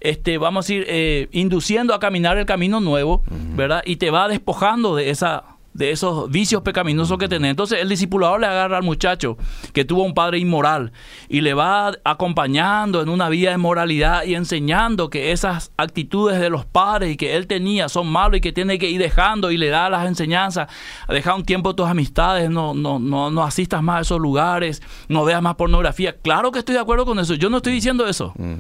este, 0.00 0.38
vamos 0.38 0.64
a 0.64 0.72
decir, 0.72 0.84
eh, 0.88 1.28
induciendo 1.32 1.94
a 1.94 2.00
caminar 2.00 2.38
el 2.38 2.46
camino 2.46 2.80
nuevo, 2.80 3.22
¿verdad? 3.56 3.82
Y 3.84 3.96
te 3.96 4.10
va 4.10 4.28
despojando 4.28 4.96
de 4.96 5.10
esa 5.10 5.51
de 5.74 5.90
esos 5.90 6.30
vicios 6.30 6.62
pecaminosos 6.62 7.16
que 7.18 7.28
tenés. 7.28 7.50
Entonces 7.50 7.80
el 7.80 7.88
discipulador 7.88 8.40
le 8.40 8.46
agarra 8.46 8.76
al 8.76 8.82
muchacho 8.82 9.36
que 9.72 9.84
tuvo 9.84 10.02
un 10.02 10.12
padre 10.14 10.38
inmoral 10.38 10.92
y 11.28 11.40
le 11.40 11.54
va 11.54 11.92
acompañando 12.04 13.00
en 13.02 13.08
una 13.08 13.28
vida 13.28 13.50
de 13.50 13.56
moralidad 13.58 14.24
y 14.24 14.34
enseñando 14.34 15.10
que 15.10 15.32
esas 15.32 15.72
actitudes 15.76 16.40
de 16.40 16.50
los 16.50 16.64
padres 16.64 17.12
y 17.12 17.16
que 17.16 17.36
él 17.36 17.46
tenía 17.46 17.88
son 17.88 18.06
malos 18.08 18.38
y 18.38 18.40
que 18.40 18.52
tiene 18.52 18.78
que 18.78 18.90
ir 18.90 19.00
dejando 19.00 19.50
y 19.50 19.56
le 19.56 19.68
da 19.68 19.88
las 19.90 20.06
enseñanzas, 20.06 20.68
deja 21.08 21.34
un 21.34 21.44
tiempo 21.44 21.74
tus 21.74 21.86
amistades, 21.88 22.50
no, 22.50 22.74
no, 22.74 22.98
no, 22.98 23.30
no 23.30 23.42
asistas 23.42 23.82
más 23.82 23.96
a 23.98 24.00
esos 24.02 24.20
lugares, 24.20 24.82
no 25.08 25.24
veas 25.24 25.42
más 25.42 25.54
pornografía. 25.56 26.16
Claro 26.16 26.52
que 26.52 26.58
estoy 26.58 26.74
de 26.74 26.80
acuerdo 26.80 27.04
con 27.06 27.18
eso, 27.18 27.34
yo 27.34 27.48
no 27.50 27.56
estoy 27.58 27.72
diciendo 27.72 28.06
eso. 28.06 28.32
Mm. 28.36 28.54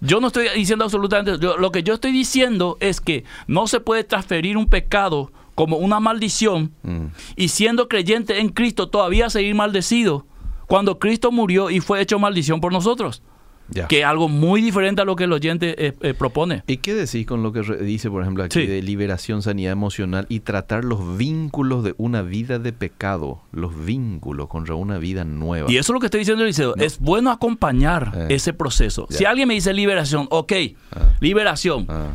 Yo 0.00 0.20
no 0.20 0.26
estoy 0.26 0.48
diciendo 0.56 0.84
absolutamente 0.84 1.30
eso. 1.32 1.40
Yo- 1.40 1.56
lo 1.56 1.70
que 1.70 1.84
yo 1.84 1.94
estoy 1.94 2.10
diciendo 2.10 2.76
es 2.80 3.00
que 3.00 3.22
no 3.46 3.68
se 3.68 3.78
puede 3.78 4.02
transferir 4.02 4.56
un 4.56 4.66
pecado 4.66 5.30
como 5.58 5.76
una 5.76 5.98
maldición 6.00 6.72
Mm. 6.82 7.06
y 7.36 7.48
siendo 7.48 7.88
creyente 7.88 8.38
en 8.40 8.48
Cristo 8.50 8.88
todavía 8.88 9.28
seguir 9.28 9.54
maldecido 9.54 10.24
cuando 10.66 10.98
Cristo 10.98 11.32
murió 11.32 11.70
y 11.70 11.80
fue 11.80 12.00
hecho 12.00 12.18
maldición 12.18 12.60
por 12.60 12.72
nosotros. 12.72 13.22
Ya. 13.70 13.86
Que 13.86 13.98
es 14.00 14.06
algo 14.06 14.28
muy 14.30 14.62
diferente 14.62 15.02
a 15.02 15.04
lo 15.04 15.14
que 15.14 15.24
el 15.24 15.32
oyente 15.34 15.74
eh, 15.86 15.92
eh, 16.00 16.14
propone. 16.14 16.62
¿Y 16.66 16.78
qué 16.78 16.94
decís 16.94 17.26
con 17.26 17.42
lo 17.42 17.52
que 17.52 17.60
dice, 17.84 18.08
por 18.08 18.22
ejemplo, 18.22 18.42
aquí 18.44 18.60
Sí. 18.60 18.66
de 18.66 18.80
liberación, 18.80 19.42
sanidad 19.42 19.72
emocional 19.72 20.24
y 20.30 20.40
tratar 20.40 20.84
los 20.86 21.18
vínculos 21.18 21.84
de 21.84 21.94
una 21.98 22.22
vida 22.22 22.58
de 22.58 22.72
pecado, 22.72 23.42
los 23.52 23.84
vínculos 23.84 24.48
contra 24.48 24.74
una 24.74 24.96
vida 24.96 25.24
nueva? 25.24 25.70
Y 25.70 25.76
eso 25.76 25.92
es 25.92 25.94
lo 25.94 26.00
que 26.00 26.06
estoy 26.06 26.20
diciendo, 26.20 26.44
Eliseo. 26.44 26.76
Es 26.76 26.98
bueno 26.98 27.30
acompañar 27.30 28.12
Eh. 28.16 28.26
ese 28.36 28.54
proceso. 28.54 29.06
Ya. 29.10 29.18
Si 29.18 29.24
alguien 29.26 29.46
me 29.48 29.52
dice 29.54 29.74
liberación, 29.74 30.28
ok, 30.30 30.52
Ah. 30.92 31.12
liberación. 31.20 31.84
Ah, 31.90 32.12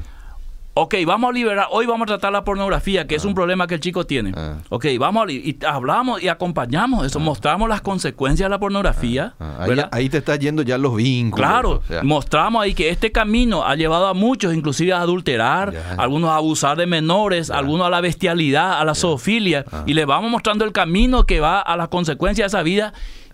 Ok, 0.76 0.96
vamos 1.06 1.30
a 1.30 1.34
liberar, 1.34 1.68
hoy 1.70 1.86
vamos 1.86 2.06
a 2.06 2.08
tratar 2.08 2.32
la 2.32 2.44
pornografía, 2.44 3.06
que 3.06 3.14
es 3.14 3.26
un 3.26 3.36
problema 3.36 3.68
que 3.68 3.76
el 3.76 3.80
chico 3.80 4.08
tiene. 4.08 4.32
Ah. 4.36 4.56
Ok, 4.70 4.88
vamos 4.98 5.28
a, 5.28 5.32
y 5.32 5.56
hablamos 5.68 6.24
y 6.24 6.30
acompañamos 6.30 7.06
eso, 7.06 7.20
mostramos 7.20 7.70
las 7.70 7.82
consecuencias 7.82 8.48
de 8.48 8.50
la 8.50 8.60
pornografía. 8.60 9.36
ah, 9.40 9.68
ahí, 9.92 10.10
te 10.10 10.18
está 10.18 10.36
yendo 10.36 10.64
ya 10.64 10.80
los 10.80 10.96
vínculos. 10.96 11.48
Claro, 11.48 11.70
o 11.84 11.88
sea, 11.88 12.02
mostramos 12.02 12.64
ahí 12.64 12.74
que 12.74 12.90
este 12.90 13.12
camino 13.12 13.64
ha 13.64 13.76
llevado 13.76 14.08
a 14.08 14.16
muchos, 14.16 14.52
inclusive 14.56 14.94
a 14.94 15.02
adulterar, 15.02 15.74
Ya. 15.74 15.96
algunos 16.00 16.32
a 16.32 16.38
abusar 16.38 16.76
de 16.76 16.88
menores, 16.88 17.52
algunos 17.52 17.86
a 17.86 17.92
la 17.92 18.02
bestialidad, 18.02 18.80
a 18.80 18.84
la 18.84 18.96
zoofilia, 18.96 19.66
y 19.86 19.94
le 19.94 20.06
vamos 20.06 20.32
mostrando 20.32 20.66
el 20.66 20.72
camino 20.72 21.28
que 21.28 21.40
va 21.40 21.60
a 21.62 21.78
las 21.78 21.90
consecuencias 21.90 22.52
de 22.52 22.58
esa 22.58 22.64
vida, 22.64 22.94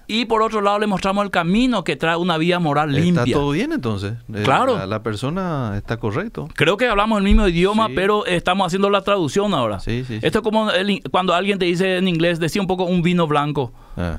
y 0.10 0.26
por 0.26 0.42
otro 0.42 0.60
lado 0.60 0.80
le 0.80 0.88
mostramos 0.88 1.24
el 1.24 1.32
camino 1.32 1.84
que 1.84 1.96
trae 1.96 2.18
una 2.18 2.38
vida 2.38 2.60
moral 2.60 2.92
limpia. 2.92 3.24
Está 3.24 3.34
todo 3.40 3.52
bien 3.52 3.72
entonces. 3.72 4.14
Eh, 4.34 4.42
Claro. 4.44 4.76
La, 4.76 4.88
la 4.88 5.04
persona 5.04 5.74
está 5.78 5.98
correcto. 5.98 6.50
Creo 6.56 6.76
que 6.78 6.88
hablamos 6.88 7.20
el 7.20 7.24
mismo 7.24 7.48
idioma, 7.48 7.88
Sí. 7.88 7.94
pero 7.96 8.26
estamos 8.26 8.68
haciendo 8.68 8.90
la 8.90 9.02
traducción 9.04 9.54
ahora. 9.54 9.80
Sí, 9.80 10.04
sí. 10.06 10.20
Esto 10.22 10.40
es 10.40 10.44
como 10.44 10.72
el 10.72 11.02
cuando 11.12 11.34
alguien 11.36 11.60
te 11.60 11.66
dice 11.66 11.98
en 11.98 12.08
inglés, 12.08 12.40
decía 12.40 12.60
un 12.62 12.68
poco 12.68 12.86
un 12.86 13.02
vino 13.04 13.28
blanco. 13.28 13.72
Ah. 13.96 14.18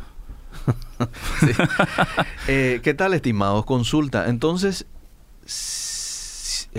Eh, 2.48 2.80
¿Qué 2.82 2.94
tal, 2.94 3.14
estimados? 3.14 3.64
Consulta. 3.64 4.28
Entonces, 4.28 4.86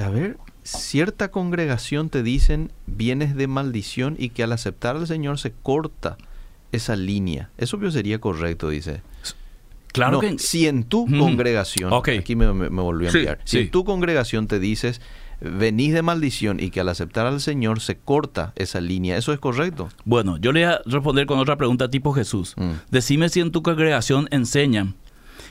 a 0.01 0.09
ver, 0.09 0.37
cierta 0.63 1.31
congregación 1.31 2.09
te 2.09 2.23
dicen 2.23 2.71
vienes 2.87 3.35
de 3.35 3.47
maldición 3.47 4.15
y 4.17 4.29
que 4.29 4.43
al 4.43 4.51
aceptar 4.53 4.95
al 4.95 5.07
Señor 5.07 5.39
se 5.39 5.51
corta 5.51 6.17
esa 6.71 6.95
línea. 6.95 7.49
Eso 7.57 7.79
yo 7.79 7.91
sería 7.91 8.19
correcto, 8.19 8.69
dice. 8.69 9.01
Claro 9.93 10.13
No, 10.13 10.19
que... 10.21 10.39
si 10.39 10.67
en 10.67 10.83
tu 10.85 11.05
congregación, 11.05 11.91
aquí 11.93 12.35
me, 12.35 12.53
me- 12.53 12.69
me 12.69 12.81
volví 12.81 13.07
a 13.07 13.11
Sí, 13.11 13.17
enviar, 13.19 13.39
si 13.43 13.57
sí. 13.57 13.63
en 13.63 13.71
tu 13.71 13.83
congregación 13.83 14.47
te 14.47 14.59
dices 14.59 15.01
venís 15.41 15.91
de 15.93 16.03
maldición 16.03 16.59
y 16.59 16.69
que 16.69 16.81
al 16.81 16.87
aceptar 16.89 17.25
al 17.25 17.41
Señor 17.41 17.79
se 17.81 17.97
corta 17.97 18.53
esa 18.55 18.79
línea, 18.79 19.17
¿eso 19.17 19.33
es 19.33 19.39
correcto? 19.39 19.89
Bueno, 20.05 20.37
yo 20.37 20.51
le 20.51 20.63
voy 20.65 20.73
a 20.75 20.81
responder 20.85 21.25
con 21.25 21.39
otra 21.39 21.57
pregunta 21.57 21.89
tipo 21.89 22.13
Jesús. 22.13 22.53
Mm. 22.57 22.73
Decime 22.91 23.27
si 23.27 23.39
en 23.39 23.51
tu 23.51 23.63
congregación 23.63 24.27
enseñan 24.31 24.93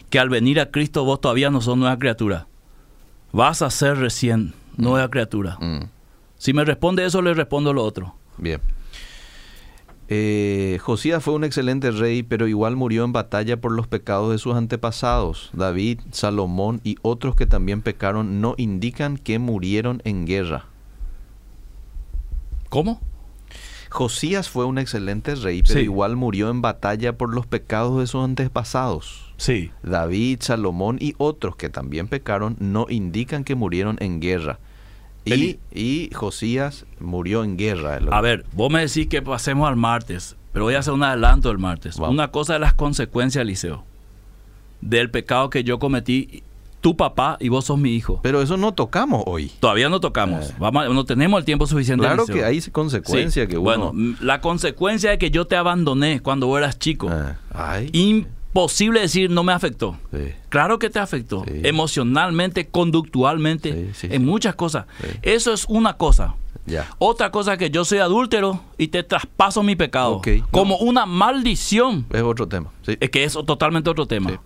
que 0.09 0.21
al 0.21 0.29
venir 0.29 0.61
a 0.61 0.71
Cristo 0.71 1.05
vos 1.05 1.21
todavía 1.21 1.51
no 1.51 1.61
sos 1.61 1.77
nueva 1.77 1.99
criatura. 1.99 2.47
Vas 3.33 3.62
a 3.62 3.71
ser 3.71 3.99
recién 3.99 4.55
nueva 4.77 5.11
criatura. 5.11 5.59
Mm. 5.61 5.87
Si 6.39 6.53
me 6.53 6.64
responde 6.64 7.05
eso, 7.05 7.21
le 7.21 7.35
respondo 7.35 7.73
lo 7.73 7.83
otro. 7.85 8.14
Bien. 8.39 8.61
Eh, 10.12 10.78
Josías 10.82 11.22
fue 11.22 11.34
un 11.34 11.44
excelente 11.44 11.92
rey, 11.92 12.24
pero 12.24 12.48
igual 12.48 12.74
murió 12.74 13.04
en 13.04 13.12
batalla 13.12 13.61
por 13.61 13.70
los 13.70 13.86
pecados 13.86 14.32
de 14.32 14.38
sus 14.38 14.56
antepasados. 14.56 15.50
David, 15.52 16.00
Salomón 16.11 16.80
y 16.82 16.96
otros 17.02 17.36
que 17.36 17.46
también 17.46 17.80
pecaron 17.80 18.40
no 18.40 18.54
indican 18.58 19.16
que 19.16 19.38
murieron 19.38 20.02
en 20.04 20.26
guerra. 20.26 20.64
¿Cómo? 22.68 23.00
Josías 23.88 24.48
fue 24.48 24.64
un 24.66 24.78
excelente 24.78 25.34
rey, 25.36 25.62
pero 25.62 25.78
Sí. 25.80 25.84
igual 25.84 26.16
murió 26.16 26.50
en 26.50 26.61
batalla 26.62 27.16
por 27.16 27.32
los 27.34 27.46
pecados 27.46 27.98
de 28.00 28.06
sus 28.08 28.24
antepasados. 28.24 29.32
Sí. 29.36 29.70
David, 29.82 30.38
Salomón 30.42 30.98
y 31.00 31.14
otros 31.18 31.54
que 31.56 31.68
también 31.68 32.08
pecaron 32.08 32.56
no 32.61 32.86
indican 32.88 33.42
que 33.44 33.54
murieron 33.54 33.96
en 34.00 34.20
guerra. 34.20 34.58
Y, 35.25 35.59
y 35.73 36.11
Josías 36.14 36.87
murió 36.99 37.45
en 37.45 37.57
guerra. 37.57 37.99
A 38.11 38.21
ver, 38.21 38.45
vos 38.53 38.71
me 38.73 38.81
decís 38.81 39.07
que 39.07 39.21
pasemos 39.23 39.68
al 39.68 39.77
martes, 39.77 40.37
pero 40.53 40.64
voy 40.64 40.75
a 40.75 40.79
hacer 40.81 40.93
un 40.95 41.03
adelanto 41.03 41.49
del 41.49 41.59
martes. 41.59 41.97
Una 41.97 42.31
cosa 42.31 42.55
de 42.55 42.59
las 42.61 42.75
consecuencias, 42.75 43.45
Liceo, 43.45 43.85
del 44.81 45.11
pecado 45.11 45.51
que 45.51 45.62
yo 45.62 45.79
cometí, 45.79 46.43
tu 46.81 46.97
papá 46.97 47.37
y 47.41 47.51
vos 47.51 47.66
sos 47.66 47.79
mi 47.79 47.91
hijo. 47.95 48.21
Pero 48.23 48.41
eso 48.41 48.57
no 48.57 48.73
tocamos 48.73 49.23
hoy. 49.27 49.53
Todavía 49.61 49.91
no 49.91 50.01
tocamos. 50.01 50.49
Eh. 50.51 50.55
Vamos, 50.59 50.89
no 50.95 51.05
tenemos 51.05 51.39
el 51.39 51.45
tiempo 51.45 51.66
suficiente. 51.66 52.03
Claro 52.07 52.25
que 52.25 52.43
hay 52.43 52.59
consecuencias 52.62 53.45
Sí. 53.47 53.51
que 53.51 53.59
uno... 53.59 53.64
Bueno, 53.93 54.16
la 54.23 54.41
consecuencia 54.41 55.11
de 55.11 55.18
que 55.18 55.31
yo 55.31 55.47
te 55.47 55.57
abandoné 55.57 56.21
cuando 56.21 56.47
vos 56.47 56.57
eras 56.59 56.79
chico, 56.79 57.11
Ah, 57.11 57.37
ay, 57.53 57.91
imposible 58.51 59.01
decir 59.01 59.30
no 59.30 59.42
me 59.44 59.53
afectó. 59.53 59.96
sí. 60.12 60.32
Claro 60.48 60.78
que 60.80 60.90
te 60.90 60.98
afectó. 60.98 61.44
Sí. 61.46 61.61
Emocionalmente, 61.62 62.66
conductualmente, 62.68 63.90
Sí, 63.94 64.09
en 64.11 64.24
muchas 64.24 64.57
cosas. 64.57 64.86
Eso 65.22 65.53
es 65.53 65.64
una 65.68 65.96
cosa. 65.96 66.34
Otra 66.98 67.30
cosa 67.30 67.55
es 67.55 67.59
que 67.59 67.70
yo 67.70 67.84
soy 67.84 67.98
adúltero 67.98 68.61
y 68.78 68.88
te 68.88 69.03
traspaso 69.03 69.62
mi 69.62 69.76
pecado. 69.76 70.20
Como 70.51 70.76
una 70.78 71.07
maldición. 71.07 72.07
Es 72.11 72.22
otro 72.22 72.46
tema. 72.48 72.70
Es 72.86 73.11
que 73.11 73.24
es 73.24 73.32
totalmente 73.32 73.90
otro 73.90 74.07
tema. 74.07 74.40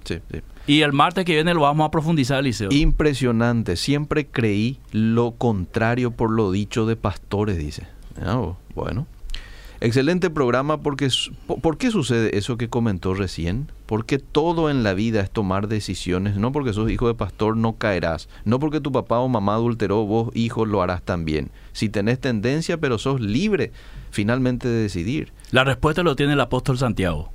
Y 0.66 0.80
el 0.82 0.92
martes 0.92 1.24
que 1.24 1.32
viene 1.34 1.52
lo 1.54 1.62
vamos 1.62 1.86
a 1.86 1.90
profundizar, 1.90 2.40
Eliseo. 2.40 2.70
Impresionante. 2.72 3.76
Siempre 3.76 4.26
creí 4.26 4.78
lo 4.92 5.32
contrario 5.32 6.10
por 6.10 6.30
lo 6.30 6.50
dicho 6.50 6.86
de 6.86 6.96
pastores, 6.96 7.58
dice. 7.58 7.86
Oh, 8.26 8.56
bueno. 8.74 9.06
Excelente 9.84 10.30
programa 10.30 10.80
porque 10.80 11.10
¿por 11.60 11.76
qué 11.76 11.90
sucede 11.90 12.38
eso 12.38 12.56
que 12.56 12.70
comentó 12.70 13.12
recién? 13.12 13.70
Porque 13.84 14.18
todo 14.18 14.70
en 14.70 14.82
la 14.82 14.94
vida 14.94 15.20
es 15.20 15.30
tomar 15.30 15.68
decisiones, 15.68 16.38
no 16.38 16.52
porque 16.52 16.72
sos 16.72 16.90
hijo 16.90 17.06
de 17.06 17.12
pastor 17.12 17.58
no 17.58 17.74
caerás, 17.74 18.30
no 18.46 18.58
porque 18.58 18.80
tu 18.80 18.92
papá 18.92 19.18
o 19.18 19.28
mamá 19.28 19.56
adulteró, 19.56 20.06
vos 20.06 20.30
hijo 20.32 20.64
lo 20.64 20.80
harás 20.80 21.02
también. 21.02 21.50
Si 21.74 21.90
tenés 21.90 22.18
tendencia, 22.18 22.78
pero 22.78 22.96
sos 22.96 23.20
libre 23.20 23.72
finalmente 24.10 24.68
de 24.68 24.80
decidir. 24.80 25.34
La 25.50 25.64
respuesta 25.64 26.02
lo 26.02 26.16
tiene 26.16 26.32
el 26.32 26.40
apóstol 26.40 26.78
Santiago. 26.78 27.30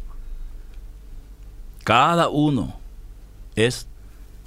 Cada 1.84 2.30
uno 2.30 2.80
es 3.56 3.88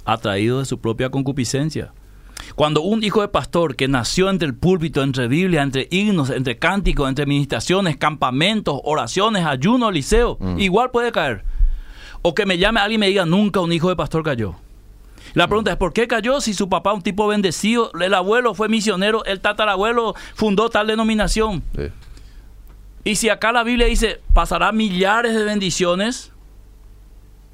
atraído 0.03 0.59
de 0.59 0.65
su 0.65 0.77
propia 0.77 1.09
concupiscencia. 1.09 1.93
Cuando 2.55 2.81
un 2.81 3.03
hijo 3.03 3.21
de 3.21 3.27
pastor 3.27 3.75
que 3.75 3.87
nació 3.87 4.29
entre 4.29 4.47
el 4.47 4.55
púlpito, 4.55 5.01
entre 5.01 5.27
Biblia, 5.27 5.61
entre 5.61 5.87
himnos, 5.91 6.29
entre 6.29 6.57
cánticos, 6.57 7.09
entre 7.09 7.25
ministraciones, 7.25 7.97
campamentos, 7.97 8.79
oraciones, 8.83 9.45
ayuno, 9.45 9.91
liceo, 9.91 10.37
Mm. 10.39 10.59
igual 10.59 10.91
puede 10.91 11.11
caer. 11.11 11.43
O 12.21 12.33
que 12.35 12.45
me 12.45 12.57
llame 12.57 12.79
alguien 12.79 12.99
y 12.99 13.01
me 13.01 13.07
diga, 13.07 13.25
nunca 13.25 13.59
un 13.59 13.71
hijo 13.73 13.89
de 13.89 13.95
pastor 13.95 14.23
cayó. 14.23 14.55
La 15.33 15.47
pregunta 15.47 15.71
es, 15.71 15.77
¿por 15.77 15.93
qué 15.93 16.07
cayó 16.07 16.41
si 16.41 16.53
su 16.53 16.69
papá 16.69 16.93
un 16.93 17.01
tipo 17.01 17.27
bendecido, 17.27 17.91
el 17.99 18.13
abuelo 18.13 18.53
fue 18.53 18.69
misionero, 18.69 19.25
el 19.25 19.39
tatarabuelo 19.39 20.13
fundó 20.35 20.69
tal 20.69 20.87
denominación? 20.87 21.63
Sí. 21.75 21.83
Y 23.05 23.15
si 23.15 23.29
acá 23.29 23.51
la 23.51 23.63
Biblia 23.63 23.87
dice, 23.87 24.21
pasará 24.33 24.71
millares 24.71 25.33
de 25.33 25.43
bendiciones, 25.43 26.31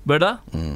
¿verdad? 0.06 0.42
Mm. 0.52 0.76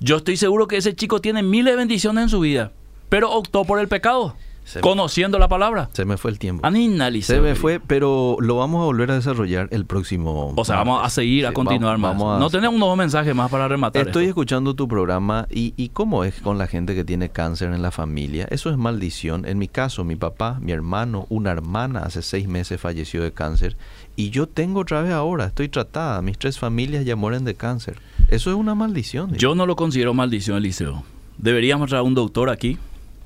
Yo 0.00 0.16
estoy 0.16 0.36
seguro 0.36 0.66
que 0.66 0.76
ese 0.76 0.94
chico 0.96 1.20
tiene 1.20 1.42
miles 1.42 1.72
de 1.72 1.76
bendiciones 1.76 2.24
en 2.24 2.28
su 2.28 2.40
vida, 2.40 2.72
pero 3.12 3.30
optó 3.30 3.66
por 3.66 3.78
el 3.78 3.88
pecado, 3.88 4.34
me- 4.74 4.80
conociendo 4.80 5.38
la 5.38 5.48
palabra. 5.48 5.90
Se 5.92 6.06
me 6.06 6.16
fue 6.16 6.30
el 6.30 6.38
tiempo. 6.38 6.66
Anina, 6.66 7.10
Se 7.20 7.42
me 7.42 7.54
fue, 7.54 7.78
pero 7.78 8.38
lo 8.40 8.56
vamos 8.56 8.80
a 8.80 8.84
volver 8.86 9.10
a 9.10 9.14
desarrollar 9.16 9.68
el 9.70 9.84
próximo. 9.84 10.54
O 10.56 10.64
sea, 10.64 10.76
vamos 10.76 11.04
a 11.04 11.10
seguir, 11.10 11.46
a 11.46 11.52
continuar 11.52 11.98
vamos- 11.98 12.14
más. 12.14 12.18
vamos 12.18 12.36
a- 12.36 12.40
no 12.40 12.48
tenemos 12.48 12.76
unos 12.76 12.96
mensajes 12.96 13.34
más 13.34 13.50
para 13.50 13.68
rematar. 13.68 14.06
Estoy 14.06 14.22
esto. 14.24 14.30
escuchando 14.30 14.72
tu 14.74 14.88
programa 14.88 15.46
y, 15.50 15.74
y 15.76 15.90
cómo 15.90 16.24
es 16.24 16.40
con 16.40 16.56
la 16.56 16.66
gente 16.68 16.94
que 16.94 17.04
tiene 17.04 17.28
cáncer 17.28 17.74
en 17.74 17.82
la 17.82 17.90
familia. 17.90 18.46
Eso 18.50 18.70
es 18.70 18.78
maldición. 18.78 19.44
En 19.44 19.58
mi 19.58 19.68
caso, 19.68 20.04
mi 20.04 20.16
papá, 20.16 20.56
mi 20.62 20.72
hermano, 20.72 21.26
una 21.28 21.50
hermana 21.50 22.00
hace 22.04 22.22
seis 22.22 22.48
meses 22.48 22.80
falleció 22.80 23.22
de 23.22 23.32
cáncer 23.32 23.76
y 24.16 24.30
yo 24.30 24.46
tengo 24.46 24.80
otra 24.80 25.02
vez 25.02 25.12
ahora, 25.12 25.44
estoy 25.44 25.68
tratada. 25.68 26.22
Mis 26.22 26.38
tres 26.38 26.58
familias 26.58 27.04
ya 27.04 27.14
mueren 27.14 27.44
de 27.44 27.56
cáncer. 27.56 27.98
Eso 28.30 28.48
es 28.50 28.56
una 28.56 28.74
maldición. 28.74 29.34
Yo 29.34 29.54
no 29.54 29.66
lo 29.66 29.76
considero 29.76 30.14
maldición, 30.14 30.56
Eliseo. 30.56 31.02
Deberíamos 31.36 31.90
traer 31.90 32.04
un 32.04 32.14
doctor 32.14 32.48
aquí 32.48 32.78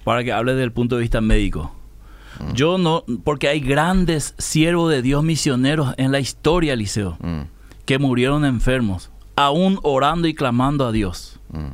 para 0.07 0.22
que 0.22 0.32
hable 0.32 0.52
desde 0.52 0.62
el 0.62 0.70
punto 0.72 0.94
de 0.94 1.00
vista 1.02 1.20
médico. 1.20 1.72
Mm. 2.38 2.52
Yo 2.52 2.78
no, 2.78 3.02
porque 3.24 3.48
hay 3.48 3.59
grandes 3.59 4.34
siervos 4.38 4.88
de 4.92 5.02
Dios 5.02 5.24
misioneros 5.24 5.94
en 5.96 6.12
la 6.12 6.20
historia, 6.20 6.74
Eliseo, 6.74 7.16
Mm, 7.20 7.40
que 7.84 7.98
murieron 7.98 8.44
enfermos, 8.44 9.11
aún 9.34 9.80
orando 9.82 10.28
y 10.28 10.34
clamando 10.34 10.86
a 10.86 10.92
Dios. 10.92 11.40
mm, 11.50 11.70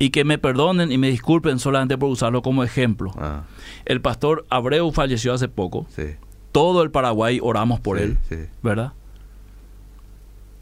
Y 0.00 0.10
que 0.10 0.24
me 0.24 0.36
perdonen 0.38 0.90
y 0.90 0.98
me 0.98 1.10
disculpen 1.10 1.58
solamente 1.60 1.96
por 1.96 2.08
usarlo 2.10 2.42
como 2.42 2.64
ejemplo. 2.64 3.12
ah, 3.18 3.42
El 3.84 4.00
pastor 4.00 4.46
Abreu 4.50 4.90
falleció 4.90 5.32
hace 5.32 5.46
poco. 5.46 5.86
sí, 5.94 6.16
Todo 6.50 6.82
el 6.82 6.90
Paraguay 6.90 7.38
oramos 7.40 7.78
por 7.78 7.98
sí, 7.98 8.02
él, 8.04 8.18
sí, 8.28 8.36
¿verdad? 8.64 8.94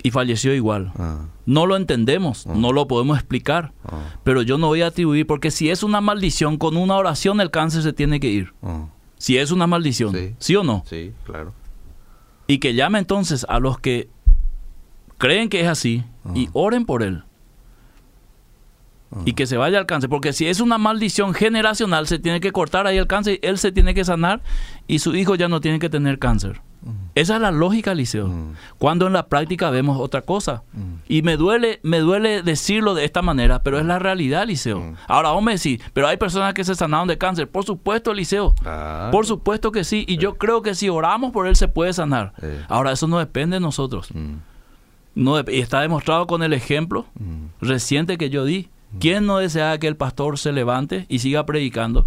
Y 0.02 0.10
falleció 0.12 0.54
igual. 0.54 0.92
ah, 0.98 1.26
No 1.46 1.66
lo 1.66 1.76
entendemos, 1.76 2.46
Ah. 2.46 2.52
no 2.54 2.72
lo 2.72 2.86
podemos 2.86 3.18
explicar. 3.18 3.72
ah, 3.84 3.98
Pero 4.24 4.42
yo 4.42 4.56
no 4.58 4.68
voy 4.68 4.82
a 4.82 4.88
atribuir, 4.88 5.26
porque 5.26 5.50
si 5.50 5.70
es 5.70 5.82
una 5.82 6.00
maldición, 6.00 6.56
con 6.56 6.76
una 6.76 6.94
oración 6.96 7.40
el 7.40 7.50
cáncer 7.50 7.82
se 7.82 7.92
tiene 7.92 8.20
que 8.20 8.28
ir. 8.28 8.52
Si 9.18 9.36
es 9.38 9.50
una 9.50 9.66
maldición, 9.66 10.14
Sí. 10.14 10.34
¿sí, 10.38 10.56
o 10.56 10.62
no? 10.62 10.84
sí, 10.86 11.12
claro. 11.24 11.52
Y 12.46 12.58
que 12.58 12.74
llame 12.74 12.98
entonces 13.00 13.44
a 13.48 13.58
los 13.60 13.78
que 13.80 14.08
creen 15.18 15.48
que 15.48 15.60
es 15.62 15.66
así 15.68 16.04
y 16.34 16.48
oren 16.52 16.86
por 16.86 17.02
él. 17.02 17.24
Y 19.24 19.32
que 19.32 19.46
se 19.46 19.56
vaya 19.56 19.78
al 19.78 19.86
cáncer. 19.86 20.10
Porque 20.10 20.32
si 20.34 20.46
es 20.46 20.60
una 20.60 20.76
maldición 20.78 21.32
generacional, 21.34 22.06
se 22.06 22.18
tiene 22.18 22.40
que 22.40 22.52
cortar 22.52 22.86
ahí 22.86 22.98
el 22.98 23.06
cáncer, 23.06 23.38
él 23.42 23.56
se 23.58 23.72
tiene 23.72 23.94
que 23.94 24.04
sanar 24.04 24.42
y 24.86 24.98
su 24.98 25.14
hijo 25.16 25.34
ya 25.34 25.48
no 25.48 25.60
tiene 25.60 25.78
que 25.78 25.88
tener 25.88 26.18
cáncer. 26.18 26.60
Esa 27.14 27.36
es 27.36 27.40
la 27.40 27.50
lógica, 27.50 27.94
Liceo. 27.94 28.28
Mm. 28.28 28.54
Cuando 28.78 29.06
en 29.06 29.12
la 29.12 29.26
práctica 29.26 29.70
vemos 29.70 29.98
otra 30.00 30.22
cosa. 30.22 30.62
Mm. 30.72 30.94
Y 31.08 31.22
me 31.22 31.36
duele, 31.36 31.80
me 31.82 31.98
duele 31.98 32.42
decirlo 32.42 32.94
de 32.94 33.04
esta 33.04 33.22
manera, 33.22 33.62
pero 33.62 33.78
es 33.78 33.86
la 33.86 33.98
realidad, 33.98 34.46
Liceo. 34.46 34.80
Mm. 34.80 34.94
Ahora, 35.08 35.30
vos 35.30 35.42
me 35.42 35.52
decís, 35.52 35.80
pero 35.92 36.06
hay 36.06 36.16
personas 36.16 36.54
que 36.54 36.64
se 36.64 36.74
sanaron 36.74 37.08
de 37.08 37.18
cáncer. 37.18 37.48
Por 37.48 37.64
supuesto, 37.64 38.14
Liceo. 38.14 38.54
Por 39.10 39.26
supuesto 39.26 39.72
que 39.72 39.84
sí. 39.84 40.04
Y 40.08 40.18
yo 40.18 40.34
creo 40.34 40.62
que 40.62 40.74
si 40.74 40.88
oramos 40.88 41.32
por 41.32 41.46
él 41.46 41.56
se 41.56 41.68
puede 41.68 41.92
sanar. 41.92 42.32
Eh. 42.40 42.64
Ahora, 42.68 42.92
eso 42.92 43.06
no 43.08 43.18
depende 43.18 43.56
de 43.56 43.60
nosotros. 43.60 44.08
No 45.14 45.40
y 45.40 45.60
está 45.60 45.80
demostrado 45.80 46.26
con 46.26 46.42
el 46.42 46.52
ejemplo 46.52 47.06
reciente 47.60 48.18
que 48.18 48.30
yo 48.30 48.44
di. 48.44 48.68
¿Quién 49.00 49.26
no 49.26 49.38
desea 49.38 49.78
que 49.78 49.86
el 49.86 49.96
pastor 49.96 50.38
se 50.38 50.52
levante 50.52 51.04
y 51.08 51.18
siga 51.18 51.44
predicando? 51.44 52.06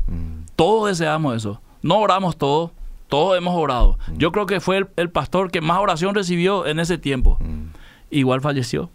Todos 0.55 0.87
deseamos 0.87 1.35
eso. 1.35 1.61
No 1.81 1.97
oramos 1.97 2.37
todos, 2.37 2.71
todos 3.11 3.37
hemos 3.37 3.53
orado. 3.53 3.99
Yo 4.15 4.31
creo 4.31 4.45
que 4.45 4.61
fue 4.61 4.77
el, 4.77 4.87
el 4.95 5.09
pastor 5.09 5.51
que 5.51 5.59
más 5.59 5.79
oración 5.79 6.15
recibió 6.15 6.65
en 6.65 6.79
ese 6.79 6.97
tiempo. 6.97 7.37
mm. 7.41 7.65
Igual 8.09 8.39
falleció. 8.41 8.89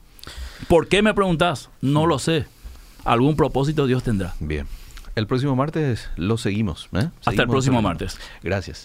¿Por 0.68 0.88
qué 0.88 1.02
me 1.02 1.12
preguntás? 1.14 1.68
No 1.82 2.06
lo 2.06 2.18
sé. 2.18 2.46
Algún 3.04 3.36
propósito 3.36 3.86
Dios 3.86 4.02
tendrá. 4.02 4.34
Bien. 4.40 4.66
El 5.14 5.26
próximo 5.26 5.54
martes 5.54 6.10
lo 6.16 6.36
seguimos. 6.38 6.88
¿eh? 6.92 6.96
Hasta 6.98 7.30
el 7.30 7.36
Seguimos 7.36 7.50
próximo 7.54 7.82
martes. 7.82 8.18
Gracias. 8.42 8.84